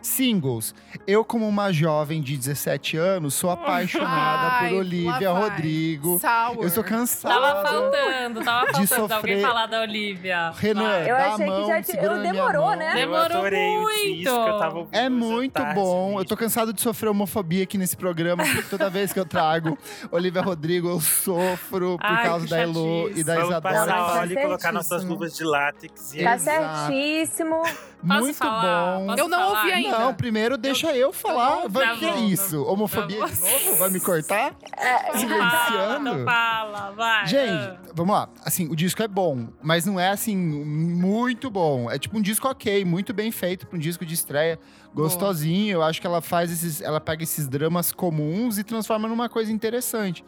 [0.00, 0.74] Singles.
[1.06, 5.30] Eu, como uma jovem de 17 anos, sou apaixonada Ai, por Olivia.
[5.32, 6.18] Rodrigo.
[6.20, 6.62] Sour.
[6.62, 7.62] Eu sou Tava cansado.
[7.62, 9.14] faltando, tava faltando sofrer.
[9.14, 10.50] alguém falar da Olivia.
[10.56, 10.98] Renan.
[11.00, 12.94] Eu achei que mão, já te- segura eu demorou, né?
[12.94, 14.16] Demorou eu adorei o muito.
[14.16, 16.08] disco, tava É muito tarde, bom.
[16.10, 16.18] gente.
[16.20, 19.76] Eu tô cansado de sofrer homofobia aqui nesse programa, porque toda vez que eu trago
[20.10, 23.60] Olivia Rodrigo, eu sofro por Ai, causa que da Elo e da Vamos Isadora.
[23.86, 26.14] passar Tá e colocar nossas luvas de látex.
[26.14, 26.86] E Tá Exato.
[26.92, 27.62] certíssimo.
[28.06, 28.98] Posso Muito falar?
[28.98, 29.06] bom.
[29.06, 29.58] Posso Eu não falar?
[29.60, 29.98] ouvi ainda.
[29.98, 31.62] Não, primeiro deixa eu, falar.
[31.62, 32.62] não- Vai, Tá que é isso?
[32.64, 33.76] Homofobia de novo?
[33.76, 34.54] Vai me cortar?
[34.76, 36.08] Fala, Silenciando?
[36.10, 37.26] então fala, vai.
[37.26, 38.28] Gente, vamos lá.
[38.44, 41.90] Assim, o disco é bom, mas não é assim muito bom.
[41.90, 44.58] É tipo um disco ok, muito bem feito para um disco de estreia,
[44.94, 45.72] gostosinho.
[45.74, 49.50] Eu acho que ela faz esses, ela pega esses dramas comuns e transforma numa coisa
[49.52, 50.24] interessante.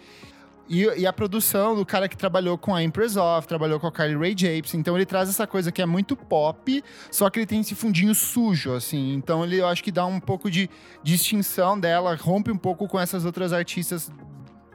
[0.70, 3.92] E, e a produção do cara que trabalhou com a Empress Off, trabalhou com a
[3.92, 4.78] Carly Rae Jepsen.
[4.78, 8.14] Então ele traz essa coisa que é muito pop, só que ele tem esse fundinho
[8.14, 9.14] sujo, assim.
[9.14, 10.70] Então ele, eu acho que dá um pouco de
[11.02, 14.12] distinção dela, rompe um pouco com essas outras artistas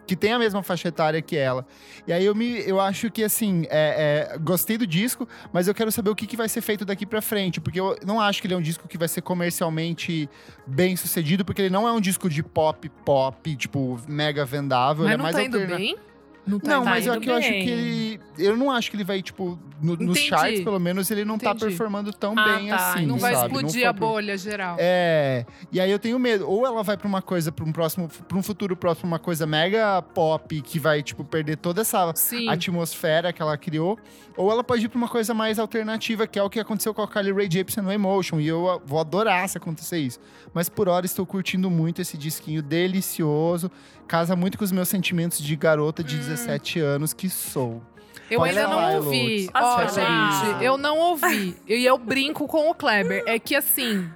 [0.08, 1.66] que tem a mesma faixa etária que ela.
[2.08, 5.74] E aí eu, me, eu acho que, assim, é, é, gostei do disco, mas eu
[5.74, 8.42] quero saber o que, que vai ser feito daqui pra frente, porque eu não acho
[8.42, 10.30] que ele é um disco que vai ser comercialmente
[10.68, 15.04] bem sucedido, porque ele não é um disco de pop, pop, tipo, mega vendável.
[15.06, 15.98] Mas ele é não mais tá indo alterna- bem?
[16.46, 18.05] Não tá Não, indo mas indo é que eu acho que ele.
[18.38, 21.52] Eu não acho que ele vai, tipo, no- nos charts, pelo menos, ele não tá
[21.52, 21.66] Entendi.
[21.66, 22.76] performando tão Ah, bem tá.
[22.94, 23.06] assim.
[23.06, 23.46] Não vai sabe?
[23.54, 24.78] explodir foi a pro- bolha geral.
[24.80, 26.50] é, e aí eu tenho medo.
[26.50, 29.46] Ou ela vai pra uma coisa, pra um próximo, pra um futuro próximo, uma coisa
[29.46, 32.48] mega pop que vai, tipo, perder toda essa Sim.
[32.50, 33.98] atmosfera que ela criou.
[34.38, 37.02] Ou ela pode ir pra uma coisa mais alternativa, que é o que aconteceu com
[37.02, 38.40] a Carly Rae Jepsen no Emotion.
[38.40, 40.20] E eu vou adorar se acontecer isso.
[40.54, 43.72] Mas por hora estou curtindo muito esse disquinho delicioso.
[44.08, 47.82] Casa muito com os meus sentimentos de garota de 17 anos que sou.
[48.30, 49.50] Eu Pode ainda falar, não ouvi.
[49.54, 51.56] Ó, gente, eu não ouvi.
[51.68, 53.24] E eu brinco com o Kleber.
[53.28, 54.10] É que assim,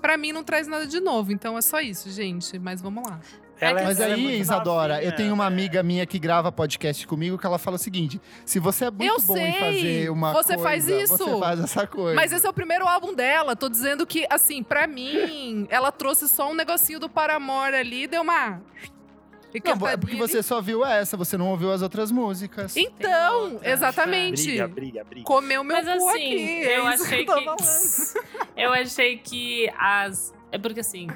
[0.00, 1.32] pra mim não traz nada de novo.
[1.32, 2.58] Então é só isso, gente.
[2.58, 3.20] Mas vamos lá.
[3.60, 5.54] Ela é- Mas é aí, muito Isadora, novinha, eu tenho uma né?
[5.54, 9.04] amiga minha que grava podcast comigo que ela fala o seguinte: se você é muito
[9.04, 11.16] Eu bom sei, em fazer uma você coisa, faz isso.
[11.16, 12.16] você faz essa coisa.
[12.16, 13.54] Mas esse é o primeiro álbum dela.
[13.54, 18.22] Tô dizendo que, assim, pra mim, ela trouxe só um negocinho do Paramore ali, deu
[18.22, 18.60] uma.
[19.64, 22.76] Não, é porque você só viu essa, você não ouviu as outras músicas.
[22.76, 24.44] Então, exatamente.
[24.44, 25.26] Briga, briga, briga.
[25.26, 26.62] Comeu meu Mas cu assim, aqui.
[26.64, 28.20] eu é isso achei que que.
[28.56, 30.34] eu achei que as.
[30.50, 31.08] É porque assim.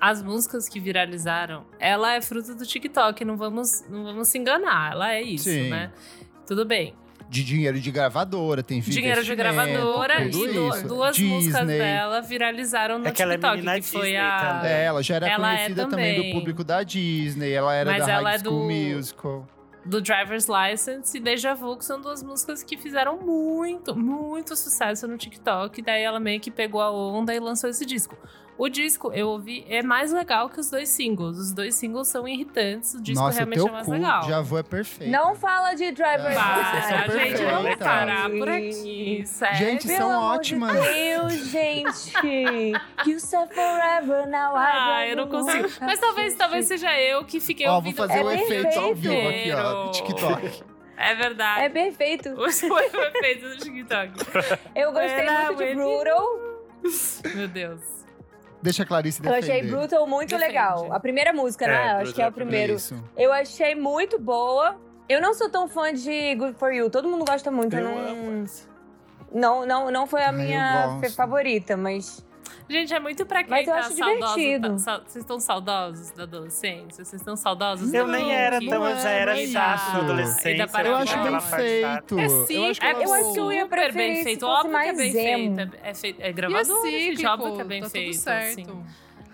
[0.00, 4.94] As músicas que viralizaram, ela é fruto do TikTok, não vamos, não vamos se enganar.
[4.94, 5.70] Ela é isso, Sim.
[5.70, 5.92] né?
[6.44, 6.92] Tudo bem.
[7.32, 10.86] De dinheiro de gravadora, tem Dinheiro de gravadora e tudo du- isso.
[10.86, 11.78] duas músicas Disney.
[11.78, 14.38] dela viralizaram no É que ela é TikTok, que foi Disney a.
[14.54, 14.70] também.
[14.70, 16.14] É, ela já era Ela é conhecida também.
[16.16, 16.30] também.
[16.32, 19.48] do público da Disney, ela era Mas da ela High é School do- Musical.
[19.84, 25.08] do Driver's License e Deja Vu, que são duas músicas que fizeram muito, muito sucesso
[25.08, 25.80] no TikTok.
[25.80, 28.14] Daí ela meio que pegou a onda e lançou esse disco.
[28.58, 31.38] O disco, eu ouvi, é mais legal que os dois singles.
[31.38, 34.22] Os dois singles são irritantes, o disco Nossa, realmente teu é mais cu, legal.
[34.24, 35.10] já vou é perfeito.
[35.10, 37.50] Não fala de Driver vocês são Para, gente, perfeitas.
[37.50, 39.56] vamos parar por aqui, sério.
[39.58, 40.72] Gente, Pelo são ótimas.
[40.72, 42.12] De Deus, gente.
[43.06, 45.68] You said forever, now I Ah, eu não consigo.
[45.80, 48.94] Mas talvez, talvez seja eu que fiquei Ó, vou ouvindo fazer É o efeito ao
[48.94, 49.56] vivo perfeito.
[49.58, 50.62] aqui, ó, do TikTok.
[50.96, 51.60] É verdade.
[51.62, 52.34] É perfeito.
[52.36, 54.12] Foi o efeito do TikTok.
[54.76, 56.26] Eu gostei I muito de Brutal.
[57.34, 58.01] Meu Deus.
[58.62, 59.52] Deixa a Clarice Eu defender.
[59.58, 60.46] achei Brutal muito Defende.
[60.48, 60.92] legal.
[60.92, 61.72] A primeira música, né?
[61.74, 62.72] É, Eu Acho Brutal que é é o a primeiro.
[62.74, 63.04] Isso.
[63.16, 64.76] Eu achei muito boa.
[65.08, 66.88] Eu não sou tão fã de Good For You.
[66.88, 67.74] Todo mundo gosta muito.
[67.76, 68.68] Eu Eu não, amo essa.
[69.32, 72.24] não, não, não foi a Ah, eu minha favorita, mas
[72.68, 74.34] Gente, é muito pra quem Mas eu tá acho saudoso.
[74.34, 74.68] divertido.
[74.72, 77.04] tá- sa- vocês estão saudosos da adolescência?
[77.04, 77.92] Vocês estão saudosos?
[77.92, 79.92] Eu nem era tão, eu já era é chato isso.
[79.92, 80.50] na adolescência.
[80.50, 81.56] Ainda Eu acho bem chata.
[81.56, 82.18] feito.
[82.18, 82.30] É eu
[82.70, 84.46] acho que É, eu acho que eu ia super bem feito.
[84.46, 85.60] Óbvio que é mais bem feito.
[85.82, 87.10] É, é, feito, é E é gravador, gente.
[87.16, 88.12] cíclico, Óbvio que é bem tá feito.
[88.12, 88.60] tudo certo.
[88.60, 88.84] assim.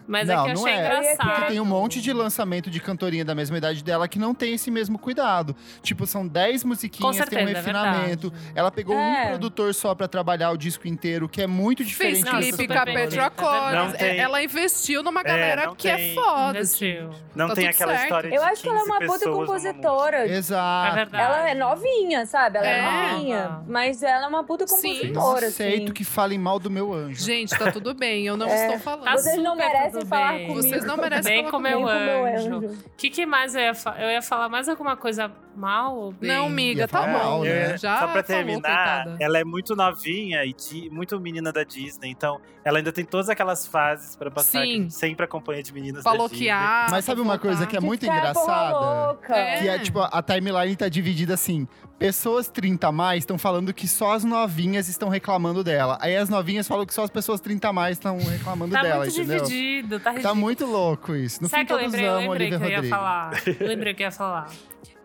[0.08, 0.86] Mas Não, é que eu não achei é.
[0.86, 1.28] engraçado.
[1.34, 4.54] Porque tem um monte de lançamento de cantorinha da mesma idade dela que não tem
[4.54, 5.54] esse mesmo cuidado.
[5.82, 8.30] Tipo, são 10 Com musiquinhas, tem um certeza, é refinamento.
[8.30, 8.52] verdade.
[8.58, 9.28] Ela pegou um É.
[9.28, 12.84] produtor só pra trabalhar o disco inteiro, que é muito diferente Fez clipe com a.
[12.86, 13.30] Petra é.
[13.30, 13.92] Collins.
[13.98, 16.58] Tem- Ela investiu numa galera que é tem- foda.
[16.60, 16.86] assim.
[16.86, 17.10] Investiu.
[17.34, 18.02] Não Tá tem aquela certo.
[18.04, 20.16] história de Eu acho que ela é 15 uma puta compositora.
[20.26, 21.14] É Exato.
[21.16, 22.56] Ela é novinha, sabe?
[22.58, 23.12] Ela é, É.
[23.12, 23.60] novinha.
[23.68, 24.76] Mas ela é uma puta Sim.
[24.76, 25.92] Não compositora, aceito assim.
[25.92, 27.22] que falem mal do meu anjo.
[27.22, 28.24] Gente, tá tudo bem.
[28.26, 28.64] Eu não É.
[28.66, 29.04] estou falando.
[29.04, 29.64] Tá Vocês não super
[29.98, 30.46] merecem tudo falar bem.
[30.46, 30.62] comigo.
[30.68, 31.88] Vocês não merecem Bem falar com Nem meu
[32.26, 32.58] anjo.
[32.58, 34.02] O que, que mais eu ia falar?
[34.02, 36.30] Eu ia falar mais alguma coisa mal ou bem?
[36.30, 37.42] Não, miga, Ia tá bom.
[37.42, 37.76] né?
[37.76, 39.16] Já Só pra falou, terminar, coitada.
[39.20, 43.28] ela é muito novinha e di- muito menina da Disney, então ela ainda tem todas
[43.28, 44.84] aquelas fases pra passar Sim.
[44.86, 46.28] que sempre acompanha de meninas da Disney.
[46.28, 46.86] Paloquear.
[46.90, 48.78] Mas sabe uma coisa que é muito ficar porra engraçada?
[49.06, 49.36] louca.
[49.36, 49.58] É.
[49.60, 51.66] Que é, tipo, a timeline tá dividida assim.
[51.98, 55.98] Pessoas 30 a mais estão falando que só as novinhas estão reclamando dela.
[56.00, 59.04] Aí as novinhas falam que só as pessoas 30 a mais estão reclamando Tá dela,
[59.04, 59.42] muito entendeu?
[59.44, 60.36] dividido, tá Tá ridículo.
[60.36, 61.42] muito louco isso.
[61.42, 62.08] No Sabe fim, que eu todos lembrei?
[62.08, 63.42] Eu lembrei que eu ia falar.
[63.60, 64.50] Eu lembrei que eu ia falar.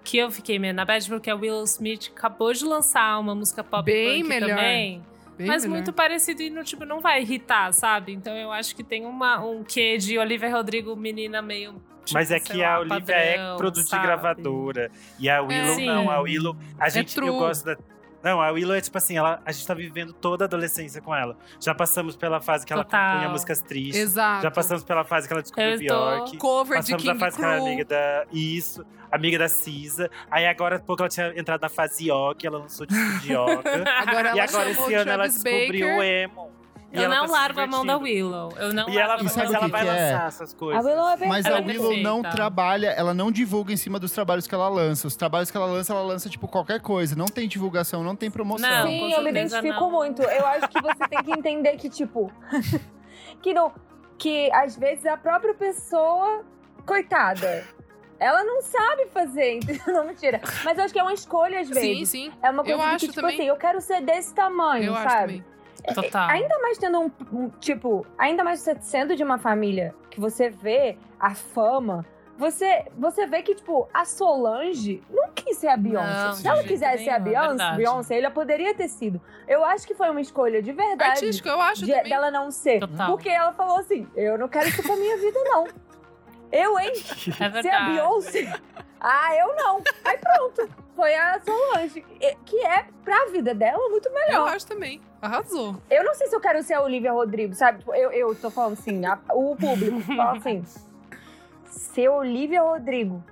[0.03, 3.63] Que eu fiquei meio na bad porque a Willow Smith acabou de lançar uma música
[3.63, 4.49] pop Bem punk melhor.
[4.49, 5.03] também.
[5.37, 5.75] Bem mas melhor.
[5.75, 8.11] muito parecido e no, tipo, não vai irritar, sabe?
[8.13, 11.73] Então eu acho que tem uma, um quê de Olivia Rodrigo, menina meio.
[12.05, 14.03] tipo, Mas é que lá, a Olivia padrão, é produto de sabe?
[14.05, 14.91] gravadora.
[15.17, 15.85] E a Willow Sim.
[15.87, 16.11] não.
[16.11, 16.55] A Willow.
[16.77, 17.15] A gente.
[17.15, 17.27] true.
[17.29, 17.77] eu gosto da.
[18.23, 21.13] Não, a Willow é tipo assim, ela, a gente tá vivendo toda a adolescência com
[21.13, 21.35] ela.
[21.59, 23.11] Já passamos pela fase que ela Total.
[23.15, 24.01] compunha músicas tristes.
[24.01, 24.43] Exato.
[24.43, 26.37] Já passamos pela fase que ela descobriu Bjork.
[26.37, 27.73] Cover de Passamos King a fase que ela era Crew.
[27.73, 28.25] amiga da.
[28.31, 30.09] Isso, amiga da Cisa.
[30.31, 33.83] Aí agora, há pouco ela tinha entrado na fase Yoki, ela lançou disco de Yoka.
[33.99, 35.97] Agora ela e agora esse ano ela Travis descobriu Baker.
[35.99, 36.51] o emo.
[36.93, 37.97] E Eu não tá largo a mão da.
[37.97, 38.53] Willow.
[38.57, 39.91] Eu não E ela, a mas ela que vai que é?
[40.11, 40.85] lançar essas A coisas.
[40.85, 44.11] Willow é Mas Ela a é Willow não trabalha, ela não divulga em cima dos
[44.11, 45.07] trabalhos que ela lança.
[45.07, 47.15] Os trabalhos que ela lança, ela lança, tipo, qualquer coisa.
[47.15, 48.69] Não tem divulgação, não tem promoção.
[48.69, 49.89] Não, Sim, eu me identifico não.
[49.91, 50.21] muito.
[50.21, 52.31] Eu acho que você tem que entender que, tipo,
[53.41, 53.73] que não.
[54.17, 56.43] Que às vezes a própria pessoa,
[56.85, 57.65] coitada,
[58.19, 59.81] ela não sabe fazer, entendeu?
[59.87, 60.39] Não, mentira.
[60.63, 62.09] Mas eu acho que é uma escolha às Sim, vezes.
[62.09, 62.31] sim.
[62.41, 63.35] É uma coisa Eu que, acho tipo também.
[63.35, 65.33] assim, eu quero ser desse tamanho, Eu acho sabe?
[65.39, 65.52] também.
[65.93, 66.29] Total.
[66.29, 70.49] Ainda mais tendo um, um, tipo, ainda mais você sendo de uma família que você
[70.49, 72.05] vê a fama,
[72.37, 76.23] você, você vê que, tipo, a Solange não quis ser a Beyoncé.
[76.25, 77.75] Não, Se ela quisesse ser a é Beyoncé.
[77.75, 79.21] Beyoncé, ela poderia ter sido.
[79.47, 82.79] Eu acho que foi uma escolha de verdade Artístico, eu acho de- dela não ser.
[82.79, 83.07] Total.
[83.11, 85.67] Porque ela falou assim: eu não quero isso pra minha vida, não.
[86.51, 86.91] Eu, hein?
[87.39, 87.89] É Ser a.
[87.89, 88.53] Beyoncé?
[89.03, 89.81] Ah, eu não.
[90.05, 90.69] Aí pronto.
[90.95, 92.01] Foi a Solange.
[92.45, 94.47] Que é, pra vida dela, muito Eu melhor.
[94.55, 95.01] acho também.
[95.21, 95.75] Arrasou.
[95.89, 97.79] Eu não sei se eu quero ser a Olivia Rodrigo, sabe?
[97.79, 100.63] Tipo, Eu, eu tô falando assim, a- o público fala assim.
[101.65, 103.23] Ser Olivia Rodrigo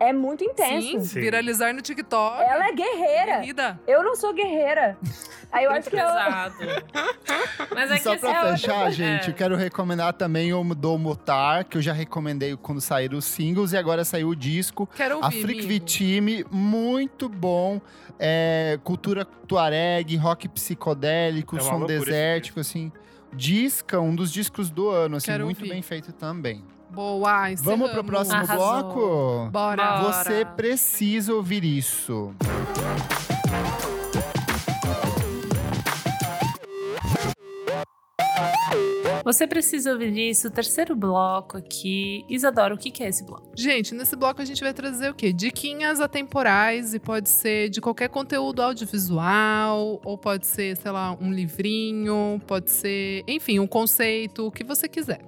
[0.00, 0.88] é muito intenso.
[0.88, 1.20] Sim, Sim.
[1.20, 2.42] viralizar no TikTok.
[2.42, 3.40] Ela é guerreira.
[3.40, 3.80] Querida.
[3.86, 4.96] Eu não sou guerreira.
[5.52, 6.12] Aí eu Muito acho que ela.
[6.50, 6.54] pesado.
[7.74, 8.90] Mas é E que só pra assim, fechar, é.
[8.92, 13.24] gente, eu quero recomendar também o do Motar, que eu já recomendei quando saíram os
[13.24, 14.88] singles e agora saiu o disco.
[14.94, 15.66] Quero ouvir, A Freak.
[15.66, 17.80] Vitime, muito bom.
[18.18, 22.92] É, cultura tuareg, rock psicodélico, É som desértico, assim.
[23.32, 25.70] Disca, um dos discos do ano, assim, Quero muito ouvir.
[25.72, 26.62] bem feito também.
[26.92, 28.06] Boa, Vamos pro encerramos.
[28.06, 28.82] próximo Arrasou.
[28.82, 29.50] bloco?
[29.50, 30.02] Bora.
[30.02, 32.34] Você precisa ouvir isso.
[39.24, 42.24] Você precisa ouvir isso, o terceiro bloco aqui.
[42.28, 43.52] Isadora, o que, que é esse bloco?
[43.54, 45.32] Gente, nesse bloco a gente vai trazer o quê?
[45.32, 51.30] Diquinhas atemporais e pode ser de qualquer conteúdo audiovisual, ou pode ser, sei lá, um
[51.32, 55.20] livrinho, pode ser, enfim, um conceito, o que você quiser.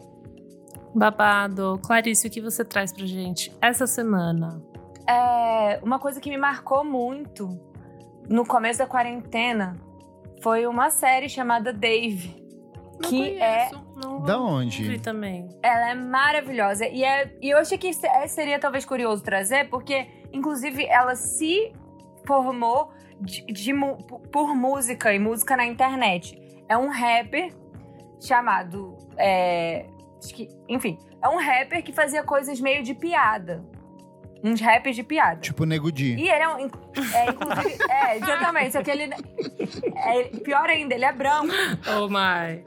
[0.94, 1.80] Babado.
[1.84, 4.62] Clarice, o que você traz pra gente essa semana?
[5.08, 7.48] É, uma coisa que me marcou muito
[8.28, 9.76] no começo da quarentena
[10.42, 12.40] foi uma série chamada Dave.
[13.02, 13.92] Não Que é- conheço.
[14.02, 14.98] Não Da vi onde?
[15.00, 15.48] também.
[15.62, 16.86] Ela é maravilhosa.
[16.86, 21.72] E, é, e eu achei que é, seria talvez curioso trazer, porque, inclusive, ela se
[22.26, 22.90] formou
[23.20, 23.96] de, de mu-
[24.32, 26.36] por música e música na internet.
[26.68, 27.52] É um rapper
[28.20, 28.96] chamado.
[29.16, 29.86] é,
[30.30, 33.64] que- enfim, é um rapper que fazia coisas meio de piada.
[34.44, 35.40] Uns rappers de piada.
[35.40, 36.14] Tipo Nego Di.
[36.16, 36.58] E ele é um.
[37.14, 37.78] É, inclusive.
[37.88, 38.72] é, exatamente.
[38.72, 39.04] Só que ele.
[39.96, 41.46] é, pior ainda, ele é branco.
[41.96, 42.64] Oh my.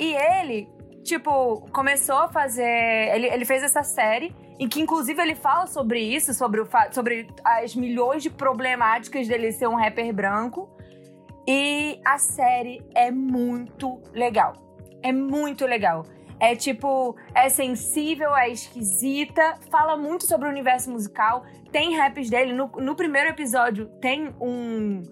[0.00, 0.68] E ele,
[1.04, 2.64] tipo, começou a fazer.
[3.14, 6.90] Ele, ele fez essa série, em que, inclusive, ele fala sobre isso, sobre, o fa-
[6.90, 10.68] sobre as milhões de problemáticas dele ser um rapper branco.
[11.46, 14.52] E a série é muito legal.
[15.00, 16.04] É muito legal.
[16.40, 21.44] É tipo, é sensível, é esquisita, fala muito sobre o universo musical.
[21.72, 22.52] Tem raps dele.
[22.52, 25.02] No, no primeiro episódio tem um.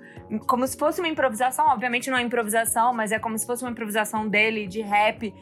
[0.46, 1.66] Como se fosse uma improvisação.
[1.66, 5.34] Obviamente não é improvisação, mas é como se fosse uma improvisação dele de rap.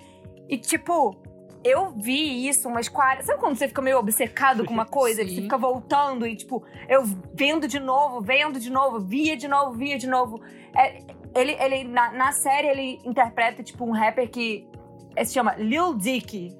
[0.48, 1.22] E tipo,
[1.64, 3.22] eu vi isso umas 40.
[3.22, 5.22] Sabe quando você fica meio obcecado com uma coisa?
[5.22, 5.42] Que você Sim.
[5.42, 7.02] fica voltando e, tipo, eu
[7.34, 10.42] vendo de novo, vendo de novo, via de novo, via de novo.
[10.76, 10.98] É,
[11.34, 14.68] ele, ele na, na série, ele interpreta, tipo, um rapper que
[15.22, 16.56] se chama Lil Dicky.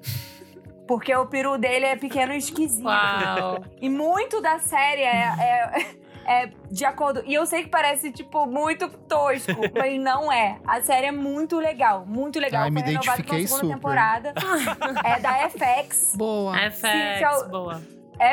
[0.87, 2.85] Porque o peru dele é pequeno e esquisito.
[2.85, 3.63] Uau.
[3.81, 5.85] E muito da série é, é,
[6.43, 7.23] é de acordo.
[7.25, 10.59] E eu sei que parece, tipo, muito tosco, mas não é.
[10.67, 12.61] A série é muito legal, muito legal.
[12.61, 13.73] Ai, me Foi renovada pra segunda super.
[13.75, 14.33] temporada.
[15.03, 16.13] é da FX.
[16.15, 16.55] Boa.
[16.69, 17.81] FX, eu- boa.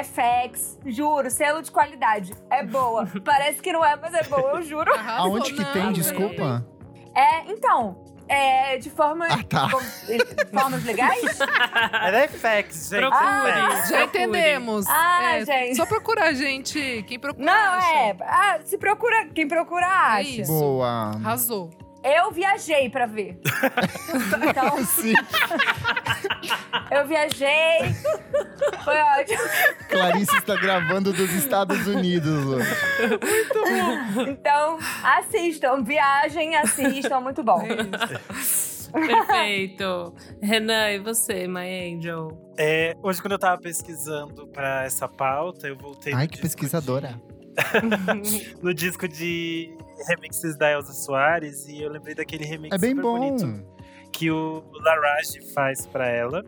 [0.04, 2.34] FX, juro, selo de qualidade.
[2.50, 3.06] É boa.
[3.24, 4.92] Parece que não é, mas é boa, eu juro.
[4.94, 5.90] Aonde que tem?
[5.92, 6.64] Desculpa.
[7.14, 9.26] É, então, é de forma.
[9.30, 9.66] Ah, tá.
[9.66, 11.20] de formas legais?
[12.02, 13.00] É da FX, gente.
[13.00, 13.22] Procure.
[13.22, 14.86] Ah, Já entendemos.
[14.88, 15.76] Ah, É, gente.
[15.76, 17.04] Só procurar a gente.
[17.06, 17.44] Quem procura.
[17.44, 17.92] Não, acha.
[17.92, 18.16] é.
[18.22, 20.22] Ah, se procura, quem procura acha.
[20.28, 20.50] isso.
[20.50, 21.12] Boa.
[21.16, 21.70] Arrasou.
[22.04, 23.38] Eu viajei pra ver.
[24.50, 25.14] então, Sim,
[26.90, 27.94] eu viajei.
[28.84, 29.38] Foi ótimo.
[29.88, 32.68] Clarice está gravando dos Estados Unidos hoje.
[34.28, 37.62] Então, assistam, viagem, assistam, muito bom.
[38.92, 40.14] Perfeito.
[40.42, 42.28] Renan, e você, My Angel?
[42.58, 47.20] É, hoje, quando eu tava pesquisando pra essa pauta, eu voltei Ai, que pesquisadora.
[48.22, 49.74] de- no disco de
[50.06, 53.18] remixes da Elza Soares e eu lembrei daquele remix É bem super bom.
[53.18, 53.66] bonito
[54.12, 56.44] que o Larage faz pra ela.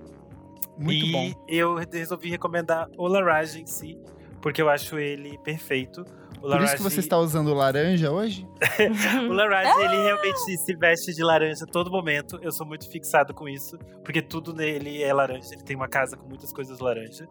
[0.76, 1.32] Muito e bom.
[1.48, 3.98] eu resolvi recomendar o Larage em si,
[4.42, 6.04] porque eu acho ele perfeito.
[6.42, 8.46] O Por isso que você está usando laranja hoje?
[9.30, 12.38] O Larage, ele realmente se veste de laranja a todo momento.
[12.42, 15.54] Eu sou muito fixado com isso, porque tudo nele é laranja.
[15.54, 17.26] Ele tem uma casa com muitas coisas laranja.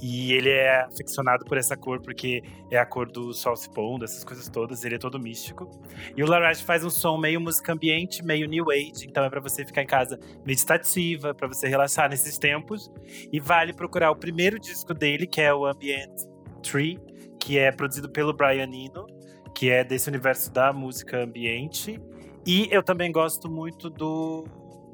[0.00, 4.04] E ele é aficionado por essa cor, porque é a cor do sol se pondo,
[4.04, 4.84] essas coisas todas.
[4.84, 5.70] Ele é todo místico.
[6.16, 9.06] E o Larage faz um som meio música ambiente, meio new age.
[9.06, 12.90] Então é pra você ficar em casa meditativa, pra você relaxar nesses tempos.
[13.32, 16.22] E vale procurar o primeiro disco dele, que é o Ambient
[16.62, 16.98] Tree,
[17.38, 19.06] que é produzido pelo Brian Eno
[19.54, 22.00] que é desse universo da música ambiente.
[22.46, 24.44] E eu também gosto muito do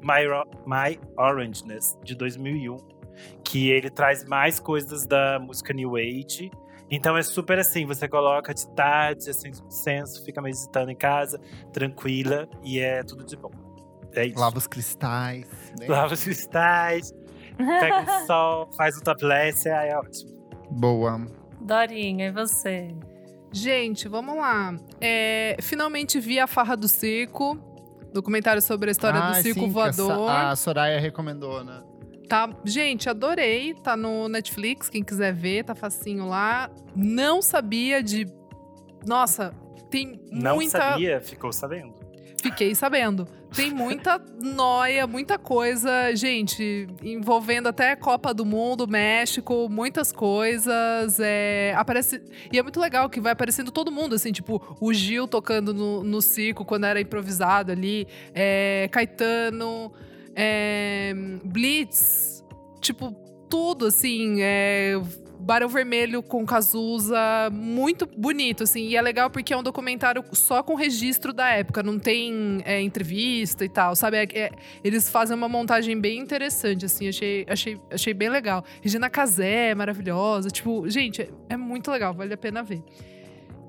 [0.01, 0.27] My,
[0.65, 2.75] My Orangeness, de 2001,
[3.43, 6.51] que ele traz mais coisas da música New Age.
[6.89, 11.39] Então é super assim, você coloca de tarde, assim, senso, fica meditando em casa,
[11.73, 13.51] tranquila, e é tudo de bom.
[14.13, 14.39] É isso.
[14.39, 15.45] Lava os cristais.
[15.79, 15.85] né?
[15.87, 17.13] Lava os cristais,
[17.57, 20.31] pega um sol, faz um topless, aí é ótimo.
[20.71, 21.25] Boa.
[21.59, 22.95] Dorinha, e você?
[23.51, 24.73] Gente, vamos lá.
[25.01, 27.57] É, finalmente vi a Farra do Circo.
[28.13, 30.29] Documentário sobre a história Ah, do circo sim, que a voador.
[30.29, 31.83] A Soraya recomendou, né?
[32.27, 33.73] Tá, gente, adorei.
[33.73, 36.69] Tá no Netflix, quem quiser ver, tá facinho lá.
[36.95, 38.27] Não sabia de.
[39.05, 39.53] Nossa,
[39.89, 40.77] tem Não muita.
[40.77, 41.93] sabia, ficou sabendo.
[42.41, 43.27] Fiquei sabendo.
[43.55, 51.19] Tem muita noia, muita coisa, gente, envolvendo até Copa do Mundo, México, muitas coisas.
[51.19, 52.21] É, aparece,
[52.51, 56.03] e é muito legal que vai aparecendo todo mundo, assim, tipo, o Gil tocando no,
[56.03, 59.91] no circo quando era improvisado ali, é, Caetano,
[60.39, 62.43] é, Blitz,
[62.79, 63.11] tipo,
[63.49, 64.93] tudo, assim, é,
[65.39, 67.17] Barão Vermelho com Cazuza,
[67.51, 68.87] muito bonito, assim.
[68.87, 72.79] E é legal porque é um documentário só com registro da época, não tem é,
[72.81, 74.17] entrevista e tal, sabe?
[74.17, 74.51] É- é-
[74.83, 77.07] eles fazem uma montagem bem interessante, assim.
[77.07, 78.63] Achei, achei, achei bem legal.
[78.81, 80.49] Regina Casé, maravilhosa.
[80.49, 82.83] Tipo, gente, é, é muito legal, vale a pena ver.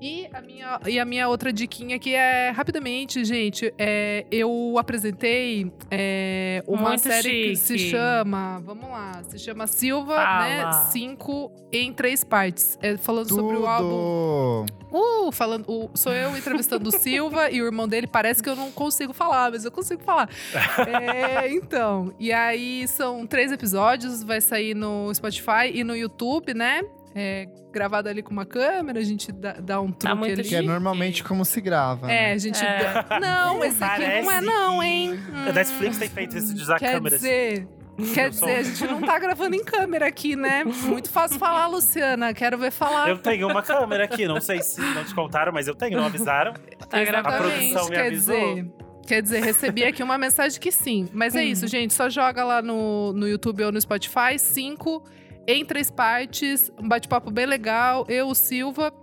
[0.01, 5.69] E a minha, e a minha outra diquinha que é, rapidamente, gente, é, eu apresentei
[5.91, 7.91] é, uma Muito série que se chique.
[7.91, 10.43] chama, vamos lá, se chama Silva, Fala.
[10.45, 12.77] né, 5 em três partes.
[12.81, 14.79] É, falando sobre o álbum Tudo.
[14.91, 18.07] Uh, falando, o- sou eu entrevistando o Silva e o irmão dele.
[18.07, 20.29] Parece que eu não consigo falar, mas eu consigo falar.
[20.87, 26.81] É, então, e aí são três episódios, vai sair no Spotify e no YouTube, né?
[27.21, 30.47] É, gravado ali com uma câmera, a gente dá, dá um truque muito ali.
[30.49, 32.09] Que é normalmente como se grava.
[32.09, 32.31] É, né?
[32.33, 32.63] a gente.
[32.63, 33.03] É.
[33.03, 35.19] dá- Não, esse aqui não é, Parece não, que hein?
[35.47, 37.19] A Netflix tem feito isso de usar Quer câmeras.
[37.19, 37.67] dizer.
[38.13, 40.63] Quer Eu sou- dizer, a gente não tá gravando em câmera aqui, né?
[40.63, 42.33] Muito fácil falar, Luciana.
[42.33, 43.09] Quero ver falar.
[43.09, 46.05] Eu tenho uma câmera aqui, não sei se não te contaram, mas eu tenho, não
[46.05, 46.53] avisaram.
[46.89, 47.35] Tá gravando.
[47.35, 48.55] A produção me quer avisou.
[48.55, 48.71] dizer,
[49.05, 51.09] quer dizer, recebi aqui uma mensagem que sim.
[51.11, 51.93] Mas é isso, gente.
[51.93, 54.37] Só joga lá no, no YouTube ou no Spotify.
[54.39, 55.03] Cinco
[55.47, 56.71] em três partes.
[56.79, 58.05] Um bate-papo bem legal.
[58.07, 58.93] Eu, o Silva.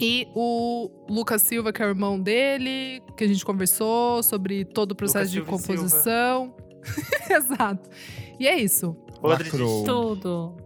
[0.00, 4.92] E o Lucas Silva, que é o irmão dele, que a gente conversou sobre todo
[4.92, 6.54] o processo de Silva e composição.
[7.28, 7.90] Exato.
[8.38, 8.94] E é isso.
[9.20, 9.84] Podre de Lacrou.
[9.84, 10.56] Tudo.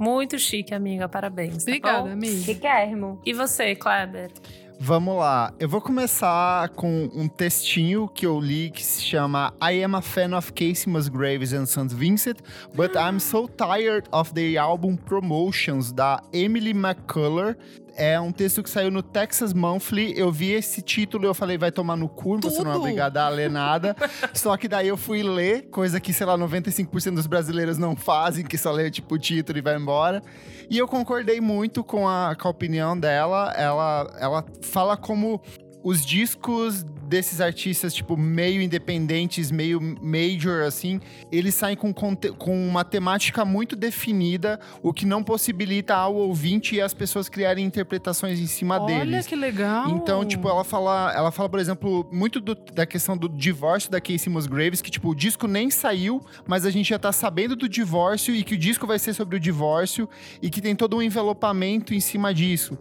[0.00, 1.08] Muito chique, amiga.
[1.08, 1.64] Parabéns.
[1.64, 2.12] Tá Obrigada, bom?
[2.12, 2.42] amiga.
[2.42, 3.20] Chiquérrimo.
[3.26, 4.30] E você, Kleber?
[4.80, 5.52] Vamos lá.
[5.58, 10.00] Eu vou começar com um textinho que eu li que se chama I am a
[10.00, 11.92] fan of Casey Musgraves and St.
[11.92, 12.38] Vincent,
[12.76, 17.56] but I'm so tired of the album promotions da Emily McCullough.
[17.98, 20.16] É um texto que saiu no Texas Monthly.
[20.16, 23.24] Eu vi esse título e eu falei, vai tomar no cu, você não é obrigada
[23.24, 23.96] a ler nada.
[24.32, 28.44] só que daí eu fui ler, coisa que, sei lá, 95% dos brasileiros não fazem,
[28.44, 30.22] que só lê, tipo, o título e vai embora.
[30.70, 33.52] E eu concordei muito com a, com a opinião dela.
[33.56, 35.42] Ela, ela fala como
[35.82, 41.00] os discos desses artistas, tipo, meio independentes, meio major, assim,
[41.32, 46.80] eles saem com, com uma temática muito definida, o que não possibilita ao ouvinte e
[46.80, 49.26] as pessoas criarem interpretações em cima Olha deles.
[49.26, 49.88] que legal.
[49.90, 54.00] Então, tipo, ela fala, ela fala, por exemplo, muito do- da questão do divórcio da
[54.00, 57.68] Casey Musgraves, que, tipo, o disco nem saiu, mas a gente já tá sabendo do
[57.68, 60.08] divórcio e que o disco vai ser sobre o divórcio
[60.42, 62.76] e que tem todo um envelopamento em cima disso.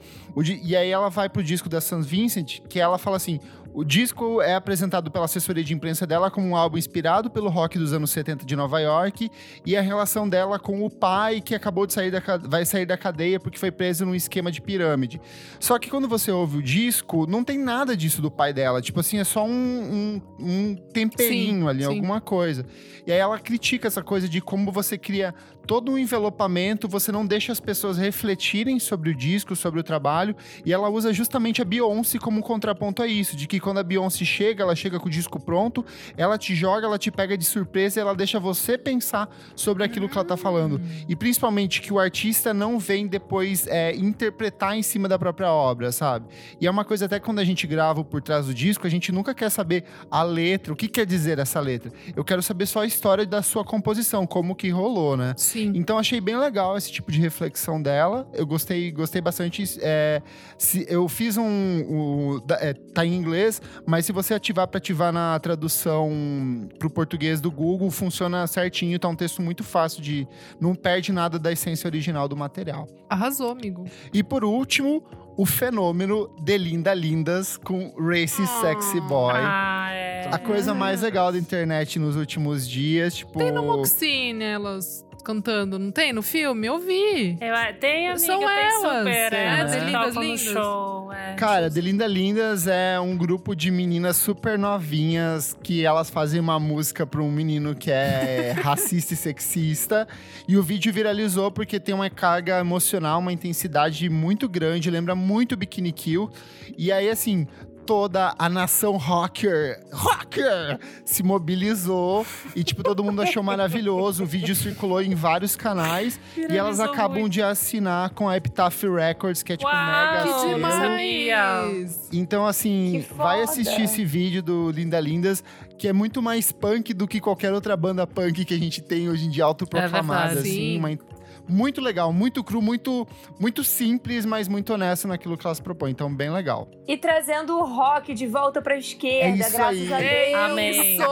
[0.64, 2.02] E aí ela vai pro disco da St.
[2.02, 3.40] Vincent, que ela fala assim.
[3.78, 7.78] O disco é apresentado pela assessoria de imprensa dela como um álbum inspirado pelo rock
[7.78, 9.30] dos anos 70 de Nova York
[9.64, 12.98] e a relação dela com o pai que acabou de sair da vai sair da
[12.98, 15.22] cadeia porque foi preso num esquema de pirâmide.
[15.60, 18.82] Só que quando você ouve o disco, não tem nada disso do pai dela.
[18.82, 21.86] Tipo assim, é só um, um, um temperinho Sim, ali, sim.
[21.86, 22.66] alguma coisa.
[23.06, 25.36] E aí ela critica essa coisa de como você cria
[25.68, 30.34] todo um envelopamento, você não deixa as pessoas refletirem sobre o disco, sobre o trabalho.
[30.66, 34.24] E ela usa justamente a Beyoncé como contraponto a isso, de que quando a Beyoncé
[34.24, 35.86] chega, ela chega com o disco pronto,
[36.16, 40.08] ela te joga, ela te pega de surpresa e ela deixa você pensar sobre aquilo
[40.08, 40.82] que ela tá falando.
[41.08, 45.92] E principalmente que o artista não vem depois é, interpretar em cima da própria obra,
[45.92, 46.28] sabe?
[46.62, 48.90] E é uma coisa até quando a gente grava o por trás do disco, a
[48.90, 51.92] gente nunca quer saber a letra, o que quer dizer essa letra.
[52.16, 55.34] Eu quero saber só a história da sua composição, como que rolou, né?
[55.36, 55.57] Sim.
[55.64, 58.28] Então achei bem legal esse tipo de reflexão dela.
[58.34, 59.64] Eu gostei, gostei bastante.
[59.82, 60.22] é,
[60.58, 62.40] se, eu fiz um.
[62.46, 67.40] da- é, tá em inglês, mas se você ativar para ativar na tradução pro português
[67.42, 68.98] do Google, funciona certinho.
[69.00, 70.28] Tá um texto muito fácil de.
[70.60, 72.88] Não perde nada da essência original do material.
[73.10, 73.86] Arrasou, amigo.
[74.14, 75.04] E por último,
[75.38, 79.34] o fenômeno de Linda Lindas com Racy Sexy Boy.
[79.36, 80.30] Ah, é.
[80.32, 83.38] A coisa mais legal da internet nos últimos dias, tipo.
[83.40, 86.66] Tem no Moxine elas cantando, não tem no filme?
[86.66, 87.38] Eu vi.
[87.42, 89.14] Eu, é, tem, amiga, São tem elas, super.
[89.14, 89.60] é, né?
[89.60, 91.12] elas De Lindas show.
[91.12, 91.34] É.
[91.34, 96.58] Cara, The Linda Lindas é um grupo de meninas super novinhas que elas fazem uma
[96.62, 100.08] música pra um menino que é racista e sexista.
[100.48, 105.58] E o vídeo viralizou porque tem uma carga emocional, uma intensidade muito grande, lembra muito
[105.58, 106.30] Bikini Kill.
[106.78, 107.46] E aí, assim.
[107.88, 114.24] Toda a nação rocker, rocker, se mobilizou e, tipo, todo mundo achou maravilhoso.
[114.24, 117.34] O vídeo circulou em vários canais e elas Viralizou acabam muito.
[117.34, 119.86] de assinar com a Epitaph Records, que é, tipo, Uau!
[119.86, 122.10] mega Que demais!
[122.12, 125.42] Então, assim, vai assistir esse vídeo do Linda Lindas,
[125.78, 129.10] que é muito mais punk do que qualquer outra banda punk que a gente tem
[129.10, 130.36] hoje em dia, autoproclamada.
[130.36, 130.40] verdade.
[130.50, 130.78] assim, Sim.
[130.78, 131.17] uma-
[131.48, 133.08] muito legal, muito cru, muito,
[133.40, 135.92] muito simples, mas muito honesto naquilo que elas propõem.
[135.92, 136.68] Então, bem legal.
[136.88, 139.94] E trazendo o rock de volta pra esquerda, É isso graças aí.
[139.94, 140.52] a Deus.
[140.52, 140.96] Amém.
[140.96, 141.04] Isso!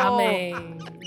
[0.00, 0.54] Amém.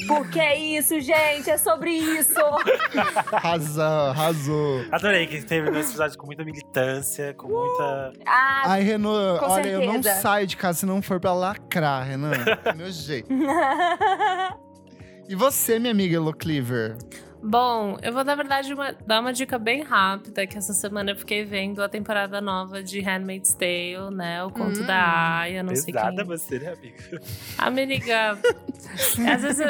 [0.08, 2.40] Porque é isso, gente, é sobre isso.
[3.34, 4.86] Arrasou, arrasou.
[4.92, 8.14] Adorei que teve esse episódio com muita militância, com muita.
[8.26, 10.22] Ah, Ai, Renan, olha, eu não certeza.
[10.22, 12.32] saio de casa se não for pra lacrar, Renan.
[12.64, 13.28] É meu jeito.
[15.28, 16.96] E você, minha amiga Elo Cleaver?
[17.50, 21.16] Bom, eu vou, na verdade, uma- dar uma dica bem rápida, que essa semana eu
[21.16, 24.44] fiquei vendo a temporada nova de Handmaid's Tale, né?
[24.44, 24.86] O conto Hum.
[24.86, 26.26] da Aya, não sei Pesada quem.
[26.26, 26.98] você, né, amigo?
[27.58, 28.32] Amiga,
[29.34, 29.68] às vezes eu,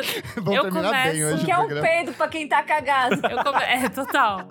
[0.53, 3.15] Eu bem começo- hoje que é um peido pra quem tá cagado.
[3.27, 3.63] eu come...
[3.63, 4.47] É, total.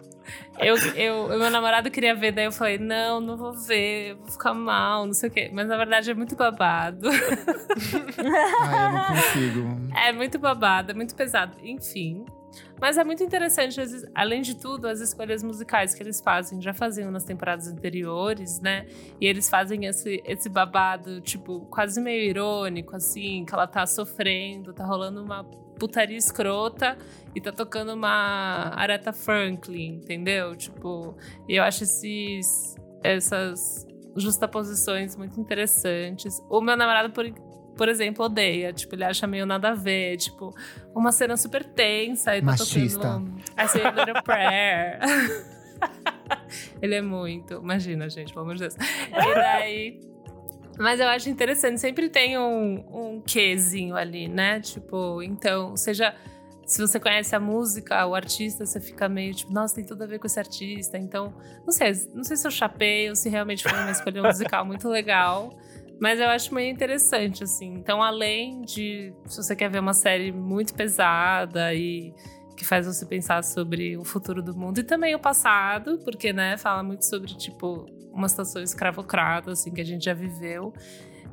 [0.59, 4.29] Eu, eu, o meu namorado queria ver, daí eu falei, não, não vou ver, vou
[4.29, 5.51] ficar mal, não sei o quê.
[5.53, 7.09] Mas na verdade é muito babado.
[7.11, 9.91] Ai, eu não consigo.
[9.97, 11.57] É muito babado, é muito pesado.
[11.63, 12.25] Enfim.
[12.81, 13.81] Mas é muito interessante,
[14.15, 16.61] além de tudo, as escolhas musicais que eles fazem.
[16.61, 18.87] Já faziam nas temporadas anteriores, né?
[19.21, 24.73] E eles fazem esse, esse babado, tipo, quase meio irônico, assim, que ela tá sofrendo,
[24.73, 25.45] tá rolando uma
[25.79, 26.97] putaria escrota
[27.35, 30.57] e tá tocando uma Aretha Franklin, entendeu?
[30.57, 31.17] Tipo,
[31.49, 36.43] eu acho esses, essas justaposições muito interessantes.
[36.49, 37.27] O meu namorado, por,
[37.77, 38.73] por exemplo, odeia.
[38.73, 40.17] Tipo, ele acha meio nada a ver.
[40.17, 40.55] Tipo,
[40.95, 43.01] uma cena super tensa e tá Machista.
[43.01, 44.99] tocando I Say a Little Prayer.
[46.81, 47.55] ele é muito.
[47.55, 48.75] Imagina, gente, pelo amor de Deus.
[48.75, 50.01] E daí.
[50.79, 54.61] Mas eu acho interessante, sempre tem um, um quezinho ali, né?
[54.61, 56.15] Tipo, então, seja.
[56.67, 60.07] Se você conhece a música, o artista, você fica meio tipo, nossa, tem tudo a
[60.07, 60.99] ver com esse artista.
[60.99, 61.33] Então,
[61.65, 64.89] não sei, não sei se eu chapei ou se realmente foi uma escolha musical muito
[64.89, 65.57] legal.
[66.01, 67.75] Mas eu acho meio interessante, assim.
[67.75, 69.13] Então, além de.
[69.27, 72.13] Se você quer ver uma série muito pesada e
[72.57, 76.57] que faz você pensar sobre o futuro do mundo e também o passado, porque, né,
[76.57, 80.73] fala muito sobre, tipo, uma situação escravocrata, assim, que a gente já viveu.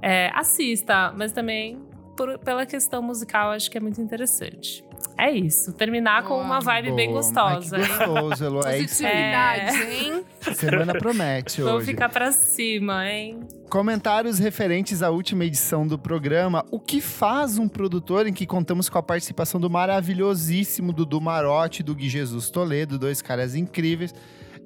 [0.02, 1.81] É, assista, mas também
[2.18, 4.84] por, pela questão musical, acho que é muito interessante.
[5.17, 5.73] É isso.
[5.73, 7.77] Terminar com uma vibe bem gostosa.
[7.77, 7.97] Ai, que hein?
[8.07, 8.67] gostoso, Elo.
[8.67, 9.03] É isso.
[9.03, 10.23] Positividade, hein?
[10.55, 11.91] Semana promete Vamos hoje.
[11.91, 13.39] ficar pra cima, hein?
[13.69, 16.65] Comentários referentes à última edição do programa.
[16.71, 21.81] O que faz um produtor em que contamos com a participação do maravilhosíssimo Dudu Marotti
[21.81, 24.13] e do Gui Jesus Toledo, dois caras incríveis.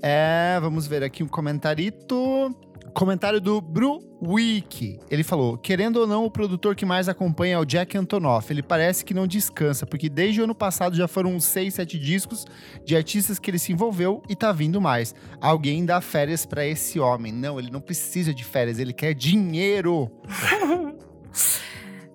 [0.02, 2.56] É, vamos ver aqui um comentarito.
[2.94, 5.00] Comentário do Bru Wiki.
[5.10, 8.52] Ele falou: querendo ou não, o produtor que mais acompanha é o Jack Antonoff.
[8.52, 12.00] Ele parece que não descansa, porque desde o ano passado já foram uns 6, 7
[12.00, 12.46] discos
[12.86, 15.14] de artistas que ele se envolveu e tá vindo mais.
[15.40, 17.32] Alguém dá férias pra esse homem.
[17.32, 20.12] Não, ele não precisa de férias, ele quer dinheiro.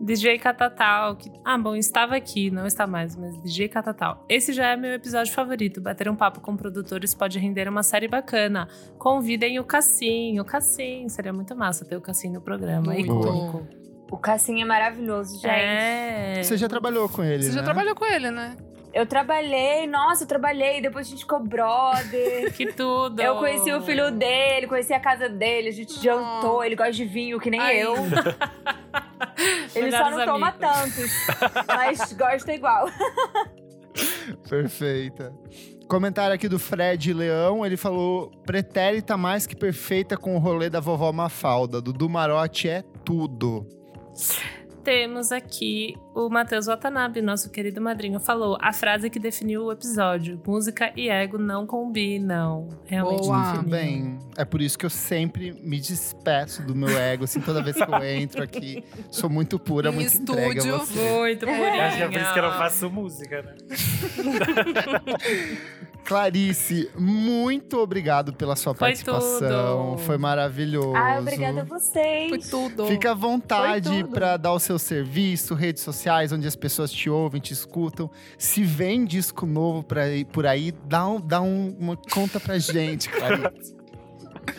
[0.03, 1.15] DJ Catatal.
[1.17, 1.31] Que...
[1.45, 4.25] Ah, bom, estava aqui, não está mais, mas DJ Catatal.
[4.29, 5.81] Esse já é meu episódio favorito.
[5.81, 8.69] Bater um papo com produtores pode render uma série bacana.
[8.99, 10.41] Convidem o Cassim.
[10.41, 11.09] O Cassim.
[11.09, 12.93] Seria muito massa ter o Cassim no programa.
[12.93, 13.07] Muito.
[13.07, 13.67] Icônico.
[14.11, 15.49] O Cassim é maravilhoso, gente.
[15.49, 16.43] É.
[16.43, 17.55] Você já trabalhou com ele, Você né?
[17.55, 18.57] já trabalhou com ele, né?
[18.93, 22.53] Eu trabalhei, nossa, eu trabalhei, depois a gente ficou brother.
[22.53, 23.19] Que tudo.
[23.23, 27.07] Eu conheci o filho dele, conheci a casa dele, a gente jantou, ele gosta de
[27.07, 27.79] vinho, que nem Ai.
[27.79, 27.95] eu.
[29.75, 30.61] Ele só não toma amigos.
[30.61, 31.11] tantos,
[31.67, 32.89] mas gosta igual.
[34.49, 35.33] Perfeita.
[35.89, 40.81] Comentário aqui do Fred Leão, ele falou: pretérita mais que perfeita com o rolê da
[40.81, 41.83] vovó Mafalda.
[41.83, 43.67] Dudu Marotti é tudo.
[44.83, 50.41] Temos aqui o Matheus Watanabe, nosso querido madrinho, falou a frase que definiu o episódio:
[50.47, 52.69] música e ego não combinam.
[52.87, 53.39] Realmente Boa.
[53.39, 53.71] Muito definiu.
[53.71, 54.19] bem.
[54.37, 57.83] É por isso que eu sempre me despeço do meu ego, assim, toda vez que
[57.83, 58.85] eu entro aqui.
[59.11, 60.79] Sou muito pura, Em muito entregue a estúdio.
[60.79, 61.19] você.
[61.19, 61.87] Muito purinha.
[61.87, 63.55] Acho que é por isso que eu não faço música, né?
[66.05, 69.91] Clarice, muito obrigado pela sua Foi participação.
[69.93, 69.99] tudo.
[69.99, 70.97] Foi maravilhoso.
[70.97, 72.29] Ai, obrigada a vocês.
[72.29, 72.87] Foi tudo.
[72.87, 76.02] Fica à vontade para dar o seu serviço, redes sociais,
[76.33, 78.11] onde as pessoas te ouvem, te escutam.
[78.39, 80.03] Se vem disco novo pra,
[80.33, 83.77] por aí, dá, um, dá um- uma conta pra gente, Clarice.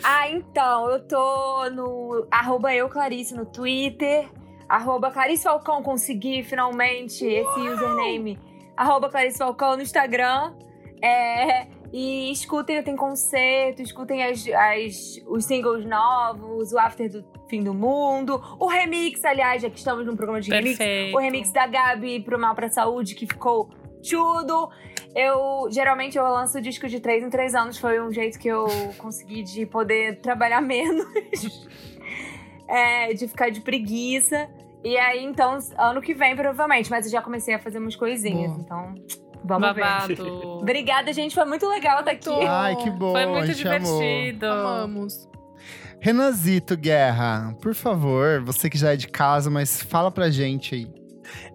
[0.02, 4.26] Ah, então, eu tô no arroba eu Clarice no Twitter,
[4.66, 8.38] arroba Clarice Falcão, consegui finalmente esse username,
[8.74, 10.54] arroba Clarice Falcão no Instagram.
[11.02, 11.66] É,
[11.96, 17.72] e escutem, tem concerto, escutem as, as- os singles novos, o After do Fim do
[17.72, 21.16] Mundo, o remix, aliás, já que estamos num programa de remix, Perfeito.
[21.16, 23.70] o remix da Gabi pro Mal pra Saúde, que ficou
[24.10, 24.68] tudo.
[25.14, 27.78] Eu, geralmente, eu lanço disco de três em três anos.
[27.78, 28.66] Foi um jeito que eu
[28.98, 31.06] consegui de poder trabalhar menos.
[32.68, 34.48] É, de ficar de preguiça.
[34.82, 36.90] E aí, então, ano que vem, provavelmente.
[36.90, 38.62] Mas eu já comecei a fazer umas coisinhas, Boa.
[38.64, 39.23] então...
[39.44, 39.80] Vamos ver.
[39.82, 40.58] Babado.
[40.60, 41.34] Obrigada, gente.
[41.34, 42.46] Foi muito legal estar aqui.
[42.46, 44.00] Ai, que bom, Foi a muito gente amou.
[44.00, 44.46] divertido.
[44.46, 45.28] Amamos.
[46.00, 51.03] Renanzito Guerra, por favor, você que já é de casa, mas fala pra gente aí.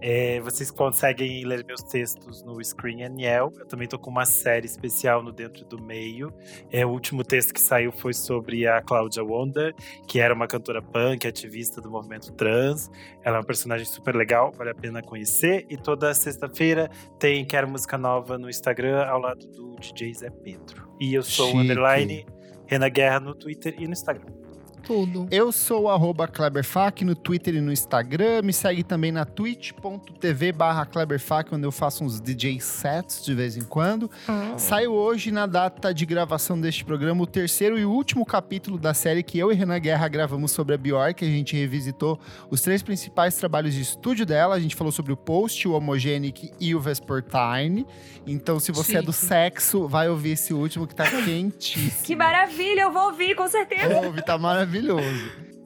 [0.02, 3.52] É, vocês conseguem ler meus textos no Screen Aniel.
[3.58, 6.34] Eu também tô com uma série especial no Dentro do Meio.
[6.72, 9.74] É, o último texto que saiu foi sobre a Cláudia Wonder,
[10.08, 12.90] que era uma cantora punk, ativista do movimento trans.
[13.24, 15.66] Ela é uma personagem super legal, vale a pena conhecer.
[15.70, 16.90] E toda sexta-feira
[17.20, 20.90] tem Quero Música Nova no Instagram, ao lado do DJ Zé Pedro.
[21.00, 21.64] E eu sou o Chique.
[21.64, 22.26] underline
[22.68, 24.39] Renan Guerra no Twitter e no Instagram.
[24.84, 25.28] Tudo.
[25.32, 28.42] Eu sou o arroba Kleberfac no Twitter e no Instagram.
[28.44, 33.58] Me segue também na twitch.tv barra Kleberfac, onde eu faço uns DJ sets de vez
[33.58, 34.10] em quando.
[34.28, 34.58] Hum.
[34.58, 39.24] Saiu hoje, na data de gravação deste programa, o terceiro e último capítulo da série
[39.24, 41.24] que eu e Renan Guerra gravamos sobre a Bjork.
[41.24, 42.20] A gente revisitou
[42.50, 44.56] os três principais trabalhos de estúdio dela.
[44.56, 47.86] A gente falou sobre o Post, o Homogenic e o Vespertine.
[48.26, 49.26] Então, se você é do Chique.
[49.26, 52.04] sexo, vai ouvir esse último que tá quentíssimo.
[52.04, 53.98] Que maravilha, eu vou ouvir, com certeza.
[54.02, 54.69] Ouve, tá maravilhoso.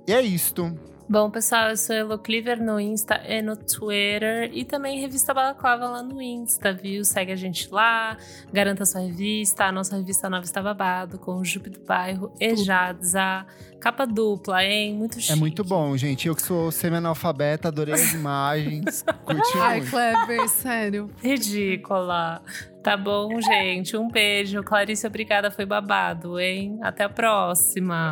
[0.08, 0.78] E é isto.
[1.10, 4.50] Bom, pessoal, eu sou Elo Cleaver no Insta e no Twitter.
[4.54, 7.04] E também Revista Balaclava lá no Insta, viu?
[7.04, 8.18] Segue a gente lá,
[8.52, 9.66] garanta sua revista.
[9.66, 13.46] A nossa revista nova está babado, com o Jupe do Bairro e Jadza.
[13.82, 14.96] Capa dupla, hein?
[14.96, 15.34] Muito chique.
[15.34, 16.28] É muito bom, gente.
[16.28, 19.04] Eu que sou semi-analfabeta, adorei as imagens.
[19.26, 19.92] Curti Ai, muito.
[19.92, 21.10] Kleber, sério.
[21.22, 22.42] Ridícula.
[22.84, 23.96] Tá bom, gente.
[23.96, 24.62] Um beijo.
[24.62, 25.50] Clarice, obrigada.
[25.50, 26.78] Foi babado, hein?
[26.82, 28.12] Até a próxima.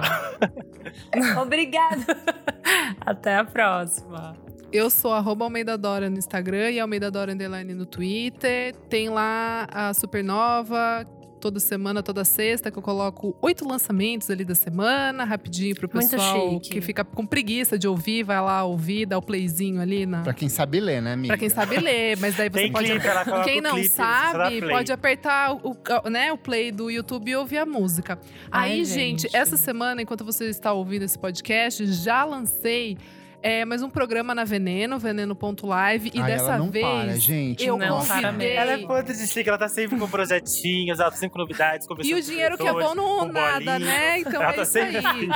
[1.41, 2.05] Obrigada.
[3.01, 4.33] Até a próxima.
[4.71, 8.73] Eu sou arroba Almeida Dora no Instagram e Almeida Dora Underline no Twitter.
[8.89, 11.05] Tem lá a Supernova,
[11.41, 16.59] toda semana, toda sexta, que eu coloco oito lançamentos ali da semana, rapidinho pro pessoal
[16.61, 20.21] que fica com preguiça de ouvir, vai lá ouvir, dá o playzinho ali na.
[20.21, 21.27] Pra quem sabe ler, né, amiga?
[21.33, 22.89] Pra quem sabe ler, mas daí você Tem pode.
[22.91, 25.71] clipe, ela Quem não clipe, sabe, pode apertar o,
[26.05, 28.17] o- né, o play do YouTube e ouvir a música.
[28.51, 29.35] Ai, Aí, gente, gente.
[29.35, 32.97] essa semana, enquanto você está ouvindo esse podcast, já lancei
[33.41, 36.11] é, mais um programa na Veneno, veneno.live.
[36.13, 36.85] E Ai, dessa ela não vez.
[36.85, 37.65] para, gente.
[37.65, 38.55] eu Não convidei.
[38.55, 41.87] Ela é podre de chique, ela tá sempre com projetinhos, ela tá sempre com novidades,
[42.03, 43.79] E o dinheiro com que é bom não nada, bolinha.
[43.79, 44.19] né?
[44.19, 45.29] Então Ela é tá isso sempre aí.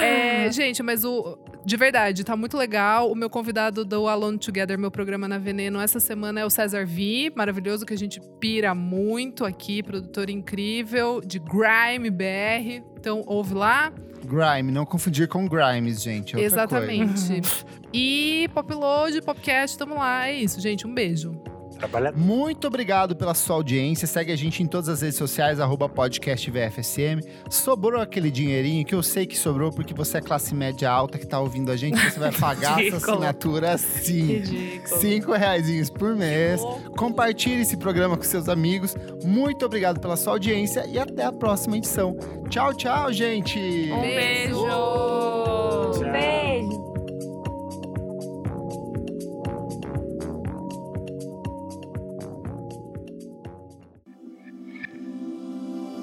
[0.00, 1.36] É, gente, mas o.
[1.64, 3.10] De verdade, tá muito legal.
[3.10, 6.84] O meu convidado do Alone Together, meu programa na Veneno, essa semana é o César
[6.84, 12.91] V, maravilhoso, que a gente pira muito aqui, produtor incrível, de Grime BR.
[13.02, 13.92] Então, ouve lá.
[14.24, 16.36] Grime, não confundir com Grimes, gente.
[16.36, 16.40] é.
[16.40, 17.42] Exatamente.
[17.94, 20.26] E Popload, Popcast, tamo lá.
[20.26, 20.86] É isso, gente.
[20.86, 21.38] Um beijo.
[21.82, 24.06] Trabalha Muito obrigado pela sua audiência.
[24.06, 27.20] Segue a gente em todas as redes sociais, arroba podcast VFSM.
[27.50, 31.26] Sobrou aquele dinheirinho que eu sei que sobrou porque você é classe média alta que
[31.26, 31.98] tá ouvindo a gente.
[31.98, 34.26] Você vai pagar essa assinatura sim.
[34.26, 35.00] Ridículo.
[35.00, 36.60] Cinco reais por mês.
[36.96, 38.94] Compartilhe esse programa com seus amigos.
[39.24, 42.16] Muito obrigado pela sua audiência e até a próxima edição.
[42.48, 43.58] Tchau, tchau, gente!
[43.92, 44.66] Um beijo.
[44.66, 45.90] Tchau.
[46.12, 46.51] Beijo.